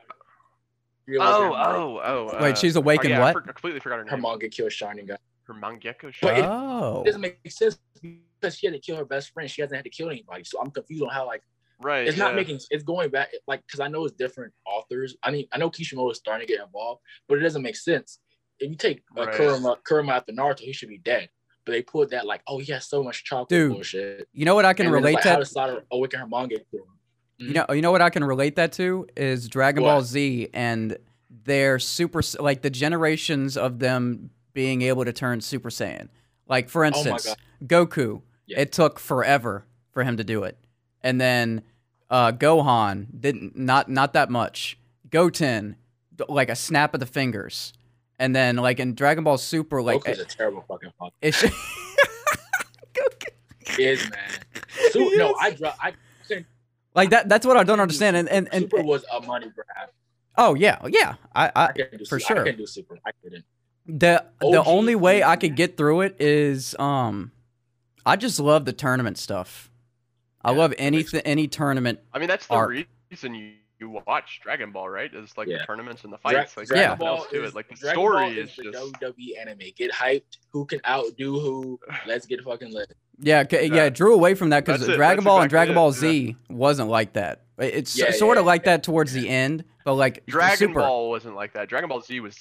[1.08, 1.14] who?
[1.14, 2.44] she awakened Oh, her, oh, oh.
[2.44, 3.34] Wait, uh, she's awakened oh, yeah, I what?
[3.34, 4.22] for- completely forgot her Her name.
[4.22, 5.18] mom get killed, Sharingan.
[5.46, 6.38] Her Mangekyo But shot.
[6.38, 9.50] it- Oh, It doesn't make sense because she had to kill her best friend.
[9.50, 10.44] She hasn't had to kill anybody.
[10.46, 11.44] So I'm confused on how like
[11.82, 12.08] right.
[12.08, 12.36] it's not yeah.
[12.38, 15.16] making it's going back like because I know it's different authors.
[15.22, 18.20] I mean I know Kishimoto is starting to get involved, but it doesn't make sense.
[18.60, 19.36] If you take uh, Right.
[19.36, 21.30] Kurama, Kurama after Naruto, he should be dead.
[21.66, 24.28] But they put that like, oh, he has so much chocolate Dude, bullshit.
[24.34, 25.30] you know what I can And then relate like, to?
[25.30, 26.50] How does Sada awaken her mom
[27.40, 27.48] killed?
[27.50, 29.90] You know, you know what I can relate that to is Dragon What?
[29.92, 30.98] Ball Z and
[31.46, 36.10] their super like the generations of them being able to turn Super Saiyan.
[36.48, 37.36] Like for instance,
[37.66, 38.60] Goku, Yeah.
[38.62, 40.58] it took forever for him to do it,
[41.02, 41.64] and then
[42.10, 44.78] uh, Gohan didn't not not that much.
[45.10, 45.76] Goten,
[46.30, 47.74] like a snap of the fingers,
[48.20, 51.14] and then like in Dragon Ball Super, like Goku's a terrible fucking fuck.
[51.22, 51.44] it's
[53.78, 54.30] He is man.
[54.92, 55.94] Super, No, I dro- I
[56.96, 57.30] like that.
[57.30, 58.16] That's what I don't understand.
[58.18, 59.90] And and, and Super was a money grab.
[60.38, 62.20] oh yeah, yeah, I, I I couldn't do for Super.
[62.20, 62.40] sure.
[62.40, 63.00] I couldn't do Super.
[63.06, 63.46] I couldn't.
[63.86, 67.32] The the only way I could get through it is um
[68.06, 69.70] I just love the tournament stuff.
[70.42, 72.00] I Yeah, love that makes anything any tournament.
[72.14, 72.70] I mean, that's the Arc.
[73.12, 73.54] reason you,
[73.84, 75.12] you watch Dragon Ball, right?
[75.14, 75.60] It's like Yeah.
[75.60, 76.58] the tournaments and the Dra- fights.
[76.58, 76.70] like Yeah.
[76.70, 77.56] there's Dragon nothing Ball else to is, it.
[77.56, 78.94] Like the Dragon Ball story is is the just.
[78.94, 79.60] WWE anime.
[79.76, 80.38] Get hyped.
[80.52, 81.80] Who can outdo who?
[82.08, 82.94] Let's get fucking lit.
[83.20, 83.90] Yeah, yeah, Yeah.
[83.90, 86.90] drew away from that because Dragon that's Ball and exactly Dragon Ball it, Z wasn't
[86.90, 87.42] like that.
[87.60, 90.80] It's Yeah, sort of yeah, like that towards the end, but like Dragon super.
[90.80, 91.70] Ball wasn't like that.
[91.70, 92.38] Dragon Ball Z was.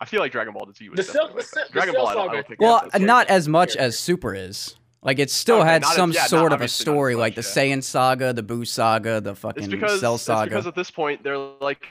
[0.00, 1.68] I feel like Dragon Ball Z was The Cell- definitely like the Cell- that.
[1.68, 2.60] the Dragon Cell Ball, I don't, I don't think.
[2.60, 4.76] Well, uh, not as much as Super is.
[5.02, 6.94] Like it still Okay, had not as- some yeah, sort of a obviously not as
[6.96, 7.74] story, much, like the yeah.
[7.76, 10.50] Saiyan saga, the Boo saga, the fucking It's because Cell it's saga.
[10.50, 11.86] because at this point they're like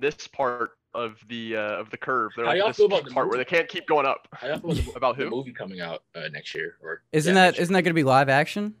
[0.00, 2.32] this part of the uh, of the curve.
[2.34, 4.26] They're How like y'all this feel about the part where they can't keep going up.
[4.32, 5.36] How y'all feel about the, the who?
[5.36, 6.76] movie coming out uh, next year?
[6.82, 7.62] Or isn't yeah, that next year.
[7.64, 8.74] isn't that gonna be live action?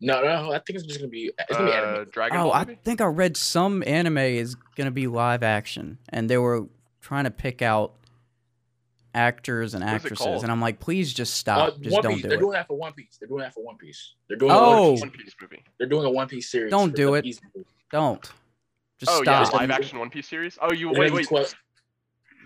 [0.00, 1.30] No, no, I think it's just gonna be.
[1.38, 2.10] It's gonna be Uh, animated.
[2.10, 2.52] Dragon Oh, Ball.
[2.54, 2.78] I maybe?
[2.82, 6.66] think I read some anime is gonna be live action, and they were
[7.02, 7.94] trying to pick out
[9.14, 12.02] actors and What is it actresses, and I'm like, please just Uh, stop, just One
[12.02, 12.22] don't Piece.
[12.22, 12.40] do They're it.
[12.40, 13.16] doing that for One Piece.
[13.18, 14.14] They're doing that for One Piece.
[14.28, 14.52] They're doing.
[14.52, 14.96] Oh.
[14.96, 15.64] A One Piece movie.
[15.78, 16.70] they're doing a One Piece series.
[16.70, 17.26] Don't do it.
[17.90, 18.22] Don't.
[18.98, 19.60] Just Oh yeah, stop.
[19.60, 20.58] live action One Piece series.
[20.60, 21.26] Oh, you wait gonna wait.
[21.26, 21.54] 12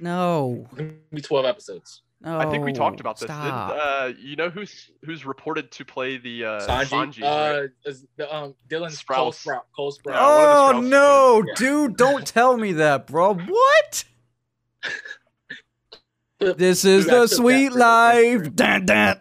[0.00, 2.02] No, it's gonna be twelve episodes.
[2.20, 2.38] no.
[2.38, 3.28] I think we talked about this.
[3.28, 7.22] Did, uh, you know who's who's reported to play the uh, Sanji, Sanji?
[7.22, 7.64] right?
[7.86, 9.34] uh, is the um Dylan Cole Sprouse.
[9.34, 10.16] Sprout, Cole Sprout.
[10.16, 11.58] Yeah, one of the oh Strauss no, brothers.
[11.58, 11.96] dude!
[11.96, 13.34] Don't tell me that, bro.
[13.34, 14.04] What?
[16.40, 18.56] This is the sweet that for the life.
[18.56, 19.16] Dun, dun,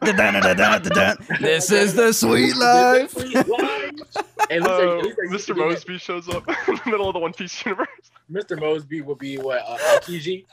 [0.84, 1.18] dun.
[1.40, 3.15] This is the sweet life.
[4.49, 5.56] And Oh, at least they- at least they Mr.
[5.56, 7.88] Moseby shows up in the middle of the One Piece universe.
[8.31, 8.57] Mr.
[8.60, 10.45] Moseby will be what uh, Aokiji.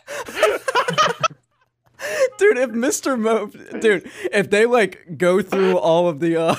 [2.39, 3.47] dude if mr mo
[3.81, 6.55] dude if they like go through all of the uh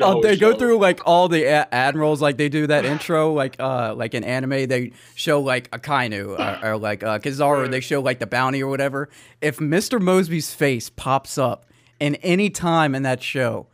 [0.00, 3.32] Uh, whole they go through like all the a- admirals like they do that intro
[3.32, 7.70] like uh like in anime they show like akainu or, or like uh kizaru Right.
[7.70, 9.08] they show like the bounty or whatever
[9.40, 11.66] if mr moseby's face pops up
[12.00, 13.66] in any time in that show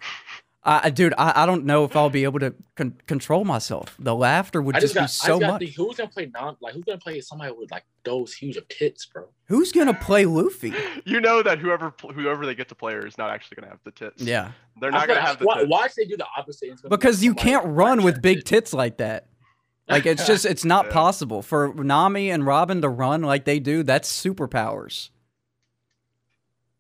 [0.65, 3.97] I I- dude, I, I don't know if I'll be able to con- control myself.
[3.99, 5.61] The laughter would I just, just got, be I so just got much.
[5.61, 8.57] to think who's gonna play non like who's gonna play somebody with like those huge
[8.57, 9.29] of tits, bro.
[9.47, 10.73] Who's gonna play Luffy?
[11.05, 13.91] You know that whoever whoever they get to play is not actually gonna have the
[13.91, 14.23] tits.
[14.23, 15.69] Yeah, they're I not feel gonna have the why, tits.
[15.69, 16.69] why should they do the opposite?
[16.71, 18.51] It's be because you can't with run with big tits.
[18.51, 19.27] tits like that.
[19.89, 20.93] Like it's just it's not Yeah.
[20.93, 23.83] possible for Nami and Robin to run like they do.
[23.83, 25.11] That's superpowers.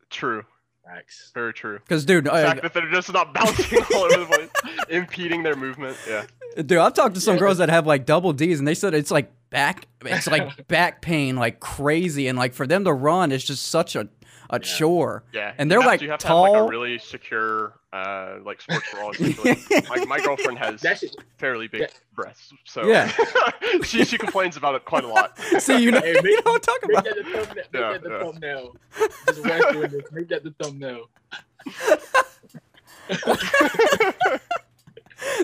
[0.08, 0.44] True,
[0.94, 1.30] Facts.
[1.34, 1.78] very true.
[1.78, 4.50] Because dude, The fact that they're just not bouncing all over the place,
[4.88, 5.96] impeding their movement.
[6.08, 6.24] Yeah.
[6.56, 8.92] dude, I've talked to some Yeah, girls that have like double D's, and they said
[8.94, 13.32] it's like back, it's like back pain, like crazy, and like for them to run,
[13.32, 14.08] it's just such a
[14.52, 14.58] a Yeah.
[14.60, 15.24] chore.
[15.32, 15.54] Yeah.
[15.58, 16.66] And they're, have like, you have to have like tall.
[16.66, 19.10] a really secure uh like sports bra.
[19.10, 19.56] essentially.
[19.88, 23.10] my, my girlfriend has That shit, fairly big that- breasts, so Yeah.
[23.82, 25.36] she she complains about it quite a lot.
[25.58, 27.04] See, you know, Hey, you make- know what I'm talking make about.
[27.04, 27.56] that the thumbnail.
[27.72, 28.22] Make Yeah, that the yeah.
[28.22, 28.76] thumbnail.
[29.26, 30.12] Just Wes doing this.
[30.12, 31.08] Make that the thumbnail.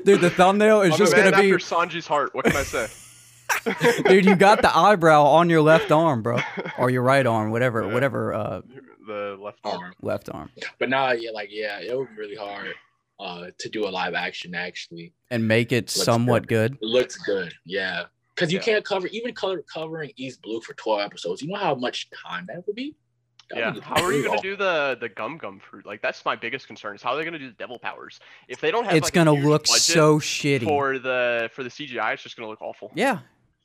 [0.05, 2.35] Dude, the thumbnail is I'm just a man gonna be, after Sanji's heart.
[2.35, 2.89] What can I say?
[4.09, 4.25] dude.
[4.25, 6.39] You got the eyebrow on your left arm, bro,
[6.79, 7.93] or your right arm, whatever, Yeah.
[7.95, 8.61] whatever, uh,
[9.09, 9.83] the left arm.
[9.83, 9.95] Arm.
[10.03, 12.75] left arm, But now, yeah, like yeah, it would be really hard
[13.21, 14.55] uh to do a live action.
[14.55, 16.75] Actually, and make it Looks somewhat good.
[16.75, 17.53] it looks good.
[17.65, 18.05] Yeah,
[18.35, 18.65] because you Yeah.
[18.65, 21.43] can't cover even color covering East Blue for twelve episodes.
[21.43, 22.95] You know how much time that would be.
[23.51, 25.85] That Yeah, would be how are you gonna do the the gum gum fruit?
[25.87, 28.21] Like that's my biggest concern is how are they gonna do the devil powers?
[28.47, 30.65] If they don't have It's like, gonna huge look so shitty.
[30.65, 32.93] for the for the CGI, it's just gonna look awful.
[32.95, 33.21] yeah,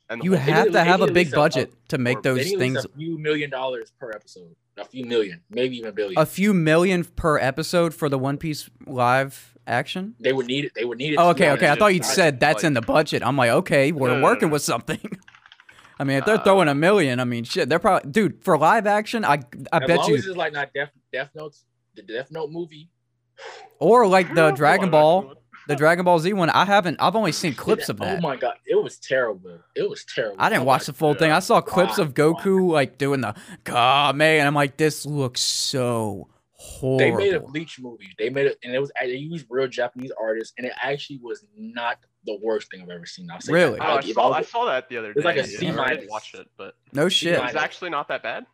[0.10, 2.36] and you whole- have to have a big least a- budget to make they They
[2.38, 2.86] those need at least things.
[2.86, 4.56] a few million dollars per episode.
[4.78, 6.20] A few million, maybe even a billion.
[6.20, 10.16] A few million per episode for the One Piece live action.
[10.20, 10.72] they would need it.
[10.76, 11.18] They would need it.
[11.18, 11.70] Oh, okay, okay.
[11.70, 13.22] I thought you I- said that's in the budget.
[13.24, 14.54] I'm like, okay, we're No, no, working no.
[14.54, 15.00] with something.
[16.00, 18.58] I mean, if they're Uh, throwing a million, I mean, shit, they're probably, dude, for
[18.58, 19.41] live action, I,
[19.72, 22.50] I As bet long you, as it's like not Death Death Notes, the Death Note
[22.50, 22.90] movie.
[23.80, 25.38] or like the Dragon Ball, action one.
[25.68, 26.49] The Dragon Ball Z one.
[26.49, 28.18] I haven't, I've only seen clips of oh that.
[28.18, 29.60] Oh my god, it was terrible.
[29.76, 30.38] It was terrible.
[30.40, 31.31] I didn't Oh watch the full thing.
[31.31, 32.07] I saw clips God.
[32.07, 36.98] of Goku like doing the God man, and I'm like, this looks so horrible.
[36.98, 38.10] They made a Bleach movie.
[38.18, 41.45] They made it, and it was they used real Japanese artists, and it actually was
[41.57, 43.30] not the worst thing I've ever seen.
[43.31, 43.57] I'll say that.
[43.57, 43.80] Really?
[43.80, 45.18] Oh, I saw, I I saw that the other day.
[45.18, 47.38] It's like a yeah, C I didn't watch it, but no shit.
[47.38, 47.53] minus.
[47.56, 48.45] it's actually not that bad.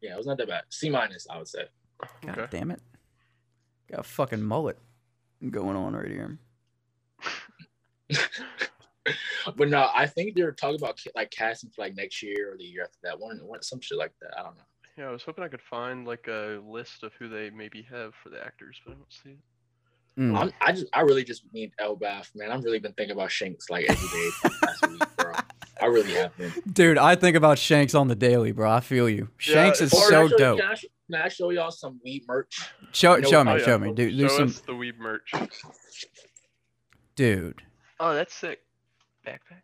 [0.00, 0.62] yeah, it was not that bad.
[0.70, 1.64] C minus, I would say.
[2.26, 2.58] God Okay.
[2.58, 2.80] damn it.
[3.90, 4.78] Got a fucking mullet
[5.50, 6.38] going on right here.
[9.56, 12.64] but no, I think they're talking about like casting for like next year or the
[12.64, 13.18] year after that.
[13.18, 14.38] One, one some shit like that.
[14.38, 14.62] I don't know.
[14.96, 18.14] Yeah, I was hoping I could find like a list of who they maybe have
[18.22, 19.38] for the actors, but I don't see it.
[20.20, 20.38] Mm.
[20.38, 22.52] I'm, I just, I really just need Elbaf, man.
[22.52, 25.32] I've really been thinking about Shanks like every day for the past week, bro.
[25.82, 26.52] I really have been.
[26.72, 28.70] Dude, I think about Shanks on the daily, bro.
[28.70, 29.28] I feel you.
[29.38, 30.60] Shanks is Or can I so show- dope.
[30.60, 32.70] Can I, sh- can I show y'all some weed merch?
[32.92, 33.64] Show, You know show me, Oh, yeah.
[33.64, 33.92] show me.
[33.92, 35.32] Do, do Show some, us the weed merch.
[37.16, 37.62] dude.
[38.00, 38.60] Oh, that's sick.
[39.26, 39.62] Backpack.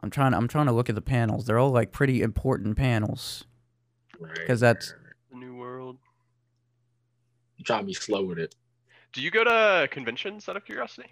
[0.00, 0.34] I'm trying.
[0.34, 1.46] I'm trying to look at the panels.
[1.46, 3.44] They're all like pretty important panels.
[4.18, 4.46] Right.
[4.46, 4.94] 'Cause that's-
[5.30, 5.98] The new world.
[7.58, 8.54] I'm trying to slow with it.
[9.12, 11.08] Do you go to conventions out of curiosity?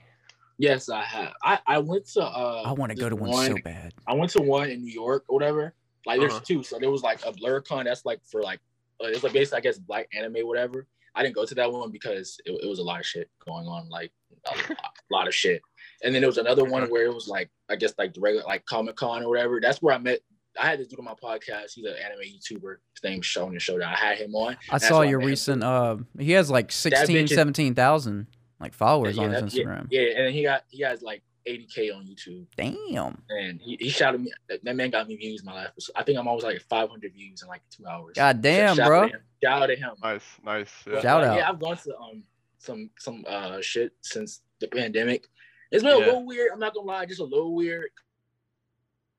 [0.58, 1.32] Yes, I have.
[1.42, 3.92] I, I went to uh I want to go this to one, so bad.
[4.06, 5.74] I went to one in New York or whatever.
[6.06, 6.44] Like there's Uh-huh.
[6.46, 6.62] two.
[6.62, 8.60] So there was like a Blerdcon that's like for like
[9.02, 10.86] uh, it's like basically I guess black anime whatever.
[11.16, 13.66] I didn't go to that one because it, it was a lot of shit going
[13.66, 14.12] on, like
[14.46, 15.60] a lot, a lot of shit.
[16.05, 18.44] And then there was another one where it was like I guess like the regular
[18.47, 19.60] like Comic Con or whatever.
[19.60, 20.20] That's where I met.
[20.60, 21.72] I had this dude on my podcast.
[21.74, 22.76] He's an anime YouTuber.
[22.94, 23.93] His name's Shonen Showdown.
[23.93, 24.56] I had him on.
[24.70, 25.26] I saw why I your him.
[25.26, 25.64] recent.
[25.64, 28.26] Uh, he has like 16, 17,000
[28.60, 29.86] like followers Yeah, on his that- yeah, Instagram.
[29.90, 32.47] Yeah, and he got he has like 80k on YouTube.
[32.56, 33.18] Damn.
[33.31, 34.32] and he, he shouted me.
[34.48, 35.70] That, that man got me views in my life.
[35.97, 38.14] I think I'm always like 500 views in like two hours.
[38.14, 39.09] God damn, Shout bro.
[39.09, 39.20] to him.
[39.43, 39.90] Shout out to him.
[40.02, 40.70] Nice, nice.
[40.86, 41.01] Yeah.
[41.01, 41.36] Shout like, out.
[41.36, 42.22] Yeah, I've gone to um
[42.59, 45.26] some some uh shit since the pandemic.
[45.70, 46.50] It's been a little weird.
[46.52, 47.90] I'm not gonna lie, just a little weird.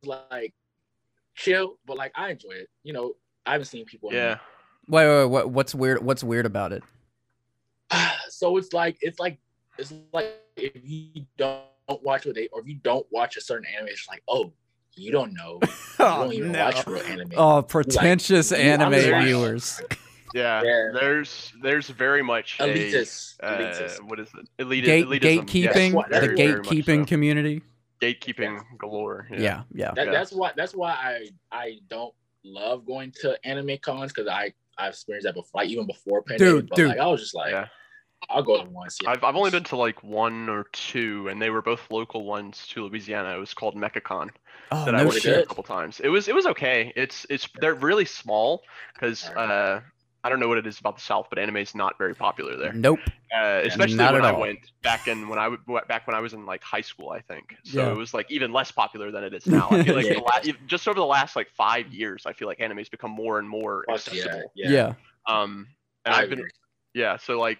[0.03, 0.53] Like
[1.35, 2.69] chill, but like I enjoy it.
[2.83, 3.13] You know,
[3.45, 4.13] I haven't seen people.
[4.13, 4.37] Yeah.
[4.87, 6.03] Wait, wait, wait, what, what's weird?
[6.03, 6.83] What's weird about it?
[8.29, 9.39] so it's like it's like
[9.77, 13.67] it's like if you don't watch what they or if you don't watch a certain
[13.75, 14.51] anime, it's like oh
[14.95, 15.59] you don't know.
[15.97, 17.31] You don't oh, even watch real anime.
[17.37, 19.81] Oh, pretentious you- I'm anime viewers.
[20.35, 20.61] Yeah.
[20.63, 20.89] Yeah.
[20.93, 23.35] There's there's very much a, elitist.
[23.41, 24.49] uh, what is it?
[24.59, 25.45] Elite, Gate, elitism.
[25.47, 27.05] gatekeeping, Yes, what- the very, very gatekeeping so.
[27.05, 27.61] community.
[28.01, 29.27] Gatekeeping galore.
[29.31, 29.39] Yeah.
[29.39, 29.91] Yeah, yeah.
[29.95, 30.51] That, That's why.
[30.55, 32.13] That's why I I don't
[32.43, 36.53] love going to anime cons because I I've experienced that before, like even before pandemic.
[36.53, 36.89] Dude, but dude.
[36.89, 37.67] like I was just like, Yeah.
[38.29, 38.97] I'll go to once.
[39.01, 39.11] Yeah.
[39.11, 42.67] I've, I've only been to like one or two, and they were both local ones
[42.71, 43.35] to Louisiana.
[43.35, 44.31] It was called MechaCon
[44.71, 46.01] Oh, that I went to a couple times.
[46.01, 46.91] It was it was okay.
[46.95, 48.63] It's it's they're really small
[48.93, 49.81] because uh,
[50.25, 52.57] I don't know what it is about the South, but anime is not very popular
[52.57, 52.73] there.
[52.73, 52.99] Nope.
[53.31, 54.41] Uh, especially Not when at I all.
[54.41, 57.11] went back in when I w- w- back when I was in like high school,
[57.11, 57.55] I think.
[57.63, 57.91] So Yeah.
[57.91, 59.67] it was like even less popular than it is now.
[59.69, 60.13] I feel like Yeah.
[60.15, 63.37] the la- just over the last like five years, I feel like anime's become more
[63.37, 64.51] and more Fuck accessible.
[64.55, 64.93] yeah, Yeah.
[65.27, 65.41] yeah.
[65.41, 65.67] Um,
[66.05, 66.51] and I I've been agree.
[66.95, 67.59] yeah, so like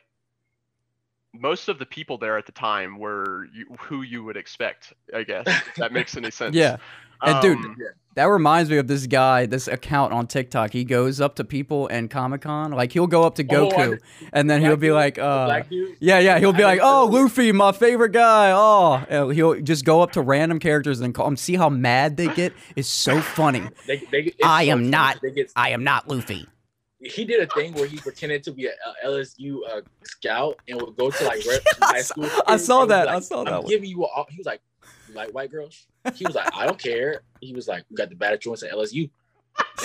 [1.33, 5.23] most of the people there at the time were you, who you would expect, I
[5.23, 5.45] guess.
[5.47, 6.55] If that makes any sense.
[6.55, 6.77] Yeah.
[7.26, 7.77] And dude, Um,
[8.15, 10.72] That reminds me of this guy, this account on TikTok.
[10.72, 12.72] He goes up to people and Comic Con.
[12.72, 13.99] Like he'll go up to Oh, Goku
[14.31, 14.95] and then he'll be dude?
[14.95, 15.64] like, uh.
[15.99, 16.39] Yeah, yeah.
[16.39, 17.07] He'll be like, "Oh.
[17.11, 21.26] Luffy, my favorite guy." Oh, and he'll just go up to random characters and call
[21.26, 21.35] them.
[21.35, 22.53] See how mad they get?
[22.77, 23.64] It's so funny.
[23.88, 24.89] They, they, it's I so am funny.
[24.89, 26.47] not- get, I am not Luffy.
[27.02, 28.72] he did a thing where he pretended to be a,
[29.03, 32.30] a LSU uh, scout and would go to like rep high school.
[32.47, 33.10] I saw that.
[33.10, 33.69] I saw that I'm one.
[33.69, 34.26] giving you all.
[34.30, 34.74] He was like, "You
[35.15, 38.15] like white girls?" He was like, "I don't care." He was like, "We got the
[38.15, 39.09] baddest joints at LSU,"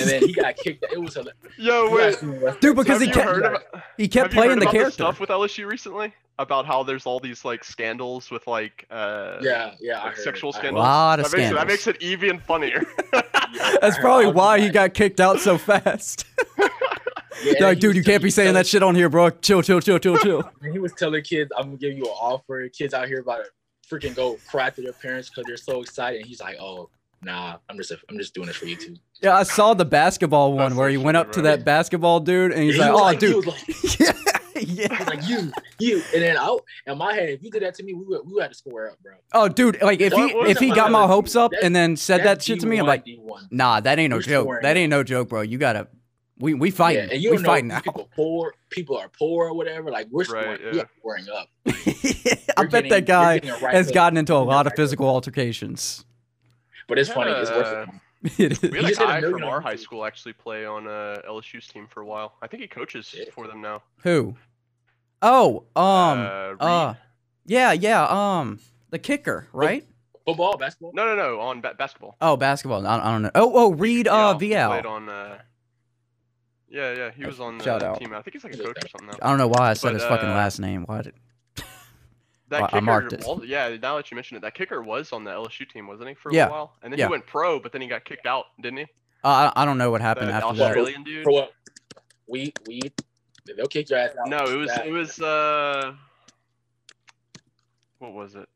[0.01, 0.85] and then he got kicked.
[0.93, 1.37] It was hilarious.
[1.59, 2.01] Yo, You wait.
[2.13, 3.63] guys seen West- Dude, because have he kept heard about,
[3.97, 4.91] he kept have you heard playing the about this character.
[4.93, 9.75] stuff with LSU recently about how there's all these like scandals with like uh Yeah,
[9.81, 10.25] yeah, I like, heard.
[10.25, 10.61] sexual I heard.
[10.61, 10.83] scandals.
[10.83, 11.69] Lot of that, makes it, that scandals.
[11.69, 12.83] makes it even funnier.
[13.81, 16.25] That's I probably heard- why he got kicked out so fast.
[17.43, 19.31] Yeah, like, dude, you can't be saying telling- that shit on here, bro.
[19.31, 20.51] Chill, chill, chill, chill, chill.
[20.73, 23.51] He was telling kids, "I'm gonna give you an offer." Kids out here about to
[23.91, 26.21] freaking go cry to their parents because they're so excited.
[26.21, 26.89] And he's like, "Oh,
[27.23, 30.53] nah, I'm just, I'm just doing this for you too." Yeah, I saw the basketball
[30.53, 32.93] one That's where he went shitty, up to that basketball dude and he's He like,
[32.93, 34.13] was "Oh, He dude, was like, yeah,
[34.61, 36.57] yeah." was like, you, you, and then I,
[36.87, 38.57] in my head, if you did that to me, we would, we would have to
[38.57, 39.13] square up, bro.
[39.33, 41.77] Oh, dude, like if he What- what if he got my hopes up That's- and
[41.77, 43.49] then said that That's shit to me, I'm like, D1.
[43.51, 44.45] nah, that ain't no We're joke.
[44.45, 44.63] scoring.
[44.63, 45.43] That ain't no joke, bro.
[45.43, 45.89] You gotta,
[46.41, 47.81] we we fighting, Yeah, and you we don't know fighting now.
[47.81, 49.91] people poor, people are poor or whatever.
[49.91, 50.73] Like we're Right, scoring, yeah.
[50.73, 51.49] we are scoring up.
[51.67, 53.95] I bet getting- that guy we're getting a right has hook.
[53.95, 54.85] gotten into a We're lot of right hook.
[54.85, 56.05] physical altercations.
[56.89, 57.31] But it's funny.
[57.31, 57.89] It's worth Uh, it.
[58.39, 58.61] It is.
[58.63, 61.67] We had a just a guy from our high school actually play on uh, LSU's
[61.69, 62.35] team for a while.
[62.43, 63.25] I think he coaches Yeah.
[63.33, 63.83] for them now.
[64.03, 64.37] Who?
[65.23, 66.95] Oh, um, uh, uh,
[67.47, 68.59] yeah, yeah, um,
[68.91, 69.87] the kicker, right?
[70.27, 70.93] Football, basketball.
[70.95, 72.17] no, no, no, on ba- basketball.
[72.21, 72.87] Oh, basketball.
[72.87, 73.31] I, I don't know.
[73.35, 74.53] Oh, oh, Reed, uh, he played
[74.85, 74.85] VL.
[74.87, 75.09] on.
[75.09, 75.39] Uh,
[76.71, 77.99] yeah, yeah, he was on the Shout out.
[77.99, 78.13] team.
[78.15, 79.19] I think he's like a coach or something now.
[79.23, 80.85] I don't know why I said But, his fucking uh, last name.
[80.85, 81.15] Why did?
[82.49, 83.25] That Well, I kicker, marked it.
[83.25, 86.09] al- yeah, now that you mention it, that kicker was on the LSU team, wasn't
[86.09, 86.49] he, for a Yeah.
[86.49, 86.73] while?
[86.83, 87.07] And then Yeah.
[87.07, 88.85] he went pro, but then he got kicked out, didn't he?
[89.23, 90.67] Uh, I I don't know what The happened after that.
[90.69, 91.23] Australian dude.
[91.23, 91.53] Pro up.
[92.27, 92.81] We, we,
[93.57, 94.29] they'll kick your ass out.
[94.29, 95.93] No, it was That- it was uh,
[97.99, 98.49] what was it?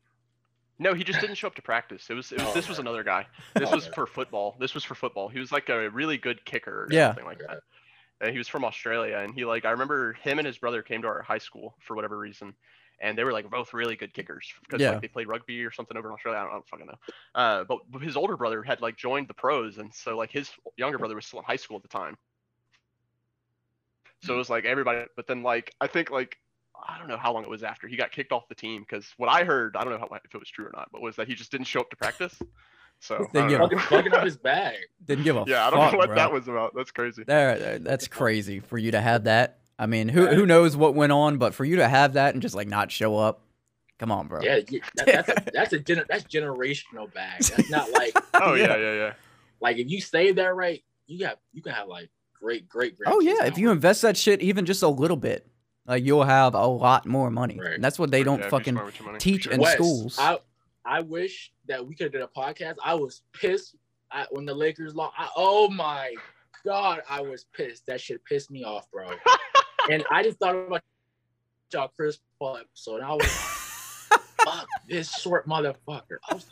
[0.77, 2.09] No, he just didn't show up to practice.
[2.09, 3.25] It was, it was Oh, this was another guy.
[3.53, 3.95] This was Okay.
[3.95, 4.57] for football.
[4.59, 5.29] This was for football.
[5.29, 7.09] He was like a really good kicker or Yeah.
[7.09, 7.59] something like that.
[8.21, 11.01] And he was from Australia, and he like I remember him and his brother came
[11.01, 12.55] to our high school for whatever reason,
[12.99, 14.91] and they were like both really good kickers because Yeah.
[14.91, 16.39] like they played rugby or something over in Australia.
[16.39, 16.97] I don't, I don't fucking know.
[17.35, 20.97] Uh, but his older brother had like joined the pros, and so like his younger
[20.97, 22.17] brother was still in high school at the time.
[24.23, 26.37] So it was like everybody, but then like I think like
[26.87, 29.13] I don't know how long it was after he got kicked off the team because
[29.17, 31.15] what I heard, I don't know how, if it was true or not, but was
[31.17, 32.41] that he just didn't show up to practice.
[32.99, 33.65] So I They don't give know.
[33.65, 34.77] a- Fucking, fucking up his bag.
[35.03, 36.15] Didn't give a yeah, I don't fuck, know what bro.
[36.15, 36.73] that was about.
[36.75, 37.23] That's crazy.
[37.25, 39.59] There, there- that's crazy for you to have that.
[39.77, 42.41] I mean, who who knows what went on, but for you to have that and
[42.41, 43.41] just like not show up,
[43.99, 44.41] come on, bro.
[44.41, 44.61] Yeah,
[44.95, 47.41] that, that's a, that's a gener- that's generational bag.
[47.43, 48.67] That's not like Oh Yeah.
[48.67, 49.13] yeah, yeah, yeah.
[49.59, 53.11] like if you say that right, you got you can have like great great great.
[53.13, 55.45] Oh kids yeah, if you invest that shit even just a little bit,
[55.85, 57.59] like you'll have a lot more money.
[57.59, 57.73] Right.
[57.73, 59.51] And that's what they don't Yeah, fucking smart with your money, for teach sure.
[59.53, 60.17] in Wes, schools.
[60.17, 60.37] I
[60.85, 62.75] I wish that we could have did a podcast.
[62.83, 63.75] I was pissed
[64.11, 65.13] I, when the Lakers lost.
[65.17, 66.13] I, oh my
[66.65, 67.85] god, I was pissed.
[67.87, 69.11] That shit pissed me off, bro.
[69.89, 70.81] and I just thought about
[71.73, 73.01] y'all Chris Paul episode.
[73.01, 73.25] I was
[74.45, 76.17] fuck this short motherfucker.
[76.29, 76.45] I was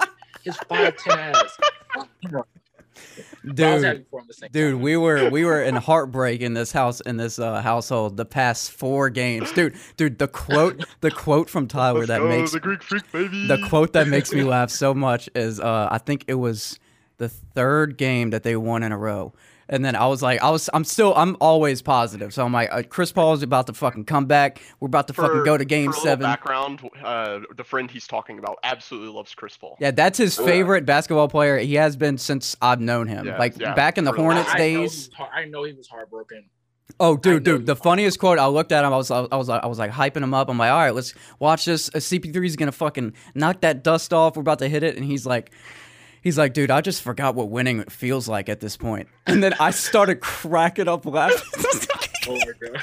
[0.43, 1.57] his five ten ass.
[2.95, 3.25] Fuck him.
[3.55, 5.75] But I was dude, happy for him the same dude, we were we were in
[5.75, 9.75] heartbreak in this house in this uh, household the past four games, dude.
[9.97, 13.47] Dude, the quote the quote from Tyler Let's that go, makes the Greek freak baby.
[13.47, 16.79] the quote that makes me laugh so much is uh, I think it was
[17.17, 19.33] the third game that they won in a row.
[19.69, 22.33] And then I was like, I was, I'm still, I'm always positive.
[22.33, 24.61] So I'm like, uh, Chris Paul is about to fucking come back.
[24.79, 26.23] We're about to fucking go to game for seven.
[26.23, 29.77] Background: uh, the friend he's talking about absolutely loves Chris Paul.
[29.79, 30.45] Yeah, that's his Yeah.
[30.45, 31.57] favorite basketball player.
[31.59, 33.25] He has been since I've known him.
[33.25, 35.09] Yeah, like yeah, back in the Hornets last- I know, he days.
[35.17, 36.49] was I know he was heartbroken.
[36.99, 38.37] Oh, dude, dude, the funniest quote.
[38.37, 38.93] I looked at him.
[38.93, 40.49] I was, I was, I was like hyping him up.
[40.49, 41.89] I'm like, all right, let's watch this.
[41.89, 44.35] Uh, CP3 is gonna fucking knock that dust off.
[44.35, 45.51] We're about to hit it, and he's like,
[46.23, 49.07] he's like, dude, I just forgot what winning feels like at this point.
[49.27, 51.37] And then I started cracking up laughing.
[52.27, 52.81] Oh my god.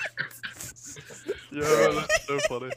[1.50, 1.62] Yeah,
[1.94, 2.70] that's so funny.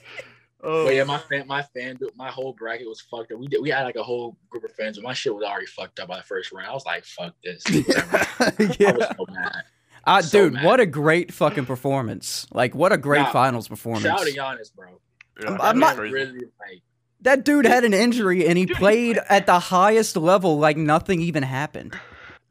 [0.64, 3.40] Oh, But yeah, my fan, my fan, my whole bracket was fucked up.
[3.40, 5.66] We did, we had like a whole group of fans, but my shit was already
[5.66, 6.70] fucked up by the first round.
[6.70, 7.64] I was like, fuck this.
[7.70, 8.18] Whatever.
[8.40, 9.64] I was yeah, so mad.
[10.06, 10.66] uh, so dude, mad.
[10.66, 12.48] what a great fucking performance!
[12.52, 14.04] Like, what a great Nah, finals performance.
[14.06, 15.00] Shout out to Giannis, bro.
[15.42, 16.14] yeah, I'm- I'm not- crazy.
[16.14, 16.82] really like
[17.24, 20.78] That dude had an injury and he Dude, he- played at the highest level like
[20.78, 21.98] nothing even happened.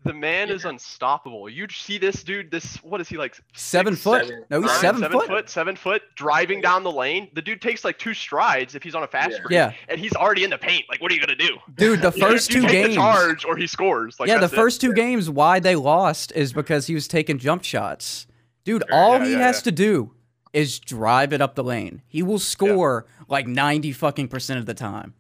[0.04, 1.48] The man is unstoppable.
[1.48, 2.50] You see this dude?
[2.50, 3.38] This what is he like?
[3.54, 4.26] Seven six, foot?
[4.26, 5.28] seven, no, he's nine, seven, seven foot.
[5.28, 7.28] foot, seven foot, driving down the lane.
[7.34, 9.38] The dude takes like two strides if he's on a fast Yeah.
[9.42, 10.86] break, Yeah, and he's already in the paint.
[10.88, 11.56] Like, what are you gonna do?
[11.76, 12.88] dude, the first you two take games.
[12.96, 14.18] the charge or he scores.
[14.18, 14.56] Like, yeah, the that's it.
[14.56, 18.26] first two games, why they lost is because he was taking jump shots.
[18.64, 19.62] Dude, Sure, all yeah, he yeah, has yeah.
[19.62, 20.10] to do
[20.52, 22.02] is drive it up the lane.
[22.08, 25.14] He will score like ninety fucking percent of the time.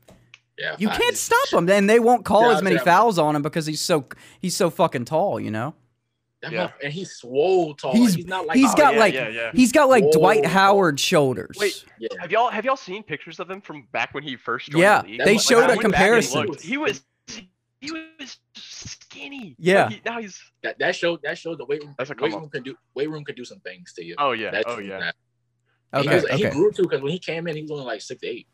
[0.58, 0.76] yeah.
[0.78, 3.34] You can't just- stop him, and they won't call Shout as many to fouls on
[3.36, 4.04] him because he's so
[4.40, 5.40] he's so fucking tall.
[5.40, 5.74] You know,
[6.50, 6.70] Yeah.
[6.82, 7.92] and he's swole tall.
[7.92, 9.50] He's- He's, he's not like he's Oh, got yeah, like- yeah, yeah.
[9.54, 10.12] he's got like Whoa.
[10.12, 11.56] Dwight Howard shoulders.
[11.58, 12.08] Wait, yeah.
[12.20, 15.02] have y'all have y'all seen pictures of him from back when he first joined Yeah,
[15.02, 15.20] the league?
[15.24, 16.46] they Like, showed I a went back and comparison.
[16.46, 16.60] looked.
[16.62, 17.02] He was
[17.82, 19.54] he was skinny.
[19.58, 19.84] Yeah.
[19.84, 21.94] Like, he- now he's That that showed that showed the weight room.
[21.98, 24.14] That's a weight come room can do weight room can do some things to you.
[24.18, 25.10] oh yeah That's oh yeah
[26.00, 28.22] He, okay, he grew too because when he came in, he was only like six
[28.24, 28.46] eight.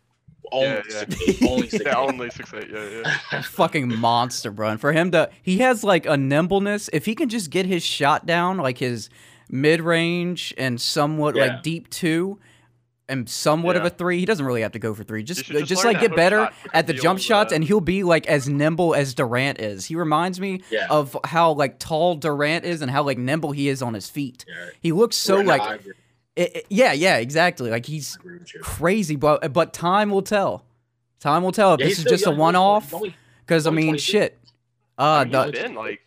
[0.50, 0.98] Only Yeah, yeah.
[1.00, 1.42] six eight.
[1.46, 1.96] Only six yeah eight.
[2.08, 3.02] only six eight yeah
[3.32, 3.42] yeah.
[3.42, 4.70] fucking monster, bro.
[4.70, 6.88] And for him to, he has like a nimbleness.
[6.92, 9.10] If he can just get his shot down, like his
[9.50, 11.46] mid range and somewhat Yeah.
[11.46, 12.38] like deep two,
[13.08, 15.22] and somewhat of a three, he doesn't really have to go for three.
[15.22, 18.02] Just, just just, like get better at the jump he'll, shots, uh, and he'll be
[18.02, 19.86] like as nimble as Durant is.
[19.86, 20.86] He reminds me Yeah.
[20.90, 24.44] of how like tall Durant is and how like nimble he is on his feet.
[24.46, 24.54] Yeah.
[24.80, 25.80] He looks so Yeah, like,
[26.36, 27.70] it- it- yeah, yeah, exactly.
[27.70, 28.60] Like he's agree with you.
[28.60, 30.64] crazy, but but time will tell.
[31.20, 32.34] Time will tell if Yeah, this is just a young.
[32.34, 32.92] He's one off.
[33.40, 33.98] Because I mean, 22.
[34.02, 34.38] shit.
[34.98, 36.00] Uh, I mean, the, been like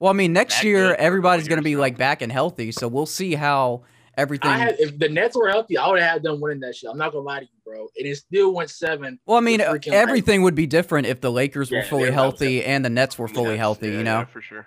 [0.00, 3.06] well, I mean, next year a everybody's gonna be like back and healthy, so we'll
[3.06, 3.82] see how
[4.16, 4.50] everything.
[4.50, 6.90] I had if the Nets were healthy, I would have had them winning that shit.
[6.90, 7.88] I'm not gonna lie to you, bro.
[7.96, 9.18] And it still went seven.
[9.26, 12.04] well, I mean, with freaking, like- everything would be different if the Lakers were fully
[12.04, 13.88] they're healthy and the Nets were fully Yes, healthy.
[13.88, 14.66] yeah, you know, yeah, for sure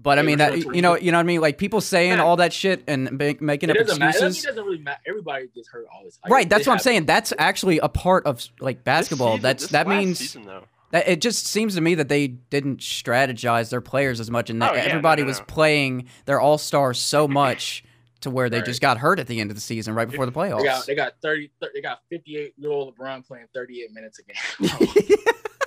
[0.00, 1.06] but I mean were that doing you know 22.
[1.06, 1.40] you know what I mean.
[1.40, 2.22] Like people saying Yeah.
[2.22, 4.10] all that shit and make, making It up doesn't matter.
[4.10, 4.44] Excuses.
[4.44, 5.00] It doesn't really matter.
[5.08, 6.30] Everybody gets hurt all this time.
[6.32, 7.06] Right, that's It what I'm saying.
[7.06, 9.32] That's actually a part of like basketball.
[9.32, 10.64] season- that's that means season, though.
[10.92, 14.62] that it just seems to me that they didn't strategize their players as much, and
[14.62, 17.82] that Oh, yeah, no, everybody no, was playing their all stars so much
[18.20, 18.66] to where they Right.
[18.66, 20.58] just got hurt at the end of the season, right before the playoffs.
[20.58, 24.22] They got they got 30 they got 58 year old LeBron playing 38 minutes a
[24.22, 24.70] game.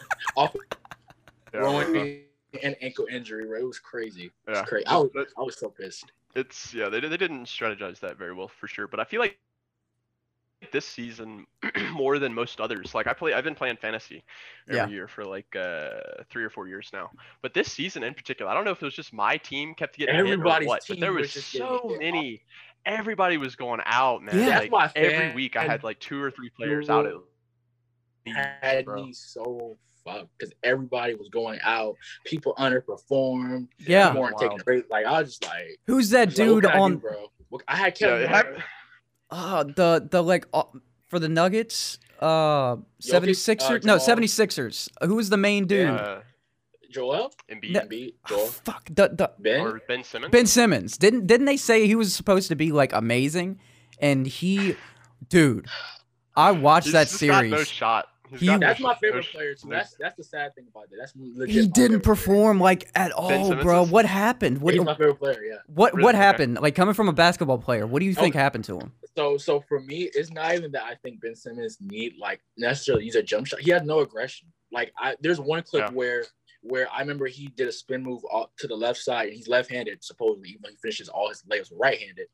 [0.35, 0.55] Off
[1.53, 2.23] Yeah, growing
[2.53, 3.61] uh, and ankle injury, right?
[3.61, 4.25] It was crazy.
[4.25, 4.63] It was Yeah.
[4.65, 4.85] crazy.
[4.87, 6.11] I was, I was so pissed.
[6.35, 9.37] it's yeah they, they didn't strategize that very well for sure but i feel like
[10.71, 11.45] this season
[11.93, 14.23] more than most others like i play i've been playing fantasy
[14.69, 14.87] every Yeah.
[14.87, 15.89] year for like uh
[16.29, 17.09] three or four years now
[17.41, 19.97] but this season in particular i don't know if it was just my team kept
[19.97, 22.41] getting hit or Everybody's what but there was was so many
[22.85, 24.35] everybody was going out, man.
[24.35, 24.45] Yeah.
[24.45, 27.13] That's like, why every week I had like two or three players out at
[28.25, 29.05] least, had bro.
[29.05, 31.95] me so fucked because everybody was going out.
[32.25, 33.67] People underperformed.
[33.77, 34.07] Yeah.
[34.09, 34.65] People weren't taking Wild.
[34.65, 34.89] breaks.
[34.89, 37.27] Like I was just like, Who's that I was like, what dude do, on bro?
[37.67, 38.15] I had Kevin.
[38.15, 38.35] it Durant.
[38.35, 38.63] happened-
[39.31, 40.63] uh, the the like uh,
[41.07, 41.97] for the Nuggets?
[42.19, 43.61] Uh, 76ers?
[43.61, 43.99] uh, no, Jamal.
[43.99, 44.89] 76ers.
[45.03, 45.87] Who was the main dude?
[45.89, 46.19] uh,
[46.91, 47.79] Joel, Embiid No.
[47.81, 48.85] Embiid, Oh, Joel, fuck.
[48.91, 49.61] The the Ben.
[49.61, 50.31] or Ben Simmons.
[50.31, 50.97] Ben Simmons.
[50.97, 53.59] Didn't didn't they say he was supposed to be like amazing?
[53.99, 54.75] And he
[55.29, 55.67] dude,
[56.35, 57.51] I watched He's that just got series.
[57.51, 58.07] no shot.
[58.37, 59.69] He- That's my favorite player too.
[59.69, 60.97] That's that's the sad thing about that.
[60.99, 61.99] That's he didn't favorite player.
[61.99, 63.85] perform like at all, bro.
[63.85, 64.59] What happened?
[64.59, 65.43] What He's my favorite player.
[65.43, 65.55] Yeah.
[65.67, 66.03] what Really?
[66.05, 66.59] what happened?
[66.61, 68.39] Like coming from a basketball player, what do you think Oh.
[68.39, 68.93] happened to him?
[69.17, 73.05] So so for me, it's not even that I think Ben Simmons need like necessarily
[73.05, 73.59] use a jump shot.
[73.61, 74.47] He had no aggression.
[74.71, 75.91] Like I there's one clip Yeah.
[75.93, 76.25] where
[76.63, 78.21] where I remember he did a spin move
[78.59, 81.71] to the left side and he's left-handed supposedly, even though he finishes all his legs
[81.75, 82.27] right-handed.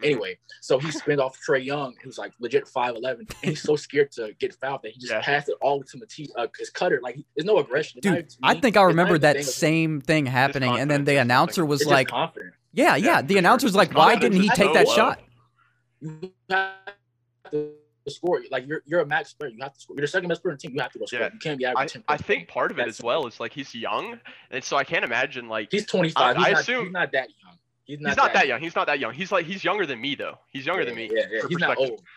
[0.00, 0.04] Mhm.
[0.04, 4.12] Anyway, so he spins off Trae Young, who's like legit 5'11, and he's so scared
[4.12, 5.20] to get fouled that he just Yeah.
[5.22, 7.00] passed it all to Matisse, uh, his cutter.
[7.02, 7.98] Like, there's no aggression.
[7.98, 11.16] It's Dude, even- I think I remember that thing same thing happening, and then the
[11.16, 12.38] announcer was It's like, just
[12.72, 13.38] "Yeah, yeah." Yeah, The for sure.
[13.40, 14.94] announcer's like, "Why confidence didn't he take that low.
[14.94, 15.20] shot?"
[16.00, 16.76] You have
[17.50, 17.74] to
[18.08, 18.42] score.
[18.50, 19.50] Like you're you're a max player.
[19.50, 19.96] You have to score.
[19.96, 20.74] You're the second best player in the team.
[20.76, 21.20] You have to go score.
[21.20, 21.30] Yeah.
[21.32, 23.52] You can't be I, averaging 10 I think part of it as well is like
[23.52, 24.20] he's young,
[24.50, 26.36] and so I can't imagine like He's 25.
[26.36, 27.58] I- he's, I not, assume- he's not that young.
[27.88, 28.60] He's not, he's not that young.
[28.60, 29.14] He's not that young.
[29.14, 30.38] He's like he's younger than me though.
[30.52, 31.10] He's younger yeah, than me.
[31.12, 31.40] Yeah, yeah.
[31.48, 32.02] He's not old.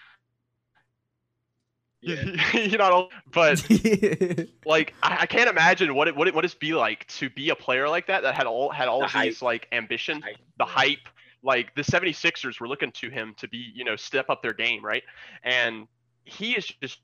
[2.03, 2.15] Yeah.
[2.52, 3.64] He's not old, but
[4.65, 7.49] like I, I can't imagine what it what it would it be like to be
[7.52, 9.26] a player like that that had all had all The of hype.
[9.26, 11.07] these like ambition, I- the hype.
[11.43, 14.84] Like the 76ers were looking to him to be, you know, step up their game,
[14.85, 15.02] right?
[15.43, 15.88] And
[16.23, 16.99] he is just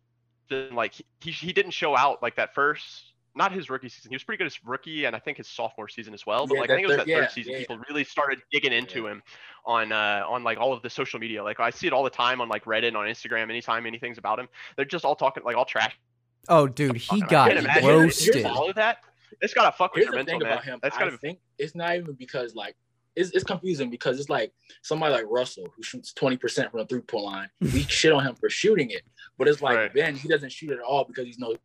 [0.49, 4.09] been, like he, he he didn't show out like that first not his rookie season.
[4.11, 6.45] He was pretty good as rookie and I think his sophomore season as well.
[6.47, 8.03] But Yeah, like I think it was third- that third yeah, season yeah, people really
[8.03, 9.11] started digging into Yeah.
[9.11, 9.23] him
[9.65, 11.43] on uh on like all of the social media.
[11.43, 14.39] Like I see it all the time on like Reddit on Instagram anytime anything's about
[14.39, 14.47] him.
[14.75, 15.97] They're just all talking like all trash
[16.49, 17.87] oh, dude, he got can't imagine.
[17.89, 18.35] roasted.
[18.35, 18.99] Here's All of that,
[19.41, 20.53] it's gotta fuck with Here's your the thing mental, man.
[20.53, 20.79] about him.
[20.81, 21.17] That's I gotta.
[21.17, 22.75] think it's not even because like
[23.17, 24.53] it's, it's confusing because it's like
[24.83, 27.49] somebody like Russell who shoots 20% from the three point line.
[27.59, 29.01] We shit on him for shooting it.
[29.37, 29.93] But it's like Right.
[29.93, 31.55] Ben, he doesn't shoot it at all because he's no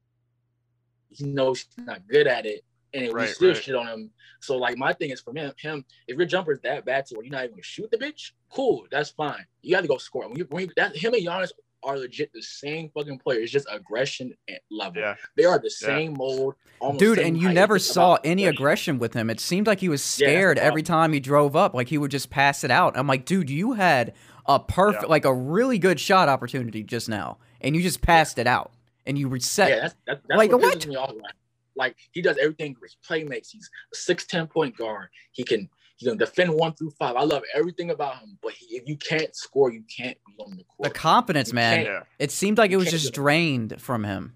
[1.14, 2.64] he knows he's not good at it.
[2.94, 3.62] And we Right, still right.
[3.62, 4.10] shit on him.
[4.40, 7.14] So like my thing is for him, him, if your jumper is that bad to
[7.14, 9.47] where you're not even gonna shoot the bitch, cool, that's fine.
[9.62, 10.28] You got to go score.
[10.28, 11.52] When you, when you, that, him and Giannis
[11.84, 13.40] are legit the same fucking player.
[13.40, 14.32] It's just aggression
[14.70, 15.01] level.
[15.02, 15.86] Yeah, They are the Yeah.
[15.86, 16.55] same mold.
[16.80, 19.30] almost Dude, same and you never saw any aggression with him.
[19.30, 21.74] It seemed like he was Yeah, scared every time he drove up.
[21.74, 22.97] Like he would just pass it out.
[22.97, 24.12] I'm like, dude, you had
[24.47, 25.09] a perfect, Yeah.
[25.09, 28.72] like a really good shot opportunity just now, and you just passed it out,
[29.06, 29.68] and you reset.
[29.70, 30.78] Yeah, that's, that's, that's Like, what, what?
[30.78, 31.10] pisses me off.
[31.12, 31.34] Like,
[31.74, 32.76] like he does everything.
[32.80, 33.50] He play makes.
[33.50, 35.08] He's a six ten point guard.
[35.32, 37.16] He can he can defend one through five.
[37.16, 38.36] I love everything about him.
[38.42, 40.92] But he, if you can't score, you can't be on the court.
[40.92, 41.84] the confidence, You man.
[41.86, 44.34] yeah, It seemed like it was just drained from him.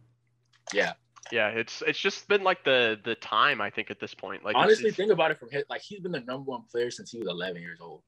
[0.72, 0.93] yeah.
[1.32, 1.48] yeah.
[1.48, 4.44] It's it's just been like the the time I think at this point.
[4.44, 6.62] Like it's- Honestly, it's, think about it from his like he's been the number one
[6.70, 8.02] player since he was 11 years old.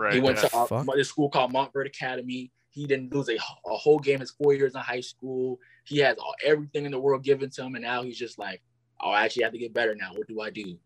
[0.00, 0.14] Right.
[0.14, 0.48] he went yeah.
[0.48, 2.50] to uh, this school called Montverde Academy.
[2.70, 5.58] He didn't lose a, a whole game his four years in high school.
[5.84, 8.62] He has all, everything in the world given to him, and now he's just like,
[9.00, 10.12] "Oh, I actually have to get better now.
[10.14, 10.78] What do I do?"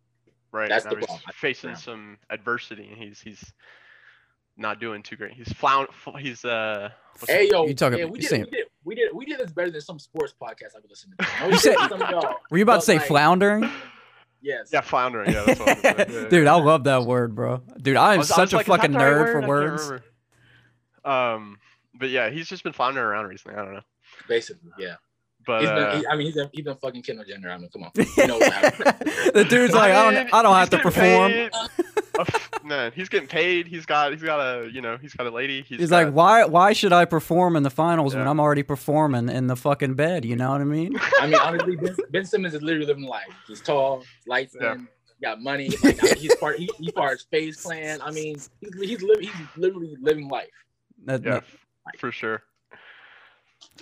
[0.51, 0.69] right.
[0.69, 1.31] that's now the he's problem.
[1.35, 1.77] facing Yeah.
[1.77, 3.53] some adversity, and he's he's
[4.57, 5.33] not doing too great.
[5.33, 5.89] He's flound.
[6.19, 6.91] He's uh.
[7.19, 9.39] what's Hey yo, You talking- yeah, we did, saying- we did we did we did
[9.39, 11.27] this better than some sports podcasts I've been listening to.
[11.41, 12.35] No You said- shit, some of y'all.
[12.51, 13.71] Were you about to say like, floundering?
[14.45, 14.69] Yes.
[14.71, 15.33] Yeah, floundering.
[15.33, 15.83] Yeah, that's what I was.
[16.15, 16.55] Yeah, Dude, yeah.
[16.55, 17.63] I love that word, bro.
[17.81, 19.81] Dude, I am I was such a like, fucking nerd word?
[19.81, 20.03] For words.
[21.03, 21.59] Um,
[21.95, 23.57] but yeah, he's just been floundering around recently.
[23.57, 23.81] I don't know.
[24.29, 24.97] Basically, yeah.
[25.47, 27.51] But He's uh, been, he, I mean, he's been, he's been fucking Kendall Jenner.
[27.51, 27.91] I mean, come on.
[28.17, 31.33] You know what the dude's like, I don't, I don't have to perform.
[32.19, 32.25] A
[32.65, 33.67] f- Man, he's getting paid.
[33.67, 35.63] He's got, he's got a, you know, he's got a lady.
[35.63, 38.63] He's, He's got, like, why, why should I perform in the finals when I'm already
[38.63, 40.25] performing in the fucking bed?
[40.25, 40.97] You know what I mean?
[41.21, 43.29] I mean, honestly, ben, ben Simmons is literally living life.
[43.47, 44.75] He's tall, lights Yeah.
[44.75, 44.89] in,
[45.23, 45.71] got money.
[45.83, 46.59] Like, he's part.
[46.59, 48.01] He, he's part of Space Clan.
[48.03, 48.51] I mean, he's
[48.81, 50.49] he's, living, he's literally living life.
[51.05, 52.43] That- yeah, that- for sure.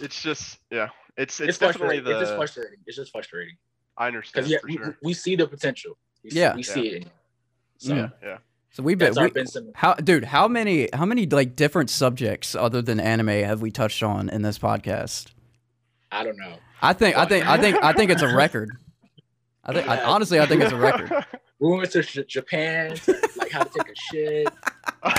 [0.00, 2.12] It's just, yeah, it's, it's, It's, definitely the.
[2.12, 2.78] It's just frustrating.
[2.86, 3.56] It's just frustrating
[3.98, 4.98] I understand because yeah, for we, sure.
[5.02, 5.98] we see the potential.
[6.24, 6.54] We see, Yeah.
[6.56, 7.06] we see it.
[7.78, 8.12] So Mm.
[8.22, 8.38] Yeah,
[8.72, 12.80] so we've been, we, Ben how, dude, how many, how many like different subjects other
[12.80, 15.26] than anime have we touched on in this podcast?
[16.10, 16.54] I don't know.
[16.80, 18.70] I think, I think, I think, I think it's a record.
[19.64, 21.12] I think, I, honestly, I think it's a record.
[21.70, 22.96] we went to J- Japan,
[23.36, 24.48] like how to take a shit,
[25.02, 25.12] um,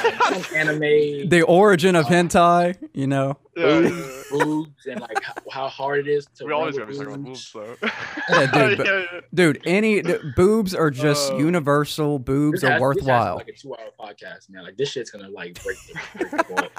[0.43, 3.37] some anime, The origin of Uh, hentai, you know.
[3.55, 6.45] Yeah, yeah, boobs, boobs, and like how, how hard it is to.
[6.45, 7.79] We always run gotta with be talking about boobs, boobs.
[8.27, 8.39] though.
[8.39, 9.19] Yeah, dude, but- yeah, yeah.
[9.33, 12.19] Dude, any the, boobs are just Uh, universal.
[12.19, 14.63] Boobs This are this has to worthwhile, like a two-hour podcast, man.
[14.63, 16.75] Like this shit's gonna like break the, break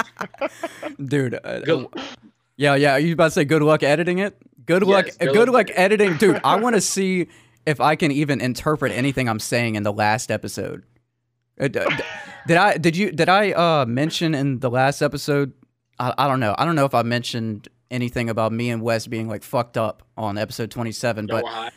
[0.98, 1.38] the dude.
[1.42, 1.86] Uh, Good-
[2.56, 2.92] yeah, yeah.
[2.92, 4.36] Are you about to say good luck editing it?
[4.66, 5.06] Good luck.
[5.06, 5.76] Yes, good, good luck luck.
[5.78, 6.40] editing, dude.
[6.44, 7.28] I want to see
[7.66, 10.84] if I can even interpret anything I'm saying in the last episode.
[11.60, 12.76] Uh, did I?
[12.76, 13.10] Did you?
[13.12, 15.52] Did I uh, mention in the last episode?
[15.98, 16.54] I, I don't know.
[16.58, 20.02] I don't know if I mentioned anything about me and Wes being like fucked up
[20.16, 21.70] on episode 27, Y'all but were high.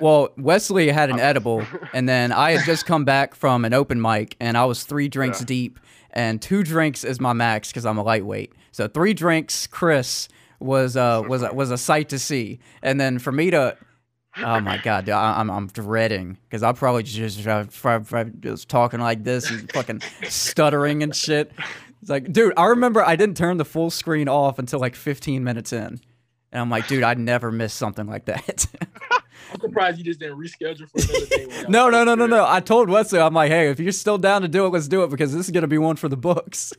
[0.00, 4.00] Well, Wesley had an edible, and then I had just come back from an open
[4.00, 5.46] mic, and I was three drinks Yeah.
[5.46, 5.80] deep,
[6.12, 8.52] and two drinks is my max because I'm a lightweight.
[8.72, 10.28] So three drinks, Chris
[10.60, 13.76] was uh was was a sight to see, and then for me to.
[14.38, 18.68] Oh my god, dude, I, I'm I'm dreading because I'll probably just uh, fr- just
[18.68, 21.50] talking like this and fucking stuttering and shit.
[22.00, 25.42] It's like, dude, I remember I didn't turn the full screen off until like 15
[25.44, 26.00] minutes in,
[26.52, 28.66] and I'm like, dude, I'd never miss something like that.
[29.52, 31.64] I'm surprised you just didn't reschedule for another day.
[31.68, 32.46] No, no, no, no, no.
[32.48, 35.02] I told Wesley, I'm like, hey, if you're still down to do it, let's do
[35.02, 36.72] it because this is gonna be one for the books.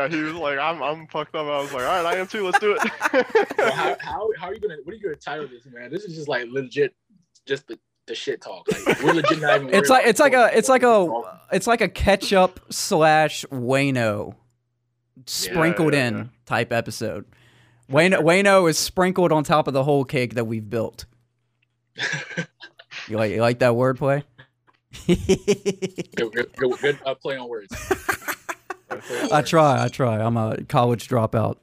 [0.00, 1.46] Yeah, he was like, I'm, I'm fucked up.
[1.46, 2.44] I was like, all right, I am too.
[2.44, 3.60] Let's do Well, it.
[3.60, 5.90] how, how how are you gonna what are you gonna title this, man?
[5.90, 6.94] This is just like legit,
[7.46, 8.66] just the, the shit talk.
[8.86, 9.68] Like we're legit not even.
[9.74, 11.22] It's like it's like a it's like a
[11.52, 14.34] it's like a ketchup slash Wano
[15.26, 16.24] sprinkled yeah, in yeah.
[16.46, 17.26] type episode.
[17.90, 21.04] Wano Wano is sprinkled on top of the whole cake that we've built.
[23.08, 24.22] You like you like that wordplay?
[25.06, 27.74] good, good, good, good uh, play on words.
[29.32, 30.20] I try, I try.
[30.20, 31.56] I'm a college dropout.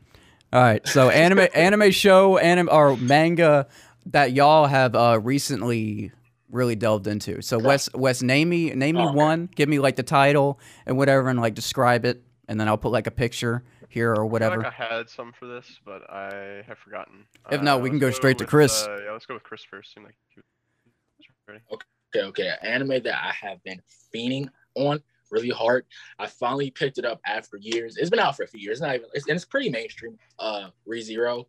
[0.53, 3.67] All right, so anime, anime show, anime or manga
[4.07, 6.11] that y'all have uh, recently
[6.49, 7.41] really delved into.
[7.41, 9.15] So Wes, Wes, name me, name me Oh, okay.
[9.17, 9.49] one.
[9.55, 12.91] Give me like the title and whatever, and like describe it, and then I'll put
[12.93, 14.57] like a picture here or I feel whatever.
[14.63, 17.25] like I had some for this, but I have forgotten.
[17.51, 18.85] If not, we can let's go straight to Chris.
[18.85, 19.93] Uh, yeah, let's go with Chris first.
[19.93, 21.59] Seemed like he was ready.
[21.73, 22.47] Okay, okay.
[22.61, 23.81] An anime that I have been
[24.15, 25.01] fiending on
[25.31, 25.85] really hard.
[26.19, 27.97] I finally picked it up after years.
[27.97, 28.77] It's been out for a few years.
[28.77, 29.07] It's not even.
[29.13, 30.17] It's, and it's pretty mainstream.
[30.39, 31.45] Uh, ReZero.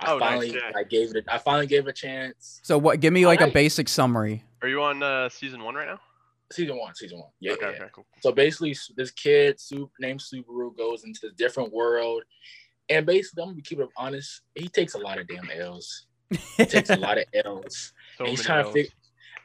[0.00, 0.72] I Oh, nice, finally, yeah.
[0.74, 1.24] I gave it.
[1.28, 2.60] I finally gave it a chance.
[2.64, 3.00] So what?
[3.00, 4.42] Give me like a basic summary.
[4.62, 6.00] Are you on uh, season one right now?
[6.52, 6.94] Season one.
[6.94, 7.28] Season one.
[7.40, 7.52] Yeah.
[7.52, 7.76] okay, yeah, yeah.
[7.82, 8.06] okay, cool.
[8.20, 12.22] So basically, s- this kid Su- named Subaru goes into a different world,
[12.88, 14.42] and basically, I'm gonna be keep it honest.
[14.54, 16.06] He takes a lot of damn L's.
[16.56, 17.92] He takes a lot of L's.
[18.18, 18.90] So and he's many trying to figure.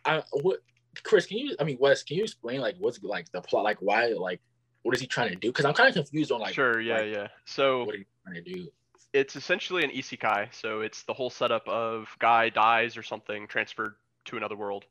[0.05, 0.59] I what
[1.03, 1.25] Chris?
[1.25, 1.55] Can you?
[1.59, 3.63] I mean, Wes, can you explain like what's like the plot?
[3.63, 4.07] Like why?
[4.07, 4.41] Like
[4.83, 5.49] what is he trying to do?
[5.49, 7.27] Because I'm kind of confused on like sure, yeah, like, yeah.
[7.45, 8.67] So what are you trying to do?
[9.13, 10.53] it's essentially an isekai.
[10.53, 13.95] So it's the whole setup of guy dies or something, transferred
[14.25, 14.85] to another world,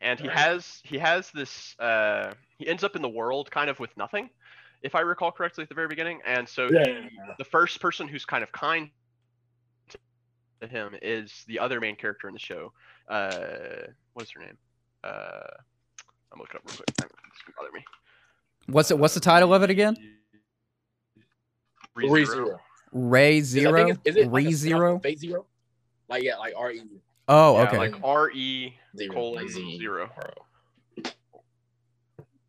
[0.00, 0.36] and he Right.
[0.36, 1.78] has he has this.
[1.78, 4.30] Uh, he ends up in the world kind of with nothing,
[4.82, 6.20] if I recall correctly at the very beginning.
[6.24, 7.34] And so Yeah, he- yeah, yeah.
[7.38, 8.90] the first person who's kind of kind
[10.60, 12.72] to him is the other main character in the show.
[13.08, 14.56] Uh, what's her name?
[15.04, 15.46] Uh,
[16.32, 16.86] I'm looking up real quick.
[16.96, 17.84] This can bother me.
[18.68, 18.98] What's it?
[18.98, 19.96] What's the title of it again?
[21.96, 22.26] ReZero.
[22.26, 22.58] ReZero.
[22.92, 23.72] Ray Is- I Zero.
[23.84, 24.96] think it's- Is it like Re a spin-off Zero.
[24.96, 25.46] of Fate Zero?
[26.08, 26.82] Like yeah, like R E
[27.28, 27.78] Oh, Yeah, okay.
[27.78, 30.10] Like R E zero, colon like Z zero.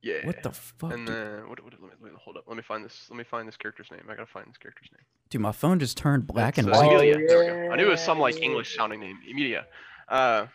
[0.01, 0.23] Yeah.
[0.25, 0.93] what the fuck?
[0.93, 2.43] And then what, what, let, me, let me hold up.
[2.47, 3.07] Let me find this.
[3.09, 4.01] Let me find this character's name.
[4.07, 5.03] I gotta find this character's name.
[5.29, 6.91] Dude, my phone just turned black and It's, uh, white.
[6.91, 7.27] Oh, Emilia.
[7.27, 7.73] There we go.
[7.73, 8.39] I knew it was some like.
[8.41, 9.17] English sounding name.
[9.27, 9.65] Emilia.
[10.07, 10.45] Uh,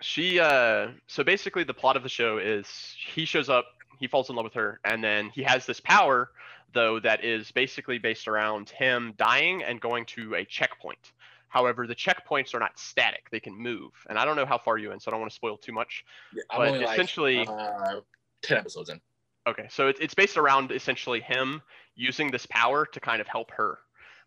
[0.00, 0.40] she.
[0.40, 2.66] Uh, so basically, the plot of the show is
[3.14, 3.66] he shows up,
[3.98, 6.30] he falls in love with her, and then he has this power,
[6.72, 11.12] though, that is basically based around him dying and going to a checkpoint.
[11.48, 13.92] However, the checkpoints are not static; they can move.
[14.08, 15.72] And I don't know how far you in, so I don't want to spoil too
[15.72, 16.04] much.
[16.34, 18.00] Yeah, But only like essentially- uh,
[18.42, 19.00] ten episodes in.
[19.46, 21.62] Okay, so it's it's based around essentially him
[21.94, 23.78] using this power to kind of help her,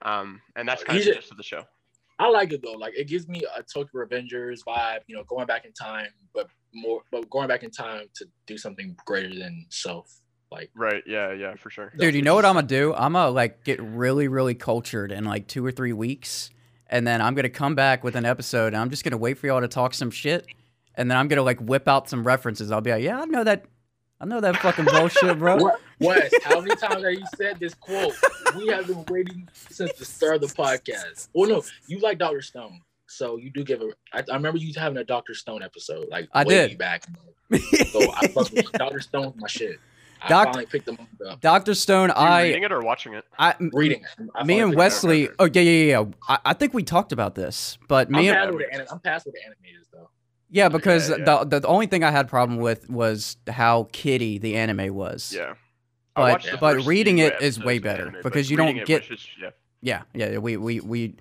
[0.01, 1.65] um, and that's kind of the gist of the show.
[2.19, 2.73] I like it though.
[2.73, 4.99] Like it gives me a Tokyo Revengers vibe.
[5.07, 8.57] You know, going back in time, but more, but going back in time to do
[8.57, 10.19] something greater than self.
[10.51, 11.03] Like Right?
[11.05, 11.93] Yeah, yeah, for sure.
[11.97, 12.93] Dude, you know what I'm gonna do?
[12.93, 16.49] I'm gonna like get really, really cultured in like two or three weeks,
[16.87, 19.47] and then I'm gonna come back with an episode, and I'm just gonna wait for
[19.47, 20.47] y'all to talk some shit,
[20.95, 22.71] and then I'm gonna like whip out some references.
[22.71, 23.65] I'll be like, yeah, I know that,
[24.21, 25.57] I know that fucking bullshit, bro.
[25.57, 25.79] what?
[25.99, 28.13] Wes, how many times have you said this quote?
[28.57, 31.29] We have been waiting since the start of the podcast.
[31.33, 33.89] Well, no, you like Doctor Stone, so you do give a.
[34.13, 36.77] I, I remember you having a Doctor Stone episode, like I way did.
[36.77, 37.05] back.
[37.91, 39.77] So I fuck with Doctor Stone, my shit.
[40.21, 40.97] I finally picked them
[41.27, 41.39] up.
[41.41, 43.23] Doctor Stone, Are you I, reading it or watching it?
[43.39, 44.03] I, Reading.
[44.35, 44.77] I me and picked it up.
[44.77, 45.29] Wesley.
[45.39, 46.05] Oh yeah, yeah, yeah.
[46.27, 48.99] I, I think we talked about this, but I'm me past, with the, anim- I'm
[48.99, 50.09] past with the animators though.
[50.49, 51.43] Yeah, because Yeah, yeah.
[51.43, 55.33] the the only thing I had problem with was how kiddie the anime was.
[55.35, 55.53] Yeah.
[56.15, 60.01] But but reading it is way better anime, because you don't get was just- yeah.
[60.13, 61.15] yeah yeah we we we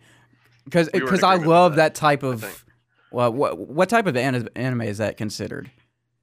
[0.64, 2.64] because We because I love that, that type of
[3.12, 5.70] well what what type of anime is that considered?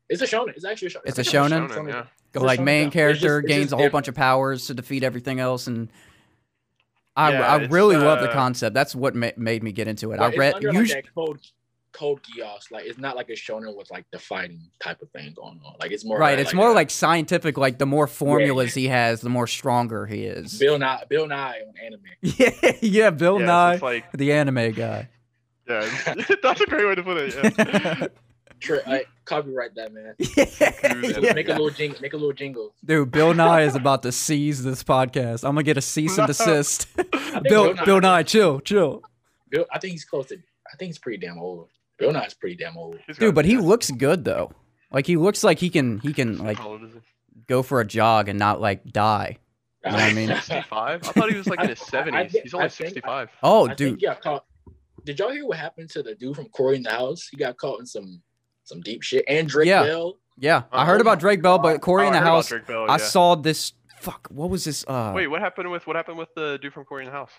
[0.10, 0.50] It's a shonen.
[0.56, 1.02] It's actually a shonen.
[1.06, 1.70] It's a like shonen?
[1.70, 2.06] Shonen, yeah.
[2.34, 2.88] It's a like shonen, main yeah.
[2.88, 5.68] It's character just- it's gains just a whole bunch of powers to defeat everything else
[5.68, 5.90] and
[7.16, 8.74] I, Yeah, I it's, really love the uh, concept.
[8.74, 10.20] That's what ma- made me get into it.
[10.20, 11.14] I read under, like, usually that
[11.96, 12.72] code code geass.
[12.72, 15.76] Like it's not like a shonen with like the fighting type of thing going on.
[15.80, 16.38] Like it's more right.
[16.38, 17.58] of, It's more uh, like scientific.
[17.58, 20.60] Like the more formulas he has, the more stronger he is.
[20.60, 22.02] Bill Nye Bill Nye on anime.
[22.22, 23.10] Yeah, yeah.
[23.12, 25.10] Bill Yeah, Nye, it's like the anime guy.
[25.68, 25.90] yeah,
[26.44, 27.58] that's a great way to put it.
[27.58, 28.08] Yeah.
[28.60, 30.16] Sure, I copyright that man.
[30.18, 31.34] Yeah.
[31.34, 32.00] Make a little jingle.
[32.02, 32.74] Make a little jingle.
[32.84, 35.44] Dude, Bill Nye is about to seize this podcast.
[35.44, 36.88] I'm gonna get a cease and desist.
[36.96, 39.04] Bill, Bill Nye- Bill Nye, chill, chill,
[39.50, 40.36] Bill, I think he's close to.
[40.36, 41.70] I think he's pretty damn old.
[41.98, 42.98] Bill Nye's pretty damn old.
[43.08, 43.36] He's dude.
[43.36, 43.60] But he yeah.
[43.60, 44.52] looks good though.
[44.92, 47.00] Like he looks like he can he can like How old is he?
[47.48, 49.38] go for a jog and not like die.
[49.86, 50.28] You know what I mean?
[50.42, 50.70] 65?
[50.78, 52.36] I thought he was like in his I- I 70s.
[52.44, 53.30] He's only I think- 65.
[53.44, 53.78] Oh, I dude.
[53.90, 54.46] think he got caught.
[55.04, 57.28] Did y'all hear what happened to the dude from Cory in the House?
[57.28, 58.22] He got caught in some
[58.64, 59.24] some deep shit.
[59.28, 59.84] And Drake Yeah.
[59.84, 60.18] Bell.
[60.38, 61.82] Yeah, I Oh heard about Drake Bell, but God.
[61.82, 62.50] Cory Oh, in the house.
[62.50, 63.72] Drake Bell, I saw this.
[64.02, 64.84] Fuck, what was this?
[64.88, 67.32] Uh, Wait, what happened with what happened with the dude from Cory in the House?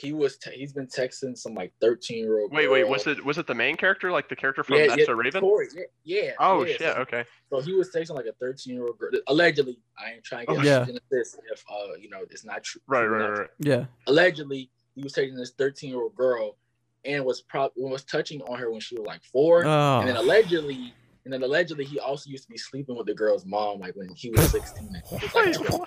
[0.00, 0.38] He was.
[0.38, 2.52] Te- he's been texting some like thirteen year old.
[2.52, 5.00] Wait, wait, was it was it the main character, like the character from Yeah, That's
[5.00, 5.40] yeah, So Raven?
[5.42, 5.68] Cory.
[5.74, 5.82] Yeah.
[6.04, 6.72] yeah Oh yeah.
[6.72, 7.24] shit, So, okay.
[7.50, 9.10] so he was texting like a thirteen year old girl.
[9.26, 10.86] Allegedly, I ain't trying to get Oh, yeah.
[11.10, 12.80] this if uh you know it's not true.
[12.86, 13.48] Right, true right, right.
[13.58, 13.84] yeah.
[14.06, 16.56] Allegedly, he was texting this thirteen year old girl,
[17.04, 19.64] and was probably was touching on her when she was like four.
[19.64, 20.94] And then Oh, allegedly,
[21.24, 24.08] and then allegedly, he also used to be sleeping with the girl's mom, like when
[24.14, 24.88] he was 16.
[24.88, 25.34] and he was,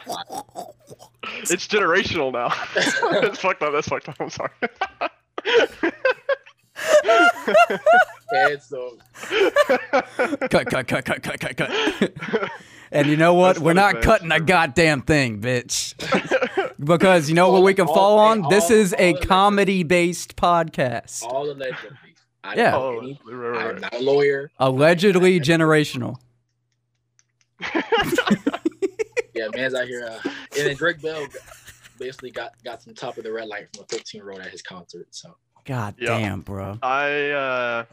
[0.08, 0.28] like,
[1.50, 2.50] It's generational now.
[3.22, 3.74] That's fucked up.
[3.74, 4.16] That's fucked up.
[4.20, 4.52] I'm sorry.
[8.36, 8.98] And so,
[10.50, 12.52] cut, cut, cut, cut, cut, cut, cut.
[12.92, 13.54] And you know what?
[13.54, 14.04] That's We're not not bad.
[14.04, 15.94] cutting a goddamn thing, bitch.
[16.84, 18.50] Because you know what we can all- fall hey, on?
[18.50, 21.24] This all- is a comedy-based podcast.
[21.24, 21.98] all allegedly.
[22.44, 22.72] I Yeah.
[22.72, 24.52] Don't oh, know right, right, I'm not a lawyer.
[24.60, 26.18] Allegedly generational.
[29.36, 30.06] Yeah, man's out here.
[30.06, 30.20] Uh,
[30.58, 31.26] and then Drake Bell
[31.98, 34.52] basically got got some top of the red light from a 15 year old at
[34.52, 35.08] his concert.
[35.12, 36.20] So God Yeah.
[36.20, 36.78] damn, bro.
[36.82, 37.86] I uh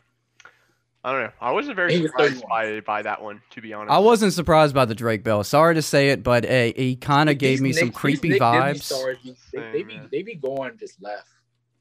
[1.02, 1.32] I don't know.
[1.40, 3.90] I wasn't very was surprised by by that one, to be honest.
[3.90, 5.42] I wasn't surprised by the Drake Bell.
[5.44, 8.28] Sorry to say it, but uh, he kind of gave me some Nick- these creepy
[8.28, 8.82] Nick Disney vibes.
[8.82, 9.16] stars,
[9.54, 11.28] they, they, be they be going just left.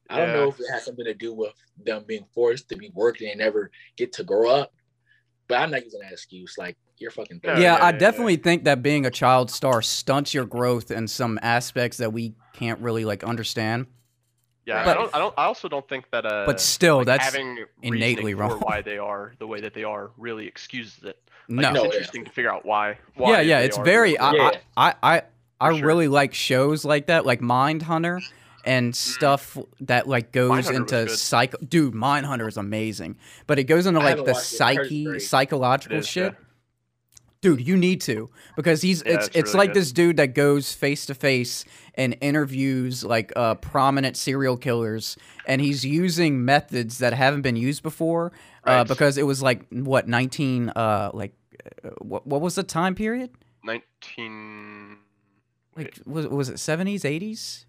[0.10, 0.34] I don't Yeah.
[0.36, 1.54] know if it has something to do with
[1.86, 4.74] them being forced to be working and never get to grow up.
[5.48, 6.58] But I'm not using that excuse.
[6.58, 7.42] Like you're fucking.
[7.44, 11.08] Yeah, Yeah, yeah, I definitely think that being a child star stunts your growth in
[11.08, 13.88] some aspects that we can't really like understand.
[14.66, 17.08] Yeah, But- I don't I don't I also don't think that uh But still, like,
[17.08, 18.52] that's having innately wrong.
[18.52, 21.18] for why they are the way that they are really excuses it.
[21.48, 21.70] Like, no.
[21.70, 21.86] it's No, yeah.
[21.88, 22.98] interesting to figure out why.
[23.16, 24.18] why yeah, yeah, it's very.
[24.20, 24.52] I, Yeah.
[24.78, 25.22] I, I, I,
[25.62, 25.88] I sure.
[25.88, 28.22] really like shows like that, like Mind Hunter
[28.66, 31.58] and stuff that like goes into psycho.
[31.58, 33.18] Dude, Mind Hunter is amazing,
[33.48, 34.62] but it goes into like the watched it.
[34.62, 36.36] I heard it's psyche, psychological shit.
[37.42, 39.82] Dude, you need to because he's Yeah, it's it's really like good.
[39.82, 41.64] this dude that goes face to face
[41.96, 45.16] and interviews like uh prominent serial killers
[45.46, 48.34] and he's using methods that haven't been used before
[48.66, 51.32] uh because it was like what 19 uh like
[51.86, 53.30] uh, what what was the time period?
[53.64, 54.98] 19
[55.78, 57.64] Like was was it 70s, 80s?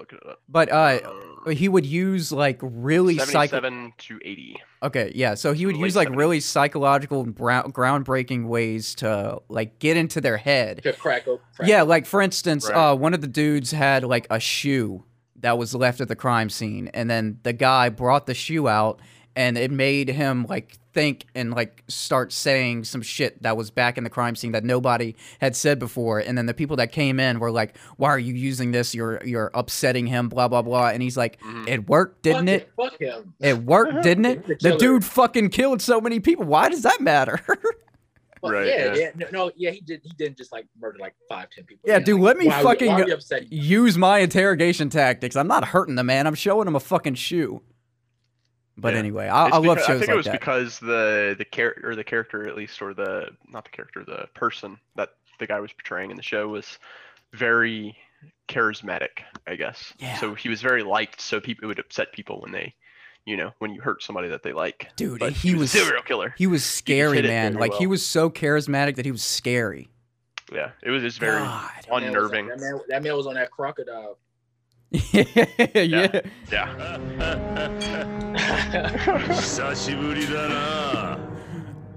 [0.00, 0.40] Hold up, I'm looking it up.
[0.48, 1.00] But uh
[1.46, 4.56] Uh, he would use like really psycho 77 to 80.
[4.82, 5.34] Okay, yeah.
[5.34, 6.16] So he would Late use like 70s.
[6.16, 10.82] really psychological brou- groundbreaking ways to like get into their head.
[10.82, 11.40] To crack up.
[11.56, 12.90] Crack Yeah, like for instance, Right.
[12.90, 15.04] uh, one of the dudes had like a shoe
[15.36, 19.00] that was left at the crime scene, and then the guy brought the shoe out,
[19.34, 23.96] and it made him like think and like start saying some shit that was back
[23.98, 26.18] in the crime scene that nobody had said before.
[26.18, 28.94] And then the people that came in were like, "Why are you using this?
[28.94, 30.88] You're you're upsetting him." Blah blah blah.
[30.88, 31.68] And he's like, Mhm.
[31.68, 32.70] "It worked, didn't Fuck it?
[32.76, 33.34] Fuck him.
[33.40, 34.46] It worked, didn't it?
[34.46, 36.44] the The dude fucking killed so many people.
[36.46, 37.38] Why does that matter?"
[38.42, 38.94] Fuck, Right, Yeah, yeah.
[38.94, 39.10] yeah.
[39.16, 39.70] No, no, yeah.
[39.70, 40.00] He did.
[40.02, 41.86] He didn't just like murder like five, ten people.
[41.86, 43.48] Yeah, Man, dude, like, let me fucking- Why are we upsetting?
[43.50, 43.82] you?
[43.82, 45.36] use my interrogation tactics.
[45.36, 46.26] I'm not hurting the man.
[46.26, 47.60] I'm showing him a fucking shoe.
[48.80, 48.98] But Yeah.
[49.00, 50.32] anyway, I, It's I love because- shows I think like it was that.
[50.40, 54.26] because the the character or the character at least or the not the character the
[54.34, 56.78] person that the guy was portraying in the show was
[57.32, 57.96] very
[58.48, 59.92] charismatic, I guess.
[59.98, 60.16] Yeah.
[60.18, 61.20] So he was very liked.
[61.20, 62.74] So people it would upset people when they,
[63.24, 64.88] you know, when you hurt somebody that they like.
[64.96, 66.34] Dude, But he he was was a serial killer.
[66.36, 67.52] he was scary, hit it man.
[67.54, 69.88] very Like he was so charismatic that he was scary.
[70.52, 71.70] Yeah, it was just very God.
[71.82, 72.46] That man was- unnerving.
[72.48, 74.18] That man, that man was on that crocodile
[74.91, 76.21] yeah.
[76.51, 76.67] Yeah.
[79.33, 81.17] 久しぶりだな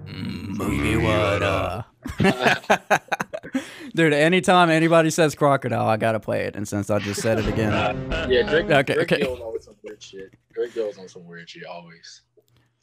[0.06, 1.84] Mugiwara.
[3.94, 6.56] Dude, anytime anybody says crocodile, I gotta play it.
[6.56, 7.70] And since I just said it again,
[8.28, 9.22] yeah, Drake, Okay, Drake okay.
[9.24, 10.34] goes on with some weird shit.
[10.52, 12.22] Drake goes on some weird shit always.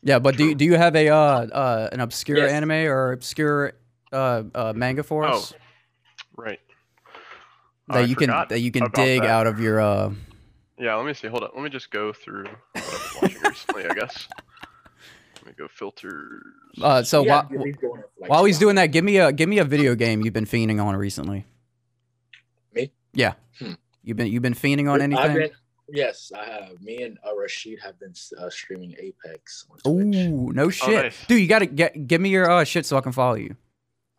[0.04, 0.20] yeah.
[0.20, 2.52] But do you, do you have a uh, uh an obscure Yes.
[2.52, 3.74] anime or obscure
[4.14, 5.54] uh, uh manga for Oh, us
[6.38, 6.60] right.
[7.93, 9.31] that I you can that you can dig that.
[9.31, 10.13] out of your uh?
[10.79, 11.29] Yeah, let me see.
[11.29, 11.53] Hold up.
[11.55, 14.29] Let me just go through what I've been watching recently, I guess.
[15.37, 16.43] Let me go filters.
[16.81, 19.19] Uh, so Yeah, while he's going on for, like, while he's doing that, give me
[19.19, 21.45] a give me a video game you've been fiending on recently.
[22.75, 22.93] Me?
[23.13, 23.35] Yeah.
[23.59, 23.73] Hmm.
[24.03, 25.37] You've been you've been fiending on I've anything?
[25.37, 25.51] been-
[25.93, 26.81] yes, I have.
[26.81, 31.27] Me and uh, Rashid have been uh, streaming Apex on Ooh, no shit, Oh, nice.
[31.27, 31.41] dude.
[31.43, 33.57] You gotta get give me your uh shit so I can follow you.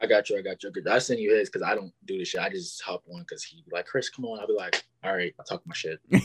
[0.02, 0.38] I got you.
[0.38, 0.72] I got you.
[0.90, 2.41] I send you his because I don't do this shit.
[2.41, 4.40] I just hop on because he be like, Chris, come on.
[4.40, 5.99] I'll be like, all right, I'll talk my shit.
[6.10, 6.19] you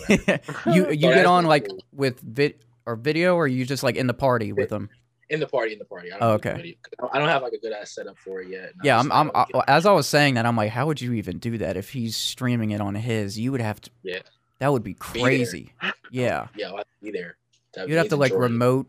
[0.91, 1.85] you get on like cool.
[1.93, 4.89] with vid or video, or you just like in the party with them?
[5.29, 6.13] in the party, in the party.
[6.13, 6.77] I don't Oh, okay.
[7.13, 8.73] I don't have like a good ass setup for it yet.
[8.83, 9.11] Yeah, I'm.
[9.13, 11.77] I'm I, as I was saying that, I'm like, how would you even do that
[11.77, 13.39] if he's streaming it on his?
[13.39, 13.91] You would have to.
[14.03, 14.21] Yeah.
[14.59, 15.73] That would be crazy.
[16.13, 17.37] Yeah, yeah, I'll have to be there.
[17.75, 18.87] That you'd have to like remote.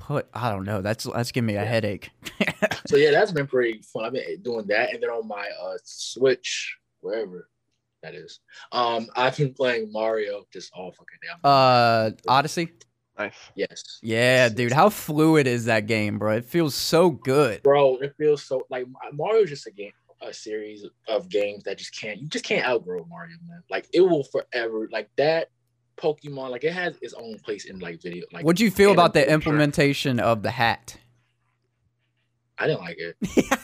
[0.00, 0.26] Put.
[0.34, 0.82] I don't know.
[0.82, 1.68] That's that's giving me a Yeah.
[1.68, 2.10] headache.
[2.86, 4.04] So yeah, that's been pretty fun.
[4.06, 7.48] I've been doing that, and then on my uh Switch, wherever
[8.02, 8.40] that is,
[8.72, 11.28] um, I've been playing Mario just all fucking day.
[11.44, 12.70] Uh, Odyssey.
[13.18, 13.34] Nice.
[13.54, 14.72] yes, Yeah, dude.
[14.72, 16.36] How fluid is that game, bro?
[16.36, 17.62] It feels so good.
[17.62, 21.94] bro, it feels so like Mario's just a game, a series of games that just
[22.00, 23.62] can't you just can't outgrow Mario, man.
[23.70, 25.48] Like it will forever like that.
[26.00, 28.24] Pokemon, like it has its own place in like video.
[28.32, 29.34] Like What'd you feel about the animation.
[29.52, 30.96] implementation of the hat?
[32.58, 33.16] I didn't like it.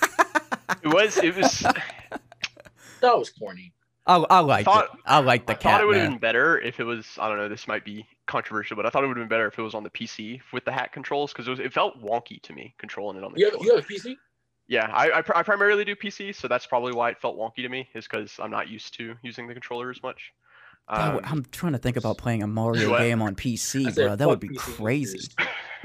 [0.82, 1.16] It was.
[1.18, 1.64] It was.
[3.00, 3.72] That was corny.
[4.06, 5.00] I I like thought- it.
[5.04, 7.06] I like the I thought cat it would have been better if it was.
[7.20, 7.48] I don't know.
[7.48, 9.74] This might be controversial, but I thought it would have been better if it was
[9.74, 11.60] on the PC with the hat controls because it was.
[11.60, 13.40] It felt wonky to me controlling it on the.
[13.40, 14.16] You have, you have a PC?
[14.68, 17.62] Yeah, I, I, pr- I primarily do PC, so that's probably why it felt wonky
[17.62, 17.88] to me.
[17.94, 20.32] Is because I'm not used to using the controller as much.
[20.88, 22.98] That Um, would- I'm trying to think about playing a Mario What?
[23.00, 24.16] game on PC, said, bro.
[24.16, 25.16] That would be PC crazy.
[25.18, 25.34] users.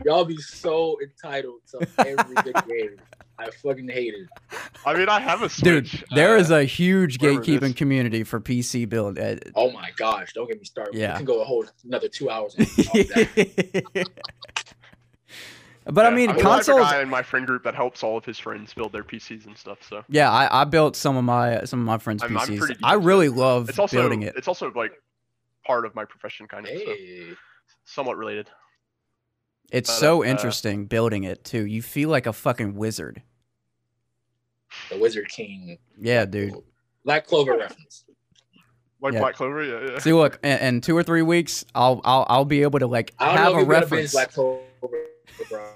[0.05, 2.97] Y'all be so entitled to every good game.
[3.39, 4.27] I fucking hate it.
[4.85, 5.63] I mean, I have a Switch.
[5.63, 6.03] Dude, Switch.
[6.13, 7.73] there is uh, a huge gatekeeping is.
[7.73, 9.17] community for PC build.
[9.17, 10.93] uh, Oh my gosh, don't get me started.
[10.95, 11.13] Yeah.
[11.13, 12.55] We can go a whole another two hours
[15.85, 15.93] on, on that.
[15.93, 16.81] but I mean, I'm the type of consoles.
[16.91, 19.57] guy in my friend group that helps all of his friends build their PCs and
[19.57, 19.79] stuff.
[19.87, 22.77] So Yeah, I, I built some of my some of my friends' I'm- I'm PCs.
[22.83, 24.33] I really love it's also building it.
[24.35, 24.91] it's also like
[25.65, 26.71] part of my profession, kind of.
[26.71, 27.29] So Hey,
[27.85, 28.49] somewhat related.
[29.71, 31.65] It's but, so uh, interesting building it too.
[31.65, 33.21] You feel like a fucking wizard.
[34.89, 35.77] the Wizard King.
[35.99, 36.55] Yeah, dude.
[37.05, 38.03] Black Clover reference.
[39.01, 39.19] Like Yeah.
[39.19, 39.99] Black Clover, yeah, yeah.
[39.99, 43.13] See, look, in, in two or three weeks, I'll I'll I'll be able to like
[43.17, 44.11] I don't have know a if you're gonna binge reference.
[44.11, 44.61] Black Clover,
[45.49, 45.69] bro.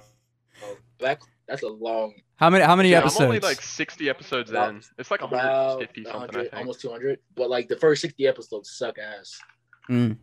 [0.98, 1.22] Black.
[1.48, 2.14] That's a long.
[2.38, 3.22] How many how many Yeah, episodes?
[3.22, 4.82] I'm only like 60 episodes About- in.
[4.98, 6.54] It's like About 150 something, I think.
[6.54, 7.20] almost 200.
[7.36, 9.40] But like the first 60 episodes suck ass.
[9.90, 10.18] Mm,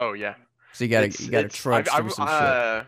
[0.00, 0.34] Oh yeah.
[0.72, 2.86] so you gotta It's- you gotta it's- trudge I've- through I've, some shit.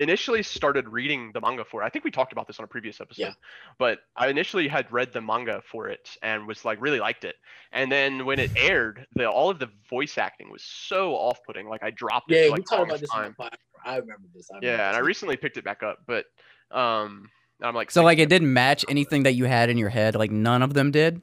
[0.00, 1.84] Initially started reading the manga for it.
[1.84, 3.22] I think we talked about this on a previous episode.
[3.22, 3.32] Yeah.
[3.78, 7.36] But I initially had read the manga for it and was like really liked it.
[7.72, 11.68] And then when it aired, the all of the voice acting was so off-putting.
[11.68, 13.34] Like I dropped it Yeah, for we talked about longest this on time.
[13.38, 13.56] the podcast.
[13.84, 14.50] I remember this.
[14.50, 16.24] I remember Yeah, and I recently picked it back up, but
[16.70, 17.28] um,
[17.62, 17.90] I'm like.
[17.90, 20.14] So like it didn't match anything that you had in your head.
[20.16, 21.20] Like none of them did.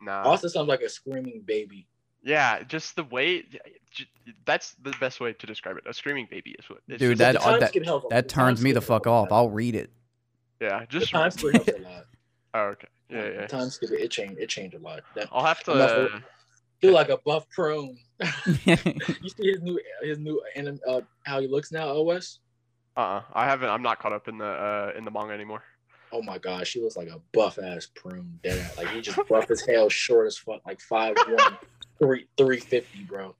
[0.00, 0.22] Nah.
[0.22, 1.86] Also sounds like a screaming baby.
[2.22, 3.44] Yeah, just the way.
[4.44, 5.84] That's the best way to describe it.
[5.88, 6.80] A screaming baby is what.
[6.88, 9.30] it's Dude, that- uh, time that- That turns me the fuck off.
[9.30, 9.38] a lot.
[9.38, 9.90] I'll read it.
[10.60, 11.10] Yeah, The just.
[11.12, 12.06] time skip helps a lot.
[12.52, 12.88] Oh, okay.
[13.08, 13.46] Yeah, yeah.
[13.46, 14.38] Time skip it changed.
[14.38, 15.00] It changed a lot.
[15.14, 15.72] That I'll have to.
[15.72, 16.20] I'm Uh,
[16.80, 17.96] feel like a buff prone.
[18.20, 21.88] you see his new his new anim, uh, how he looks now.
[21.88, 22.40] OS.
[22.96, 23.70] uh, I haven't.
[23.70, 25.62] I'm not caught up in the uh in the manga anymore.
[26.12, 28.38] Oh my gosh, he looks like a buff ass prune.
[28.42, 28.76] Dead ass.
[28.76, 31.56] Like he just buff as hell, short as fuck, like five one,
[32.00, 33.34] three three fifty, bro.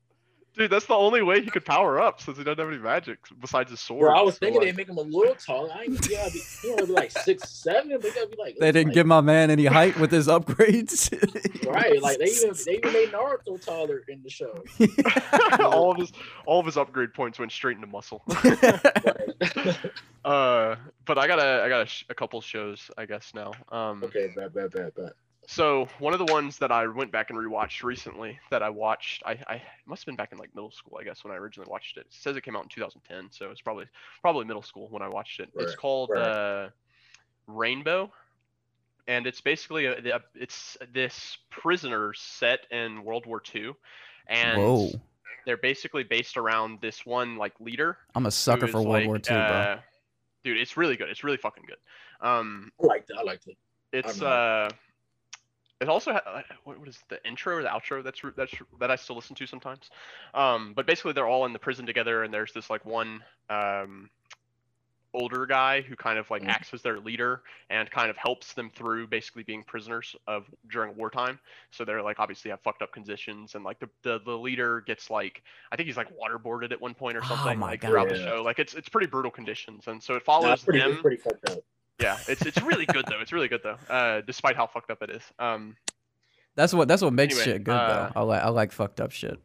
[0.56, 3.18] Dude, that's the only way he could power up since he doesn't have any magic
[3.40, 4.00] besides his sword.
[4.00, 5.70] Bro, I was So, thinking like, they make him a little taller.
[5.72, 8.36] I ain't, he gotta be, he gotta be like six seven, but he gotta be
[8.36, 11.12] like They didn't like, give my man any height with his upgrades.
[11.72, 12.02] right.
[12.02, 14.64] Like they even they even made Naruto taller in the show.
[15.64, 16.12] all of his
[16.46, 18.22] all of his upgrade points went straight into muscle.
[20.22, 20.76] Uh,
[21.06, 23.52] but I got a I got a, sh- a couple shows I guess now.
[23.70, 25.12] Um, okay, bad, bad, bad, bad.
[25.50, 29.24] So one of the ones that I went back and rewatched recently that I watched,
[29.26, 31.68] I, I must have been back in like middle school, I guess, when I originally
[31.68, 32.02] watched it.
[32.02, 33.86] It says it came out in 2010, so it's probably
[34.20, 35.48] probably middle school when I watched it.
[35.56, 36.20] it's called right.
[36.20, 36.68] uh,
[37.48, 38.12] Rainbow,
[39.08, 43.72] and it's basically a, a- it's this prisoner set in World War II,
[44.28, 44.90] and Whoa.
[45.46, 47.98] they're basically based around this one like leader.
[48.14, 49.36] I'm a sucker for World like, War II, bro.
[49.36, 49.80] uh,
[50.44, 51.08] Dude, it's really good.
[51.08, 51.78] It's really fucking good.
[52.24, 53.16] Um, I liked it.
[53.18, 53.56] I liked it.
[53.92, 54.68] it's uh,
[55.80, 58.52] it also ha- uh, what what is the intro or the outro that's re- that's
[58.80, 59.90] that I still listen to sometimes.
[60.34, 64.10] Um, but basically they're all in the prison together, and there's this like one um
[65.12, 66.50] older guy who kind of like Mhm.
[66.50, 70.94] acts as their leader and kind of helps them through basically being prisoners of during
[70.94, 71.40] wartime.
[71.72, 75.10] So they're like obviously have fucked up conditions and like the the, the leader gets
[75.10, 75.42] like
[75.72, 78.14] i think he's like waterboarded at one point or Oh something my like throughout the
[78.14, 78.42] show.
[78.44, 79.88] Like it's it's pretty brutal conditions.
[79.88, 81.02] And so it follows it's pretty, them
[82.00, 82.28] it's pretty fucked up.
[82.28, 85.02] yeah it's it's really good though it's really good though uh despite how fucked up
[85.02, 85.76] it is um
[86.56, 88.20] That's what that's what makes Anyway, shit good uh, though.
[88.20, 89.38] I like I like fucked up shit.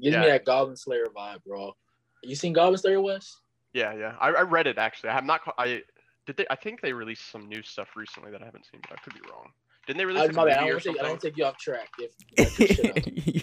[0.00, 0.20] Gives Yeah.
[0.20, 1.74] me that Goblin Slayer vibe, bro.
[2.22, 3.40] You seen Goblin Slayer, Wes?
[3.74, 5.82] yeah yeah i, I read it actually i have not i
[6.26, 8.98] did they i think they released some new stuff recently that i haven't seen but
[8.98, 9.50] i could be wrong
[9.86, 10.58] didn't they release I, like, a my bad.
[10.58, 11.88] I don't, or take, I don't take you off track.
[11.98, 13.06] If you shit up.
[13.06, 13.42] You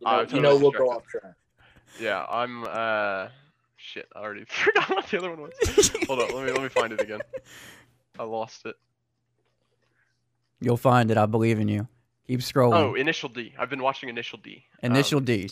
[0.00, 1.34] know, Uh, you know we'll go off track.
[2.00, 3.28] Yeah, I'm uh
[3.82, 5.90] shit, I already forgot what the other one was.
[6.06, 7.20] Hold on, let me let me find it again.
[8.18, 8.76] I lost it.
[10.60, 11.16] You'll find it.
[11.16, 11.88] I believe in you.
[12.28, 12.76] Keep scrolling.
[12.76, 13.52] Oh, Initial D.
[13.58, 14.64] I've been watching Initial D.
[14.82, 15.50] Um, Initial D.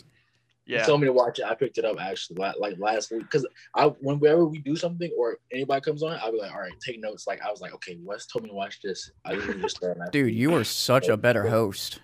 [0.65, 0.85] You yeah.
[0.85, 1.45] told me to watch it.
[1.45, 3.45] I picked it up actually like last week because
[3.75, 7.01] I whenever we do something or anybody comes on, I'll be like, all right, take
[7.01, 7.27] notes.
[7.27, 9.11] Like I was like, okay, Wes told me to watch this.
[9.25, 9.99] I literally just started.
[9.99, 11.99] last Dude, you are such a better host.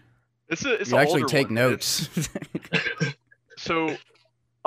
[0.50, 1.56] It's a it's you actually take one.
[1.56, 2.10] notes.
[3.58, 3.96] So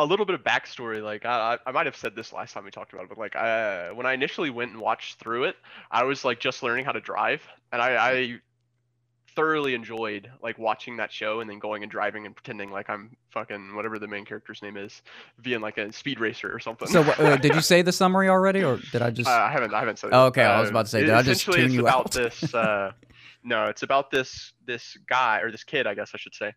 [0.03, 2.71] a little bit of backstory, like I, I might have said this last time we
[2.71, 5.57] talked about it, but like uh, when I initially went and watched through it,
[5.91, 8.35] I was like just learning how to drive, and I, I
[9.37, 13.17] thoroughly enjoyed like watching that show and then going and driving and pretending like I'm
[13.31, 15.03] fucking whatever the main character's name is,
[15.41, 16.89] being like a speed racer or something.
[16.89, 19.29] so, uh, did you say the summary already, or did I just?
[19.29, 19.73] Uh, I haven't.
[19.75, 20.11] I haven't said.
[20.13, 22.07] Oh, okay, I was Uh, about to say, did I just tune it's you about
[22.07, 22.13] out?
[22.13, 22.55] this.
[22.55, 22.93] Uh,
[23.43, 26.53] no, it's about this this guy or this kid, I guess I should say,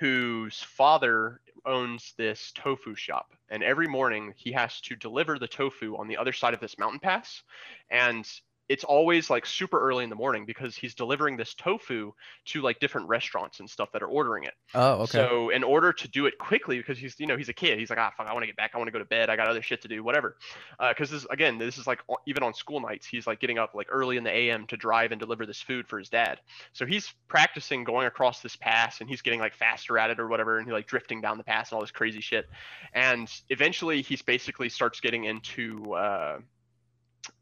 [0.00, 5.96] whose father owns this tofu shop, and every morning he has to deliver the tofu
[5.96, 7.42] on the other side of this mountain pass,
[7.90, 8.28] and
[8.68, 12.12] it's always like super early in the morning because he's delivering this tofu
[12.44, 14.54] to like different restaurants and stuff that are ordering it.
[14.74, 15.12] oh, okay.
[15.12, 17.90] So in order to do it quickly, because he's you know he's a kid, he's
[17.90, 19.36] like ah fuck, I want to get back, I want to go to bed, I
[19.36, 20.36] got other shit to do, whatever.
[20.78, 23.86] Because this again, this is like even on school nights, he's like getting up like
[23.90, 24.66] early in the a.m.
[24.66, 26.40] to drive and deliver this food for his dad.
[26.72, 30.28] So he's practicing going across this pass, and he's getting like faster at it or
[30.28, 32.48] whatever, and he like drifting down the pass and all this crazy shit.
[32.92, 35.94] And eventually, he's basically starts getting into.
[35.94, 36.38] Uh,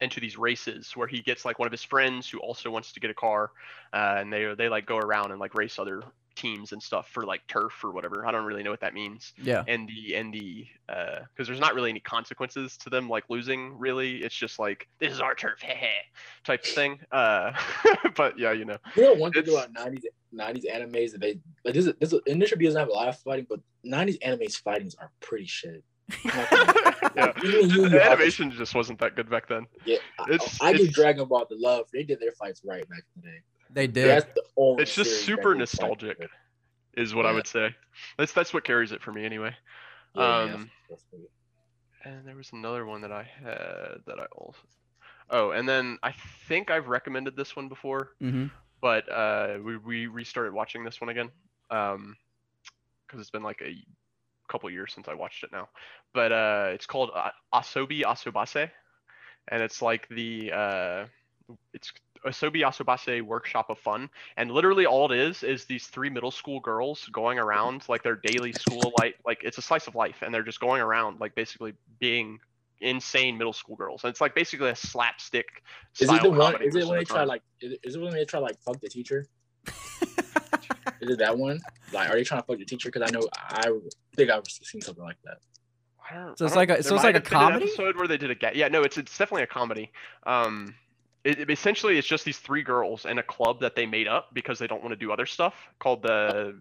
[0.00, 3.00] into these races where he gets like one of his friends who also wants to
[3.00, 3.50] get a car
[3.92, 6.02] uh, and they they like go around and like race other
[6.34, 8.26] teams and stuff for like turf or whatever.
[8.26, 9.32] I don't really know what that means.
[9.42, 9.64] yeah.
[9.66, 13.78] And the and the uh because there's not really any consequences to them like losing
[13.78, 14.16] really.
[14.18, 15.88] It's just like this is our turf, heh
[16.44, 16.98] type of thing.
[17.10, 17.52] Uh
[18.16, 18.76] but yeah, you know.
[18.96, 22.12] You know one thing It's- about nineties nineties animes that they like this is this
[22.12, 24.94] is, and this should be doesn't have a lot of fighting, but nineties animes fightings
[24.96, 25.82] are pretty shit.
[26.24, 27.32] yeah.
[27.36, 29.66] The animation just wasn't that good back then.
[29.84, 31.86] Yeah, I, It's- I give it's- Dragon Ball the love.
[31.92, 33.38] They did their fights right back in the day.
[33.70, 34.08] They did.
[34.08, 34.82] That's the only.
[34.82, 36.18] It's just super nostalgic.
[36.96, 37.74] Is what I would say.
[38.16, 39.54] That's that's what carries it for me anyway.
[40.14, 41.22] Yeah, yeah, Um, that's- that's.
[42.04, 44.58] And there was another one that I had that I also.
[45.28, 46.12] Oh, and then I
[46.46, 48.46] think I've recommended this one before, hmm
[48.80, 51.30] but uh, we we restarted watching this one again,
[51.70, 52.14] um,
[53.06, 53.74] because it's been like a
[54.46, 55.68] couple years since I watched it now.
[56.14, 58.70] But uh, it's called uh, Asobi Asobase,
[59.48, 61.06] and it's like the uh,
[61.72, 61.92] it's
[62.24, 66.60] Asobi Asobase Workshop of Fun, and literally all it is is these three middle school
[66.60, 70.34] girls going around like their daily school life, like it's a slice of life, and
[70.34, 72.38] they're just going around like basically being
[72.80, 75.62] insane middle school girls, and it's like basically a slapstick.
[76.00, 76.60] Is it the one?
[76.62, 77.42] Is it when they try like?
[77.60, 79.26] Is it when they try like fuck the teacher?
[81.00, 81.60] is it that one?
[81.92, 82.90] Like, are they trying to fuck the teacher?
[82.90, 83.70] Because I know I
[84.16, 85.38] think I've seen something like that.
[86.36, 87.64] So it's like a- so it's like a have an comedy?
[87.64, 89.90] episode where they did a ga- yeah no it's it's definitely a comedy.
[90.24, 90.74] Um,
[91.24, 94.28] it, it- essentially it's just these three girls in a club that they made up
[94.32, 96.60] because they don't want to do other stuff called the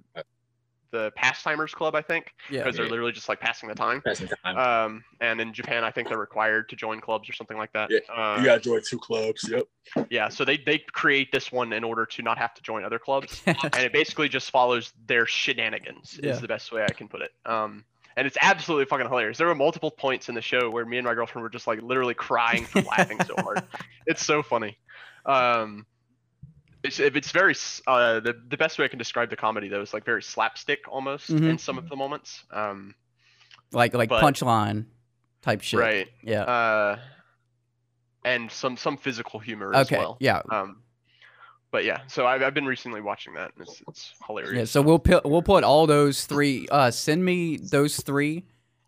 [0.96, 2.64] the Pastimers Club I think Yeah.
[2.64, 4.02] because they're literally just like passing the time.
[4.02, 4.58] Passing time.
[4.58, 7.90] Um, and in Japan I think they're required to join clubs or something like that.
[7.92, 9.48] Yeah, Uh, you got to join two clubs.
[9.50, 9.66] Yep.
[10.10, 13.00] yeah, so they they create this one in order to not have to join other
[13.00, 16.32] clubs and it basically just follows their shenanigans Yeah.
[16.32, 17.32] is the best way I can put it.
[17.46, 17.84] Um,
[18.18, 19.38] and it's absolutely fucking hilarious.
[19.38, 21.82] There were multiple points in the show where me and my girlfriend were just like
[21.82, 23.62] literally crying from laughing so hard.
[24.08, 24.78] It's so funny.
[25.26, 25.86] Um,
[26.86, 27.56] it's it's very
[27.88, 30.80] uh, the the best way I can describe the comedy though is like very slapstick
[30.88, 31.49] almost Mhm.
[31.49, 32.44] in some of the moments.
[32.52, 32.95] Um,
[33.72, 34.86] like like but- punchline
[35.41, 35.80] type shit.
[35.80, 36.07] right.
[36.24, 36.44] Yeah.
[36.44, 36.99] Uh,
[38.24, 40.18] and some some physical humor as well.
[40.20, 40.41] Yeah.
[40.49, 40.82] Um,
[41.72, 43.52] but yeah, so I've, I've been recently watching that.
[43.57, 44.53] And it's, it's hilarious.
[44.56, 46.68] Yeah, so we'll we'll put all those three.
[46.72, 48.45] Uh, send me those three,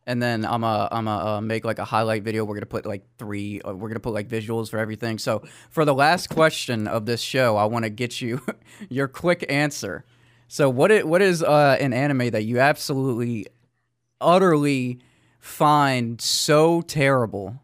[0.08, 2.46] and then I'm a I'm a uh, make like a highlight video.
[2.46, 3.62] We're gonna put like three.
[3.62, 5.20] Uh, we're gonna put like visuals for everything.
[5.20, 8.42] So for the last question of this show, I want to get you
[8.90, 10.06] your quick answer.
[10.48, 13.48] So what it what is uh, an anime that you absolutely,
[14.22, 15.00] utterly
[15.40, 17.60] find so terrible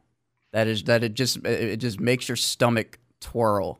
[0.52, 3.80] that is that it just it just makes your stomach twirl.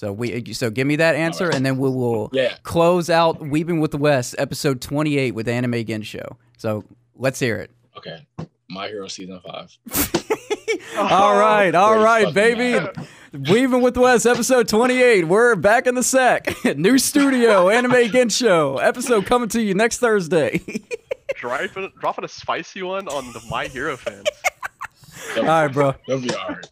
[0.00, 1.54] So we so give me that answer, right.
[1.54, 2.54] and then we will Yeah.
[2.62, 6.36] close out Weebing with the Wes, episode 28 with Anime Gensho.
[6.56, 6.84] So
[7.16, 7.70] let's hear it.
[7.98, 8.26] Okay.
[8.70, 9.76] My Hero season five.
[10.96, 12.80] all right, all Great right, baby.
[12.80, 12.88] man.
[13.34, 15.28] Weebing with the Wes, episode 28.
[15.28, 16.48] We're back in the sack.
[16.78, 18.82] New studio, Anime Gensho.
[18.82, 20.62] Episode coming to you next Thursday.
[21.36, 24.24] Dropping, dropping a spicy one on the My Hero fans.
[25.36, 25.94] all right, bro.
[26.08, 26.66] That'll be alright.